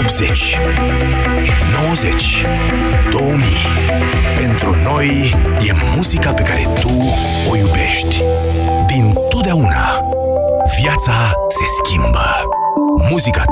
80, 0.00 0.58
90, 1.72 2.46
2000. 3.10 3.46
Pentru 4.34 4.76
noi 4.82 5.34
e 5.68 5.72
muzica 5.96 6.32
pe 6.32 6.42
care 6.42 6.66
tu 6.80 7.14
o 7.50 7.56
iubești. 7.56 8.22
Din 8.86 9.16
totdeauna, 9.28 10.00
viața 10.80 11.32
se 11.48 11.64
schimbă. 11.82 12.26
Muzica 13.10 13.42
ta 13.42 13.48